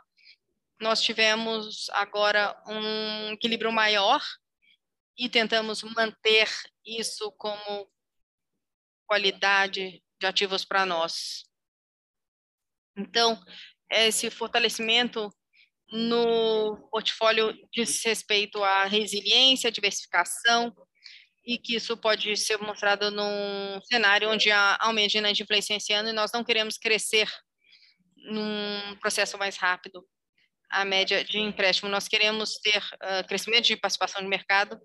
nós 0.80 1.02
tivemos 1.02 1.90
agora 1.90 2.56
um 2.68 3.32
equilíbrio 3.32 3.72
maior 3.72 4.22
e 5.18 5.28
tentamos 5.28 5.82
manter 5.82 6.48
isso 6.84 7.30
como 7.32 7.90
qualidade 9.06 10.02
de 10.20 10.26
ativos 10.26 10.64
para 10.64 10.86
nós. 10.86 11.44
Então, 12.96 13.40
esse 13.90 14.30
fortalecimento 14.30 15.30
no 15.90 16.88
portfólio 16.90 17.52
diz 17.72 18.02
respeito 18.04 18.62
à 18.64 18.84
resiliência, 18.84 19.70
diversificação, 19.70 20.74
e 21.44 21.58
que 21.58 21.74
isso 21.74 21.96
pode 21.96 22.36
ser 22.36 22.56
mostrado 22.58 23.10
num 23.10 23.80
cenário 23.82 24.30
onde 24.30 24.50
há 24.50 24.78
aumento 24.80 25.12
de 25.12 25.18
inadimplência 25.18 25.74
esse 25.74 25.92
ano 25.92 26.08
e 26.08 26.12
nós 26.12 26.30
não 26.32 26.44
queremos 26.44 26.78
crescer 26.78 27.28
num 28.16 28.96
processo 29.00 29.36
mais 29.36 29.56
rápido 29.56 30.06
a 30.72 30.84
média 30.84 31.22
de 31.22 31.38
empréstimo. 31.38 31.88
Nós 31.88 32.08
queremos 32.08 32.54
ter 32.54 32.78
uh, 32.78 33.26
crescimento 33.28 33.66
de 33.66 33.76
participação 33.76 34.22
de 34.22 34.28
mercado, 34.28 34.80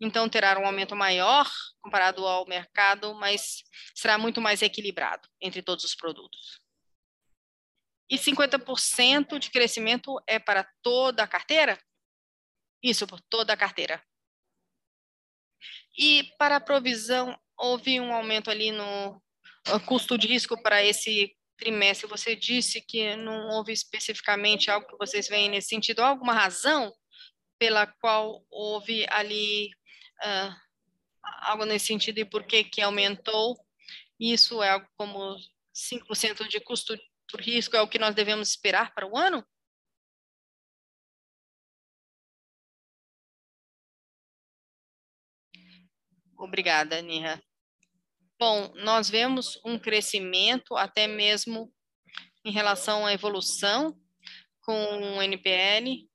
então 0.00 0.28
terá 0.28 0.58
um 0.58 0.66
aumento 0.66 0.94
maior 0.94 1.48
comparado 1.80 2.26
ao 2.26 2.46
mercado, 2.46 3.14
mas 3.14 3.62
será 3.94 4.18
muito 4.18 4.40
mais 4.40 4.60
equilibrado 4.62 5.28
entre 5.40 5.62
todos 5.62 5.84
os 5.84 5.94
produtos. 5.94 6.60
E 8.10 8.16
50% 8.16 9.38
de 9.38 9.50
crescimento 9.50 10.18
é 10.26 10.38
para 10.38 10.68
toda 10.82 11.22
a 11.22 11.28
carteira? 11.28 11.78
Isso, 12.82 13.06
por 13.06 13.20
toda 13.20 13.52
a 13.52 13.56
carteira. 13.56 14.02
E 15.96 16.24
para 16.38 16.56
a 16.56 16.60
provisão, 16.60 17.38
houve 17.56 18.00
um 18.00 18.12
aumento 18.12 18.50
ali 18.50 18.70
no 18.70 19.20
custo 19.86 20.16
de 20.16 20.26
risco 20.26 20.60
para 20.62 20.82
esse 20.82 21.36
trimestre. 21.58 22.08
Você 22.08 22.34
disse 22.34 22.80
que 22.80 23.16
não 23.16 23.48
houve 23.48 23.72
especificamente 23.72 24.70
algo 24.70 24.86
que 24.86 24.96
vocês 24.96 25.28
veem 25.28 25.50
nesse 25.50 25.68
sentido. 25.68 26.00
Há 26.00 26.08
alguma 26.08 26.32
razão 26.32 26.92
pela 27.58 27.86
qual 27.86 28.44
houve 28.50 29.04
ali 29.10 29.68
uh, 30.24 30.54
algo 31.42 31.64
nesse 31.64 31.86
sentido 31.86 32.18
e 32.18 32.24
por 32.24 32.44
que 32.44 32.64
que 32.64 32.80
aumentou? 32.80 33.56
Isso 34.18 34.62
é 34.62 34.70
algo 34.70 34.86
como 34.96 35.36
5% 35.74 36.48
de 36.48 36.60
custo 36.60 36.96
por 37.30 37.40
risco 37.40 37.76
é 37.76 37.82
o 37.82 37.88
que 37.88 37.98
nós 37.98 38.14
devemos 38.14 38.48
esperar 38.48 38.94
para 38.94 39.06
o 39.06 39.16
ano? 39.16 39.44
Obrigada, 46.36 47.02
Nira. 47.02 47.42
Bom, 48.38 48.72
nós 48.76 49.10
vemos 49.10 49.58
um 49.64 49.76
crescimento 49.76 50.76
até 50.76 51.08
mesmo 51.08 51.72
em 52.44 52.52
relação 52.52 53.04
à 53.04 53.12
evolução 53.12 54.00
com 54.60 55.16
o 55.16 55.22
NPL, 55.22 56.08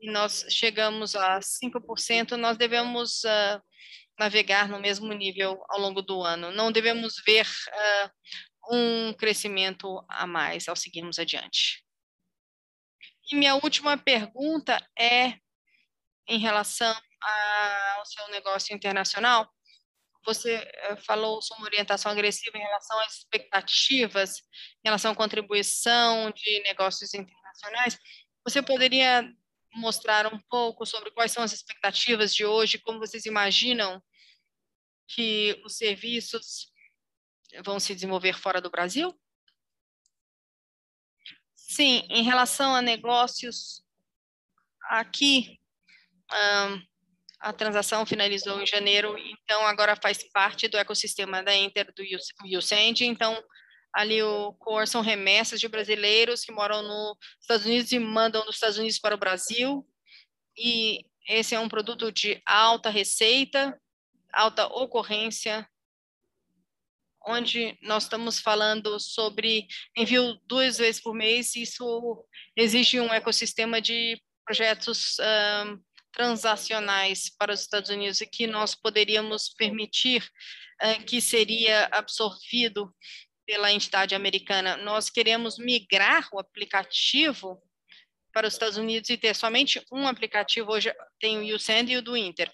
e 0.00 0.10
nós 0.12 0.46
chegamos 0.48 1.16
a 1.16 1.40
5%, 1.40 2.36
nós 2.36 2.56
devemos 2.56 3.24
uh, 3.24 3.60
navegar 4.16 4.68
no 4.68 4.78
mesmo 4.78 5.12
nível 5.12 5.60
ao 5.68 5.80
longo 5.80 6.00
do 6.00 6.22
ano. 6.22 6.52
Não 6.52 6.70
devemos 6.70 7.14
ver 7.26 7.46
uh, 7.46 8.72
um 8.72 9.12
crescimento 9.14 10.04
a 10.08 10.28
mais 10.28 10.68
ao 10.68 10.76
seguirmos 10.76 11.18
adiante. 11.18 11.84
E 13.30 13.34
minha 13.34 13.56
última 13.56 13.98
pergunta 13.98 14.80
é 14.96 15.34
em 16.28 16.38
relação 16.38 16.94
ao 17.96 18.06
seu 18.06 18.28
negócio 18.28 18.74
internacional. 18.74 19.52
Você 20.24 20.54
eh, 20.54 20.96
falou 20.96 21.40
sobre 21.40 21.64
orientação 21.64 22.12
agressiva 22.12 22.56
em 22.56 22.62
relação 22.62 22.98
às 23.00 23.18
expectativas, 23.18 24.38
em 24.84 24.88
relação 24.88 25.12
à 25.12 25.14
contribuição 25.14 26.30
de 26.30 26.62
negócios 26.62 27.14
internacionais. 27.14 27.98
Você 28.44 28.62
poderia 28.62 29.32
mostrar 29.74 30.32
um 30.32 30.38
pouco 30.48 30.84
sobre 30.84 31.10
quais 31.10 31.32
são 31.32 31.42
as 31.42 31.52
expectativas 31.52 32.34
de 32.34 32.44
hoje, 32.44 32.78
como 32.78 32.98
vocês 32.98 33.24
imaginam 33.24 34.02
que 35.08 35.60
os 35.64 35.76
serviços 35.76 36.72
vão 37.64 37.80
se 37.80 37.94
desenvolver 37.94 38.38
fora 38.38 38.60
do 38.60 38.70
Brasil? 38.70 39.18
Sim, 41.54 42.06
em 42.10 42.22
relação 42.22 42.74
a 42.74 42.82
negócios, 42.82 43.84
aqui 44.88 45.60
a 47.40 47.52
transação 47.52 48.04
finalizou 48.04 48.60
em 48.60 48.66
janeiro, 48.66 49.16
então 49.18 49.64
agora 49.66 49.96
faz 49.96 50.22
parte 50.30 50.68
do 50.68 50.76
ecossistema 50.76 51.42
da 51.42 51.56
Inter 51.56 51.90
do 51.94 52.02
Usend, 52.56 53.04
então 53.04 53.42
ali 53.92 54.22
o 54.22 54.52
core 54.54 54.86
são 54.86 55.00
remessas 55.00 55.58
de 55.58 55.66
brasileiros 55.66 56.44
que 56.44 56.52
moram 56.52 56.82
nos 56.82 57.16
Estados 57.40 57.64
Unidos 57.64 57.90
e 57.92 57.98
mandam 57.98 58.44
dos 58.44 58.56
Estados 58.56 58.78
Unidos 58.78 58.98
para 58.98 59.14
o 59.14 59.18
Brasil, 59.18 59.86
e 60.56 61.04
esse 61.26 61.54
é 61.54 61.60
um 61.60 61.68
produto 61.68 62.12
de 62.12 62.42
alta 62.44 62.90
receita, 62.90 63.80
alta 64.32 64.66
ocorrência, 64.66 65.66
onde 67.26 67.78
nós 67.82 68.04
estamos 68.04 68.38
falando 68.38 68.98
sobre 69.00 69.66
envio 69.96 70.38
duas 70.46 70.76
vezes 70.78 71.00
por 71.00 71.14
mês, 71.14 71.56
isso 71.56 72.26
exige 72.56 73.00
um 73.00 73.12
ecossistema 73.12 73.80
de 73.80 74.20
projetos 74.44 75.16
um, 75.20 75.78
transacionais 76.12 77.30
para 77.38 77.52
os 77.52 77.60
Estados 77.60 77.90
Unidos 77.90 78.20
e 78.20 78.26
que 78.26 78.46
nós 78.46 78.74
poderíamos 78.74 79.48
permitir 79.50 80.28
uh, 80.82 81.04
que 81.04 81.20
seria 81.20 81.86
absorvido 81.92 82.94
pela 83.46 83.72
entidade 83.72 84.14
americana. 84.14 84.76
Nós 84.76 85.10
queremos 85.10 85.58
migrar 85.58 86.28
o 86.32 86.38
aplicativo 86.38 87.60
para 88.32 88.46
os 88.46 88.54
Estados 88.54 88.76
Unidos 88.76 89.10
e 89.10 89.16
ter 89.16 89.34
somente 89.34 89.84
um 89.90 90.06
aplicativo. 90.06 90.70
Hoje 90.70 90.94
tem 91.18 91.38
o 91.38 91.42
YouSend 91.42 91.92
e 91.92 91.96
o 91.96 92.02
do 92.02 92.16
Inter. 92.16 92.50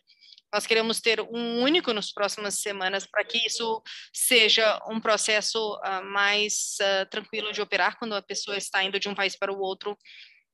Nós 0.52 0.66
queremos 0.66 1.00
ter 1.00 1.20
um 1.20 1.60
único 1.60 1.92
nas 1.92 2.12
próximas 2.12 2.60
semanas 2.60 3.06
para 3.06 3.24
que 3.24 3.46
isso 3.46 3.82
seja 4.12 4.80
um 4.88 5.00
processo 5.00 5.74
uh, 5.84 6.02
mais 6.04 6.76
uh, 6.80 7.06
tranquilo 7.10 7.52
de 7.52 7.60
operar 7.60 7.98
quando 7.98 8.14
a 8.14 8.22
pessoa 8.22 8.56
está 8.56 8.82
indo 8.82 8.98
de 8.98 9.08
um 9.08 9.14
país 9.14 9.36
para 9.36 9.52
o 9.52 9.58
outro. 9.58 9.98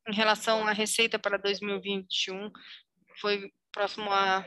Em 0.08 0.14
relação 0.14 0.66
à 0.66 0.72
receita 0.72 1.20
para 1.20 1.38
2021, 1.38 2.50
foi 3.22 3.52
próximo 3.70 4.12
a 4.12 4.46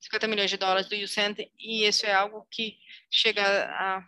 50 0.00 0.28
milhões 0.28 0.48
de 0.48 0.56
dólares 0.56 0.88
do 0.88 0.94
YouSend, 0.94 1.50
e 1.58 1.84
isso 1.84 2.06
é 2.06 2.14
algo 2.14 2.46
que 2.50 2.78
chega 3.10 3.42
a 3.68 4.06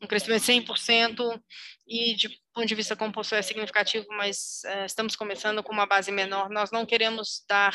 um 0.00 0.06
crescimento 0.06 0.44
de 0.44 0.52
100%, 0.52 1.42
e 1.86 2.14
de 2.14 2.28
ponto 2.52 2.66
de 2.66 2.74
vista 2.74 2.94
composto 2.94 3.34
é 3.34 3.40
significativo, 3.40 4.06
mas 4.10 4.62
uh, 4.66 4.84
estamos 4.84 5.16
começando 5.16 5.62
com 5.62 5.72
uma 5.72 5.86
base 5.86 6.12
menor. 6.12 6.50
Nós 6.50 6.70
não 6.70 6.84
queremos 6.84 7.44
dar 7.48 7.74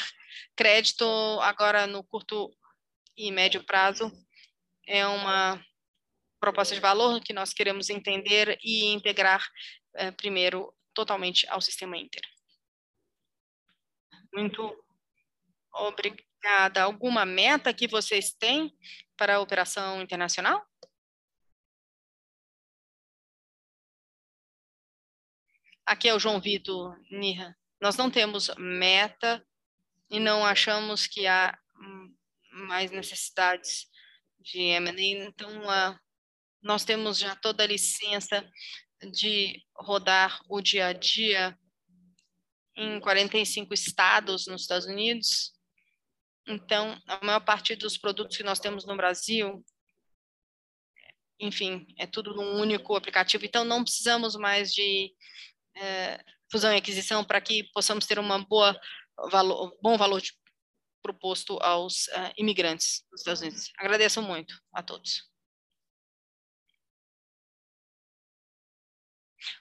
crédito 0.56 1.04
agora 1.42 1.88
no 1.88 2.04
curto 2.04 2.56
e 3.18 3.32
médio 3.32 3.64
prazo. 3.64 4.12
É 4.88 5.06
uma 5.08 5.60
proposta 6.40 6.76
de 6.76 6.82
valor 6.82 7.20
que 7.22 7.34
nós 7.34 7.54
queremos 7.54 7.90
entender 7.90 8.58
e 8.64 8.94
integrar 8.94 9.44
uh, 9.96 10.14
primeiro 10.16 10.74
totalmente 10.94 11.50
ao 11.50 11.60
sistema 11.60 11.98
Inter. 11.98 12.22
Muito 14.34 14.84
obrigada. 15.74 16.84
Alguma 16.84 17.26
meta 17.26 17.74
que 17.74 17.88
vocês 17.88 18.34
têm 18.34 18.76
para 19.18 19.36
a 19.36 19.40
operação 19.40 20.02
internacional? 20.02 20.66
Aqui 25.86 26.08
é 26.08 26.14
o 26.14 26.20
João 26.20 26.40
Vitor 26.40 26.98
Nirra. 27.12 27.58
Nós 27.82 27.98
não 27.98 28.10
temos 28.10 28.50
meta 28.58 29.46
e 30.10 30.20
não 30.20 30.46
achamos 30.46 31.08
que 31.08 31.28
há 31.28 31.58
mais 32.52 32.92
necessidades 32.92 33.88
de 34.40 34.60
M&A, 34.60 35.28
então 35.28 35.64
uh, 35.64 36.00
nós 36.62 36.86
temos 36.86 37.18
já 37.18 37.36
toda 37.36 37.64
a 37.64 37.68
licença 37.68 38.50
de 39.12 39.62
rodar 39.76 40.42
o 40.50 40.62
dia 40.62 40.88
a 40.88 40.94
dia 40.94 41.58
em 42.76 43.00
45 43.00 43.74
estados 43.74 44.48
nos 44.48 44.62
Estados 44.62 44.86
Unidos. 44.86 45.54
Então, 46.48 47.00
a 47.08 47.24
maior 47.26 47.40
parte 47.40 47.76
dos 47.76 47.98
produtos 47.98 48.36
que 48.36 48.44
nós 48.44 48.60
temos 48.60 48.86
no 48.86 48.98
Brasil, 48.98 49.64
enfim, 51.40 51.86
é 51.98 52.06
tudo 52.06 52.34
num 52.34 52.60
único 52.60 52.96
aplicativo, 52.96 53.46
então 53.46 53.64
não 53.64 53.84
precisamos 53.84 54.36
mais 54.36 54.74
de 54.74 55.14
é, 55.76 56.24
fusão 56.52 56.74
e 56.74 56.78
aquisição 56.78 57.24
para 57.24 57.42
que 57.42 57.64
possamos 57.74 58.06
ter 58.06 58.20
uma 58.20 58.40
boa 58.40 58.80
valor, 59.32 59.78
bom 59.82 59.98
valor 59.98 60.22
de, 60.22 60.34
proposto 61.04 61.60
aos 61.62 62.08
uh, 62.08 62.34
imigrantes 62.38 63.06
dos 63.12 63.20
Estados 63.20 63.42
Unidos. 63.42 63.72
Agradeço 63.78 64.22
muito 64.22 64.56
a 64.72 64.82
todos. 64.82 65.30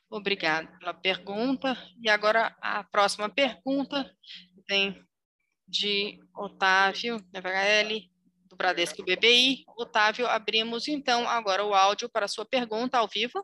Obrigada 0.09 0.71
pela 0.79 0.95
pergunta. 0.95 1.77
E 2.01 2.09
agora 2.09 2.57
a 2.61 2.85
próxima 2.85 3.29
pergunta 3.29 4.17
vem 4.69 5.05
de 5.73 6.21
Otávio, 6.37 7.19
da 7.31 7.41
VHL, 7.41 8.11
do 8.45 8.55
Bradesco 8.55 9.03
BBI. 9.03 9.65
Otávio, 9.79 10.27
abrimos 10.27 10.87
então 10.87 11.27
agora 11.27 11.65
o 11.65 11.75
áudio 11.75 12.11
para 12.11 12.27
a 12.27 12.29
sua 12.29 12.45
pergunta 12.45 12.99
ao 12.99 13.09
vivo. 13.09 13.43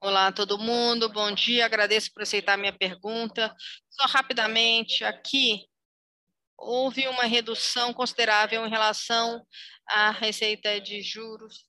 Olá, 0.00 0.32
todo 0.32 0.58
mundo, 0.58 1.10
bom 1.10 1.30
dia, 1.32 1.66
agradeço 1.66 2.10
por 2.14 2.22
aceitar 2.22 2.56
minha 2.56 2.72
pergunta. 2.72 3.54
Só 3.90 4.06
rapidamente, 4.06 5.04
aqui 5.04 5.66
houve 6.56 7.06
uma 7.08 7.24
redução 7.24 7.92
considerável 7.92 8.66
em 8.66 8.70
relação 8.70 9.46
à 9.86 10.10
receita 10.12 10.80
de 10.80 11.02
juros 11.02 11.66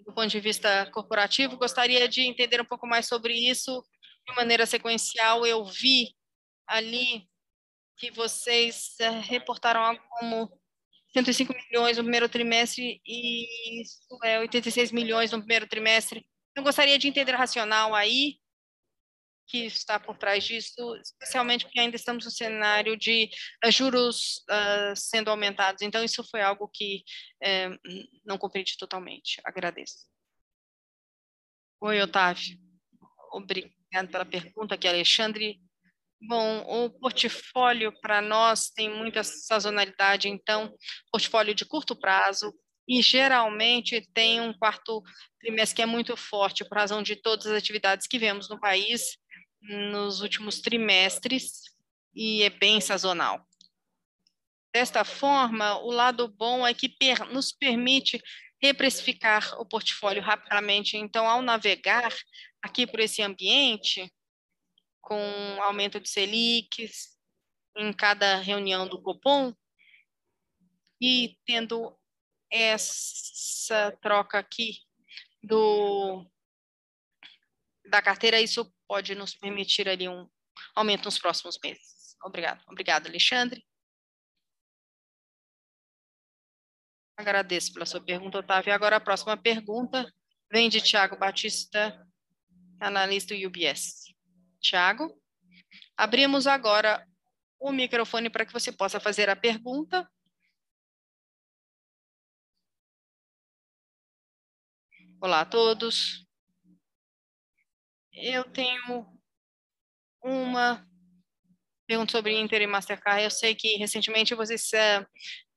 do 0.00 0.12
ponto 0.12 0.28
de 0.28 0.40
vista 0.40 0.84
corporativo. 0.92 1.56
Gostaria 1.56 2.06
de 2.06 2.20
entender 2.22 2.60
um 2.60 2.66
pouco 2.66 2.86
mais 2.86 3.08
sobre 3.08 3.32
isso 3.32 3.82
de 4.26 4.34
maneira 4.34 4.66
sequencial. 4.66 5.46
Eu 5.46 5.64
vi 5.64 6.17
ali 6.68 7.28
que 7.96 8.10
vocês 8.10 8.94
eh, 9.00 9.10
reportaram 9.20 9.80
algo 9.80 10.02
como 10.08 10.60
105 11.12 11.52
milhões 11.52 11.96
no 11.96 12.04
primeiro 12.04 12.28
trimestre 12.28 13.00
e 13.04 13.82
isso 13.82 14.18
é 14.22 14.38
86 14.40 14.92
milhões 14.92 15.32
no 15.32 15.40
primeiro 15.40 15.66
trimestre. 15.66 16.24
Eu 16.54 16.62
gostaria 16.62 16.98
de 16.98 17.08
entender 17.08 17.32
racional 17.32 17.94
aí 17.94 18.38
que 19.48 19.64
está 19.64 19.98
por 19.98 20.18
trás 20.18 20.44
disso, 20.44 20.94
especialmente 20.96 21.64
porque 21.64 21.80
ainda 21.80 21.96
estamos 21.96 22.24
no 22.24 22.30
cenário 22.30 22.96
de 22.96 23.30
uh, 23.64 23.72
juros 23.72 24.44
uh, 24.50 24.94
sendo 24.94 25.30
aumentados. 25.30 25.80
Então, 25.80 26.04
isso 26.04 26.22
foi 26.30 26.42
algo 26.42 26.68
que 26.68 27.02
uh, 27.42 28.18
não 28.26 28.36
compreendi 28.36 28.76
totalmente. 28.76 29.40
Agradeço. 29.42 30.06
Oi, 31.80 32.00
Otávio. 32.02 32.58
Obrigado 33.32 34.10
pela 34.10 34.26
pergunta 34.26 34.74
aqui, 34.74 34.86
Alexandre. 34.86 35.58
Bom, 36.20 36.64
o 36.66 36.90
portfólio 36.90 37.92
para 38.00 38.20
nós 38.20 38.70
tem 38.70 38.90
muita 38.90 39.22
sazonalidade, 39.22 40.28
então, 40.28 40.74
portfólio 41.12 41.54
de 41.54 41.64
curto 41.64 41.94
prazo, 41.94 42.52
e 42.88 43.00
geralmente 43.02 44.08
tem 44.12 44.40
um 44.40 44.52
quarto 44.52 45.02
trimestre 45.40 45.76
que 45.76 45.82
é 45.82 45.86
muito 45.86 46.16
forte, 46.16 46.64
por 46.64 46.76
razão 46.76 47.02
de 47.02 47.14
todas 47.14 47.46
as 47.46 47.52
atividades 47.52 48.06
que 48.06 48.18
vemos 48.18 48.48
no 48.48 48.58
país 48.58 49.16
nos 49.60 50.20
últimos 50.20 50.60
trimestres, 50.60 51.62
e 52.14 52.42
é 52.42 52.50
bem 52.50 52.80
sazonal. 52.80 53.46
Desta 54.74 55.04
forma, 55.04 55.78
o 55.78 55.90
lado 55.90 56.28
bom 56.28 56.66
é 56.66 56.74
que 56.74 56.88
per 56.88 57.24
nos 57.32 57.52
permite 57.52 58.20
reprecificar 58.60 59.54
o 59.60 59.64
portfólio 59.64 60.22
rapidamente. 60.22 60.96
Então, 60.96 61.28
ao 61.28 61.40
navegar 61.42 62.12
aqui 62.62 62.86
por 62.86 62.98
esse 63.00 63.22
ambiente, 63.22 64.12
com 65.08 65.62
aumento 65.62 65.98
de 65.98 66.06
Selics 66.06 67.18
em 67.74 67.90
cada 67.94 68.36
reunião 68.36 68.86
do 68.86 69.00
Copom, 69.00 69.54
e 71.00 71.38
tendo 71.46 71.98
essa 72.50 73.96
troca 74.02 74.38
aqui 74.38 74.80
do 75.42 76.30
da 77.86 78.02
carteira, 78.02 78.38
isso 78.38 78.70
pode 78.86 79.14
nos 79.14 79.34
permitir 79.34 79.88
ali 79.88 80.06
um 80.06 80.28
aumento 80.74 81.06
nos 81.06 81.18
próximos 81.18 81.58
meses. 81.64 82.16
Obrigado. 82.22 82.62
Obrigado, 82.68 83.06
Alexandre. 83.06 83.64
Agradeço 87.16 87.72
pela 87.72 87.86
sua 87.86 88.04
pergunta, 88.04 88.40
Otávio. 88.40 88.74
Agora 88.74 88.96
a 88.96 89.00
próxima 89.00 89.38
pergunta 89.38 90.12
vem 90.52 90.68
de 90.68 90.82
Tiago 90.82 91.16
Batista, 91.16 92.06
analista 92.78 93.34
do 93.34 93.46
UBS. 93.46 94.17
Tiago, 94.60 95.16
abrimos 95.96 96.46
agora 96.46 97.06
o 97.58 97.72
microfone 97.72 98.30
para 98.30 98.46
que 98.46 98.52
você 98.52 98.72
possa 98.72 99.00
fazer 99.00 99.28
a 99.28 99.36
pergunta. 99.36 100.08
Olá 105.20 105.40
a 105.40 105.44
todos. 105.44 106.24
Eu 108.12 108.44
tenho 108.44 109.06
uma 110.22 110.86
pergunta 111.86 112.12
sobre 112.12 112.38
Inter 112.38 112.62
e 112.62 112.66
Mastercard. 112.66 113.24
Eu 113.24 113.30
sei 113.30 113.54
que 113.54 113.76
recentemente 113.76 114.34
vocês 114.34 114.70
uh, 114.72 115.06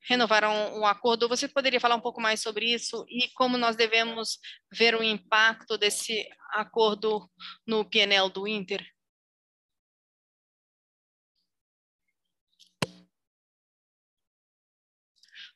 renovaram 0.08 0.78
um 0.78 0.86
acordo. 0.86 1.28
Você 1.28 1.48
poderia 1.48 1.80
falar 1.80 1.96
um 1.96 2.00
pouco 2.00 2.20
mais 2.20 2.40
sobre 2.40 2.72
isso 2.72 3.04
e 3.08 3.28
como 3.34 3.56
nós 3.56 3.76
devemos 3.76 4.38
ver 4.72 4.94
o 4.94 5.02
impacto 5.02 5.78
desse 5.78 6.28
acordo 6.50 7.30
no 7.66 7.84
PNL 7.88 8.30
do 8.30 8.46
Inter? 8.46 8.84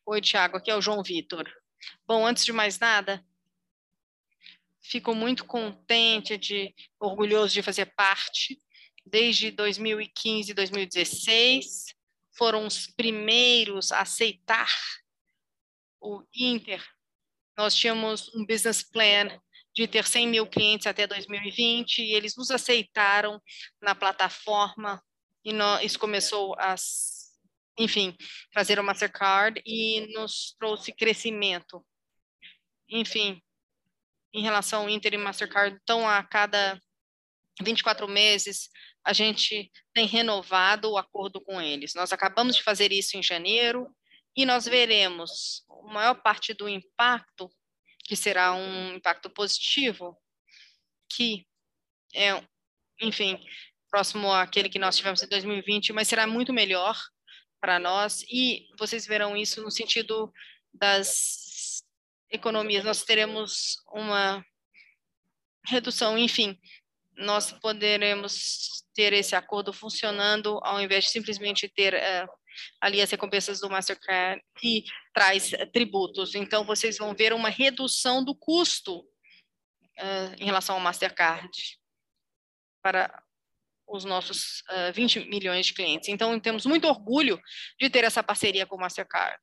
Oi, 0.07 0.21
Tiago, 0.21 0.57
aqui 0.57 0.71
é 0.71 0.77
o 0.77 0.81
João 0.81 1.03
Vitor. 1.03 1.51
Bom, 2.07 2.25
antes 2.25 2.45
de 2.45 2.53
mais 2.53 2.79
nada, 2.79 3.25
fico 4.81 5.15
muito 5.15 5.45
contente, 5.45 6.39
de 6.39 6.73
orgulhoso 7.01 7.53
de 7.53 7.63
fazer 7.63 7.87
parte 7.97 8.57
desde 9.05 9.51
2015, 9.51 10.55
2016 10.55 11.96
foram 12.37 12.67
os 12.67 12.87
primeiros 12.87 13.93
a 13.93 14.01
aceitar 14.01 14.71
o 16.01 16.23
Inter. 16.35 16.85
Nós 17.57 17.75
tínhamos 17.75 18.33
um 18.35 18.45
business 18.45 18.83
plan 18.83 19.29
de 19.75 19.87
ter 19.87 20.07
100 20.07 20.29
mil 20.29 20.47
clientes 20.47 20.87
até 20.87 21.07
2020 21.07 21.99
e 21.99 22.15
eles 22.15 22.37
nos 22.37 22.51
aceitaram 22.51 23.41
na 23.81 23.95
plataforma 23.95 25.03
e 25.47 25.53
isso 25.85 25.99
começou 26.01 26.57
a, 26.59 26.75
enfim, 27.79 28.17
trazer 28.51 28.81
o 28.81 28.85
Mastercard 28.85 29.63
e 29.65 30.13
nos 30.13 30.57
trouxe 30.59 30.93
crescimento. 30.93 31.87
Enfim, 32.89 33.41
em 34.35 34.43
relação 34.43 34.83
ao 34.83 34.91
Inter 34.91 35.15
e 35.15 35.19
Mastercard, 35.19 35.79
então 35.81 36.09
a 36.09 36.21
cada 36.25 36.81
24 37.63 38.09
meses 38.09 38.69
a 39.07 39.13
gente 39.13 39.71
tem 39.95 40.05
renovado 40.05 40.91
o 40.91 40.99
acordo 40.99 41.41
com 41.41 41.63
eles. 41.63 41.95
Nós 41.95 42.13
acabamos 42.13 42.57
de 42.57 42.63
fazer 42.65 42.91
isso 42.91 43.17
em 43.17 43.23
janeiro 43.23 43.89
e 44.37 44.45
nós 44.45 44.65
veremos 44.65 45.65
a 45.71 45.93
maior 45.93 46.15
parte 46.17 46.53
do 46.53 46.69
impacto, 46.69 47.49
que 48.05 48.17
será 48.17 48.53
um 48.53 48.97
impacto 48.97 49.31
positivo, 49.31 50.21
que 51.09 51.47
é, 52.13 52.43
enfim, 53.01 53.41
próximo 53.89 54.33
àquele 54.33 54.69
que 54.69 54.79
nós 54.79 54.97
tivemos 54.97 55.23
em 55.23 55.29
2020, 55.29 55.93
mas 55.93 56.09
será 56.09 56.27
muito 56.27 56.53
melhor 56.53 57.01
para 57.61 57.79
nós 57.79 58.25
e 58.29 58.67
vocês 58.77 59.07
verão 59.07 59.37
isso 59.37 59.63
no 59.63 59.71
sentido 59.71 60.33
das 60.75 61.85
economias. 62.29 62.85
Nós 62.85 63.05
teremos 63.05 63.77
uma 63.93 64.45
redução, 65.65 66.19
enfim, 66.19 66.59
nós 67.17 67.53
poderemos 67.53 68.85
ter 68.95 69.13
esse 69.13 69.35
acordo 69.35 69.73
funcionando 69.73 70.59
ao 70.63 70.81
invés 70.81 71.05
de 71.05 71.11
simplesmente 71.11 71.69
ter 71.69 71.95
uh, 71.95 72.29
ali 72.81 73.01
as 73.01 73.11
recompensas 73.11 73.61
do 73.61 73.69
Mastercard 73.69 74.43
que 74.59 74.85
traz 75.13 75.53
uh, 75.53 75.71
tributos. 75.73 76.35
Então, 76.35 76.65
vocês 76.65 76.97
vão 76.97 77.15
ver 77.15 77.33
uma 77.33 77.49
redução 77.51 78.25
do 78.25 78.35
custo 78.35 79.01
uh, 79.01 80.35
em 80.39 80.47
relação 80.47 80.77
ao 80.77 80.81
Mastercard 80.81 81.51
para 82.83 83.23
os 83.89 84.05
nossos 84.05 84.65
20 84.95 85.29
milhões 85.29 85.67
de 85.67 85.75
clientes. 85.75 86.09
Então, 86.09 86.41
temos 86.41 86.67
muito 86.67 86.89
orgulho 86.89 87.41
de 87.81 87.89
ter 87.89 88.03
essa 88.03 88.21
parceria 88.21 88.67
com 88.67 88.75
o 88.75 88.81
Mastercard. 88.81 89.39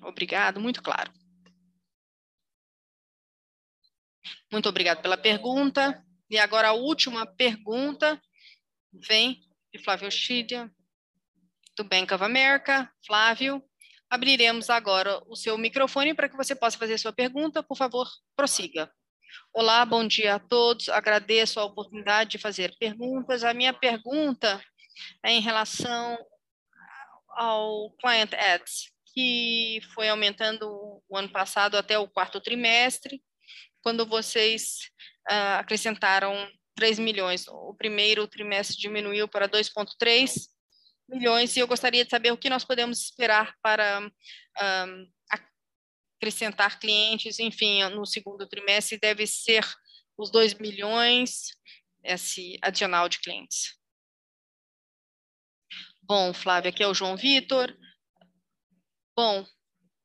Obrigado, 0.00 0.60
muito 0.60 0.80
claro. 0.80 1.12
Muito 4.54 4.68
obrigado 4.68 5.02
pela 5.02 5.16
pergunta. 5.16 6.00
E 6.30 6.38
agora 6.38 6.68
a 6.68 6.72
última 6.72 7.26
pergunta 7.26 8.22
vem 8.92 9.40
de 9.72 9.82
Flávio 9.82 10.08
Chidia, 10.12 10.70
do 11.76 11.82
Bank 11.82 12.14
of 12.14 12.22
America. 12.22 12.88
Flávio, 13.04 13.60
abriremos 14.08 14.70
agora 14.70 15.20
o 15.26 15.34
seu 15.34 15.58
microfone 15.58 16.14
para 16.14 16.28
que 16.28 16.36
você 16.36 16.54
possa 16.54 16.78
fazer 16.78 16.98
sua 16.98 17.12
pergunta. 17.12 17.64
Por 17.64 17.76
favor, 17.76 18.08
prossiga. 18.36 18.88
Olá, 19.52 19.84
bom 19.84 20.06
dia 20.06 20.36
a 20.36 20.38
todos. 20.38 20.88
Agradeço 20.88 21.58
a 21.58 21.64
oportunidade 21.64 22.30
de 22.30 22.38
fazer 22.38 22.76
perguntas. 22.78 23.42
A 23.42 23.52
minha 23.52 23.72
pergunta 23.72 24.64
é 25.24 25.32
em 25.32 25.40
relação 25.40 26.16
ao 27.30 27.90
Client 27.96 28.32
Ads, 28.34 28.92
que 29.12 29.80
foi 29.92 30.08
aumentando 30.08 31.02
o 31.08 31.18
ano 31.18 31.28
passado 31.30 31.76
até 31.76 31.98
o 31.98 32.06
quarto 32.06 32.40
trimestre 32.40 33.20
quando 33.84 34.06
vocês 34.06 34.90
uh, 35.30 35.60
acrescentaram 35.60 36.50
3 36.74 36.98
milhões. 36.98 37.46
O 37.46 37.74
primeiro 37.74 38.26
trimestre 38.26 38.78
diminuiu 38.78 39.28
para 39.28 39.48
2,3 39.48 40.48
milhões, 41.08 41.54
e 41.54 41.60
eu 41.60 41.68
gostaria 41.68 42.02
de 42.02 42.10
saber 42.10 42.32
o 42.32 42.38
que 42.38 42.48
nós 42.48 42.64
podemos 42.64 42.98
esperar 42.98 43.54
para 43.62 44.10
ah, 44.56 44.86
acrescentar 46.16 46.80
clientes, 46.80 47.38
enfim, 47.38 47.84
no 47.90 48.06
segundo 48.06 48.48
trimestre 48.48 48.98
deve 48.98 49.26
ser 49.26 49.62
os 50.16 50.30
2 50.30 50.54
milhões, 50.54 51.50
esse 52.02 52.58
adicional 52.62 53.06
de 53.06 53.18
clientes. 53.20 53.78
Bom, 56.02 56.32
Flávia, 56.32 56.70
aqui 56.70 56.82
é 56.82 56.88
o 56.88 56.94
João 56.94 57.18
Vitor. 57.18 57.76
Bom, 59.14 59.46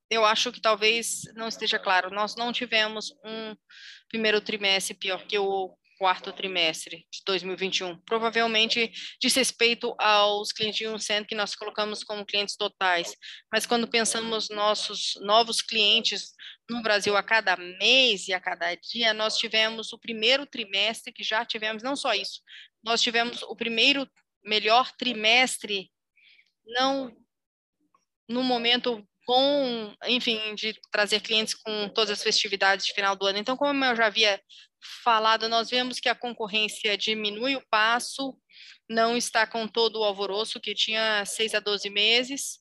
eu 0.10 0.26
acho 0.26 0.52
que 0.52 0.62
talvez 0.62 1.22
não 1.36 1.48
esteja 1.48 1.78
claro. 1.78 2.10
Nós 2.10 2.36
não 2.36 2.52
tivemos 2.52 3.12
um 3.24 3.56
primeiro 4.10 4.42
trimestre 4.42 4.94
pior 4.96 5.26
que 5.26 5.38
o 5.38 5.78
quarto 6.00 6.32
trimestre 6.32 7.06
de 7.12 7.22
2021. 7.26 8.00
Provavelmente 8.00 8.90
diz 9.22 9.36
respeito 9.36 9.94
aos 10.00 10.54
clientes 10.54 10.78
de 10.78 10.88
um 10.88 10.98
centro 10.98 11.28
que 11.28 11.36
nós 11.36 11.56
colocamos 11.56 12.06
como 12.06 12.26
clientes 12.26 12.56
totais. 12.56 13.14
Mas 13.52 13.66
quando 13.66 13.88
pensamos 13.88 14.50
nossos 14.50 15.20
novos 15.22 15.62
clientes 15.62 16.32
no 16.70 16.82
Brasil 16.82 17.18
a 17.18 17.22
cada 17.22 17.58
mês 17.58 18.30
e 18.30 18.34
a 18.34 18.40
cada 18.40 18.74
dia, 18.76 19.14
nós 19.14 19.38
tivemos 19.38 19.92
o 19.92 20.00
primeiro 20.00 20.46
trimestre 20.46 21.12
que 21.12 21.24
já 21.24 21.44
tivemos, 21.44 21.84
não 21.84 21.98
só 21.98 22.14
isso, 22.14 22.42
nós 22.82 23.02
tivemos 23.02 23.44
o 23.44 23.56
primeiro 23.56 24.10
melhor 24.42 24.90
trimestre 24.94 25.92
não 26.66 27.14
no 28.28 28.44
momento 28.44 29.06
com, 29.30 29.96
enfim, 30.08 30.56
de 30.56 30.74
trazer 30.92 31.20
clientes 31.20 31.54
com 31.54 31.88
todas 31.90 32.10
as 32.10 32.24
festividades 32.24 32.88
de 32.88 32.94
final 32.94 33.16
do 33.16 33.28
ano. 33.28 33.38
Então, 33.38 33.56
como 33.56 33.86
eu 33.86 33.96
já 33.96 34.08
havia 34.08 34.42
falado, 35.04 35.48
nós 35.48 35.70
vemos 35.70 36.00
que 36.00 36.10
a 36.10 36.16
concorrência 36.16 36.98
diminui 36.98 37.56
o 37.56 37.64
passo, 37.70 38.36
não 38.90 39.16
está 39.16 39.46
com 39.46 39.68
todo 39.68 40.00
o 40.00 40.04
alvoroço 40.04 40.60
que 40.60 40.74
tinha 40.74 41.24
6 41.24 41.54
a 41.54 41.60
12 41.60 41.92
meses, 41.92 42.58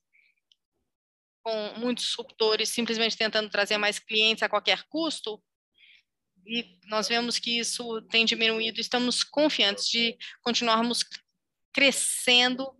com 1.42 1.72
muitos 1.78 2.04
disruptores 2.04 2.68
simplesmente 2.68 3.16
tentando 3.16 3.48
trazer 3.48 3.78
mais 3.78 3.98
clientes 3.98 4.42
a 4.42 4.48
qualquer 4.50 4.82
custo, 4.90 5.42
e 6.46 6.78
nós 6.84 7.08
vemos 7.08 7.38
que 7.38 7.58
isso 7.58 8.02
tem 8.10 8.26
diminuído. 8.26 8.78
Estamos 8.78 9.24
confiantes 9.24 9.86
de 9.88 10.18
continuarmos 10.42 11.02
crescendo. 11.72 12.76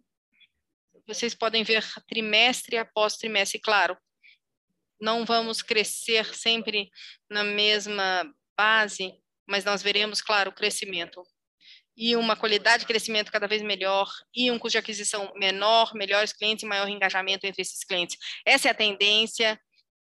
Vocês 1.09 1.35
podem 1.35 1.65
ver 1.65 1.83
trimestre 2.07 2.77
após 2.77 3.17
trimestre, 3.17 3.59
claro. 3.59 3.97
Não 5.01 5.25
vamos 5.25 5.63
crescer 5.63 6.35
sempre 6.35 6.91
na 7.31 7.43
mesma 7.43 8.31
base, 8.55 9.15
mas 9.49 9.65
nós 9.65 9.83
veremos, 9.83 10.21
claro, 10.21 10.51
o 10.51 10.55
crescimento 10.55 11.23
e 11.97 12.15
uma 12.15 12.37
qualidade 12.37 12.83
de 12.83 12.87
crescimento 12.87 13.33
cada 13.33 13.49
vez 13.49 13.63
melhor 13.63 14.09
e 14.35 14.51
um 14.51 14.59
custo 14.59 14.73
de 14.73 14.79
aquisição 14.79 15.33
menor, 15.35 15.95
melhores 15.95 16.33
clientes 16.33 16.63
e 16.63 16.67
maior 16.67 16.89
engajamento 16.89 17.47
entre 17.47 17.63
esses 17.63 17.83
clientes. 17.83 18.19
Essa 18.45 18.69
é 18.69 18.71
a 18.71 18.75
tendência 18.75 19.59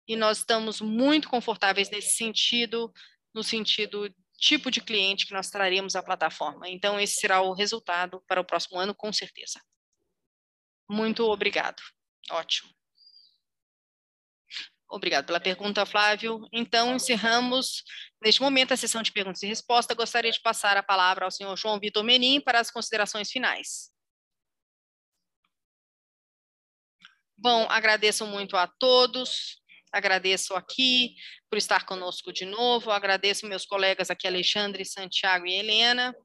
e 0.08 0.16
nós 0.16 0.40
estamos 0.40 0.82
muito 0.82 1.30
confortáveis 1.30 1.90
nesse 1.90 2.18
sentido, 2.18 2.92
no 3.34 3.44
sentido 3.44 4.14
tipo 4.38 4.70
de 4.70 4.82
cliente 4.82 5.26
que 5.26 5.34
nós 5.34 5.50
traremos 5.50 5.96
à 5.96 6.04
plataforma. 6.04 6.70
Então, 6.70 7.00
esse 7.00 7.16
será 7.16 7.42
o 7.42 7.54
resultado 7.54 8.22
para 8.28 8.42
o 8.42 8.46
próximo 8.46 8.78
ano, 8.78 8.94
com 8.94 9.12
certeza. 9.12 9.60
Muito 10.90 11.24
obrigado. 11.26 11.82
Ótimo. 12.32 12.70
Obrigado 14.90 15.26
pela 15.26 15.40
pergunta, 15.40 15.86
Flávio. 15.86 16.48
Então, 16.52 16.96
encerramos 16.96 17.84
neste 18.24 18.42
momento 18.42 18.74
a 18.74 18.78
sessão 18.78 19.02
de 19.02 19.12
perguntas 19.12 19.44
e 19.44 19.48
respostas. 19.48 19.98
Gostaria 19.98 20.32
de 20.32 20.42
passar 20.42 20.78
a 20.78 20.84
palavra 20.84 21.26
ao 21.26 21.32
senhor 21.32 21.56
João 21.58 21.80
Vitor 21.80 22.04
Menin 22.04 22.40
para 22.40 22.60
as 22.60 22.72
considerações 22.72 23.30
finais. 23.30 23.92
Bom, 27.38 27.68
agradeço 27.70 28.26
muito 28.26 28.58
a 28.58 28.66
todos, 28.66 29.62
agradeço 29.92 30.56
aqui 30.56 31.16
por 31.50 31.58
estar 31.58 31.86
conosco 31.86 32.34
de 32.34 32.46
novo, 32.46 32.90
agradeço 32.90 33.46
meus 33.46 33.64
colegas 33.64 34.10
aqui, 34.10 34.26
Alexandre, 34.26 34.84
Santiago 34.84 35.46
e 35.46 35.54
Helena, 35.54 36.16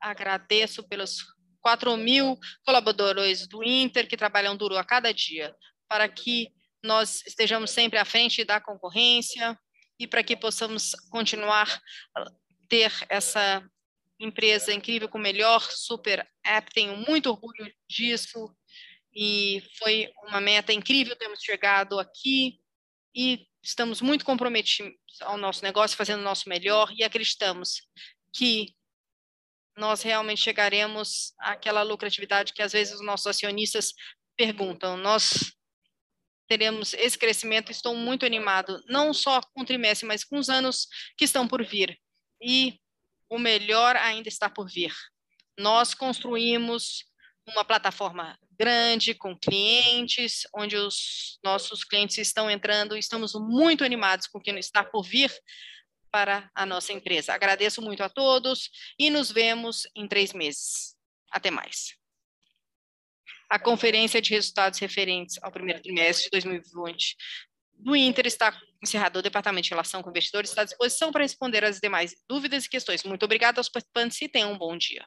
agradeço 0.00 0.86
pelos 0.88 1.16
4 1.60 1.96
mil 1.96 2.38
colaboradores 2.64 3.46
do 3.46 3.62
Inter 3.62 4.08
que 4.08 4.16
trabalham 4.16 4.56
duro 4.56 4.76
a 4.76 4.84
cada 4.84 5.12
dia 5.12 5.54
para 5.88 6.08
que 6.08 6.48
nós 6.82 7.22
estejamos 7.26 7.70
sempre 7.70 7.98
à 7.98 8.04
frente 8.04 8.44
da 8.44 8.60
concorrência 8.60 9.58
e 9.98 10.06
para 10.06 10.22
que 10.22 10.36
possamos 10.36 10.92
continuar 11.10 11.80
ter 12.68 12.92
essa 13.08 13.62
empresa 14.18 14.72
incrível 14.72 15.08
com 15.08 15.18
o 15.18 15.20
melhor 15.20 15.60
super 15.70 16.26
app. 16.44 16.72
Tenho 16.72 16.96
muito 16.96 17.28
orgulho 17.30 17.72
disso 17.88 18.54
e 19.14 19.62
foi 19.78 20.10
uma 20.28 20.40
meta 20.40 20.72
incrível 20.72 21.16
termos 21.16 21.42
chegado 21.42 21.98
aqui 21.98 22.60
e 23.14 23.46
estamos 23.62 24.00
muito 24.00 24.24
comprometidos 24.24 24.94
ao 25.20 25.36
nosso 25.36 25.62
negócio, 25.62 25.96
fazendo 25.96 26.20
o 26.20 26.24
nosso 26.24 26.48
melhor 26.48 26.92
e 26.96 27.02
acreditamos 27.02 27.82
que 28.32 28.74
nós 29.80 30.02
realmente 30.02 30.42
chegaremos 30.42 31.32
àquela 31.38 31.82
lucratividade 31.82 32.52
que 32.52 32.60
às 32.60 32.72
vezes 32.72 32.94
os 32.94 33.00
nossos 33.00 33.26
acionistas 33.26 33.94
perguntam. 34.36 34.94
Nós 34.94 35.54
teremos 36.46 36.92
esse 36.92 37.16
crescimento. 37.16 37.72
Estou 37.72 37.96
muito 37.96 38.26
animado, 38.26 38.78
não 38.86 39.14
só 39.14 39.40
com 39.40 39.62
o 39.62 39.64
trimestre, 39.64 40.06
mas 40.06 40.22
com 40.22 40.38
os 40.38 40.50
anos 40.50 40.86
que 41.16 41.24
estão 41.24 41.48
por 41.48 41.64
vir. 41.64 41.98
E 42.42 42.78
o 43.30 43.38
melhor 43.38 43.96
ainda 43.96 44.28
está 44.28 44.50
por 44.50 44.68
vir. 44.68 44.92
Nós 45.58 45.94
construímos 45.94 47.06
uma 47.48 47.64
plataforma 47.64 48.38
grande, 48.58 49.14
com 49.14 49.34
clientes, 49.34 50.42
onde 50.54 50.76
os 50.76 51.38
nossos 51.42 51.84
clientes 51.84 52.18
estão 52.18 52.50
entrando. 52.50 52.98
Estamos 52.98 53.32
muito 53.34 53.82
animados 53.82 54.26
com 54.26 54.38
o 54.38 54.42
que 54.42 54.50
está 54.50 54.84
por 54.84 55.02
vir 55.04 55.32
para 56.10 56.50
a 56.54 56.66
nossa 56.66 56.92
empresa. 56.92 57.32
Agradeço 57.32 57.80
muito 57.80 58.02
a 58.02 58.08
todos 58.08 58.70
e 58.98 59.10
nos 59.10 59.30
vemos 59.30 59.86
em 59.94 60.06
três 60.06 60.32
meses. 60.32 60.96
Até 61.30 61.50
mais. 61.50 61.94
A 63.48 63.58
conferência 63.58 64.20
de 64.20 64.30
resultados 64.30 64.78
referentes 64.78 65.38
ao 65.42 65.50
primeiro 65.50 65.82
trimestre 65.82 66.24
de 66.24 66.30
2020 66.30 67.16
do 67.74 67.96
Inter 67.96 68.26
está 68.26 68.56
encerrada. 68.82 69.18
O 69.18 69.22
Departamento 69.22 69.64
de 69.64 69.70
Relação 69.70 70.02
com 70.02 70.10
Investidores 70.10 70.50
está 70.50 70.62
à 70.62 70.64
disposição 70.64 71.10
para 71.10 71.22
responder 71.22 71.64
às 71.64 71.78
demais 71.80 72.14
dúvidas 72.28 72.64
e 72.64 72.68
questões. 72.68 73.02
Muito 73.04 73.24
obrigada 73.24 73.60
aos 73.60 73.68
participantes 73.68 74.20
e 74.22 74.28
tenham 74.28 74.52
um 74.52 74.58
bom 74.58 74.76
dia. 74.76 75.06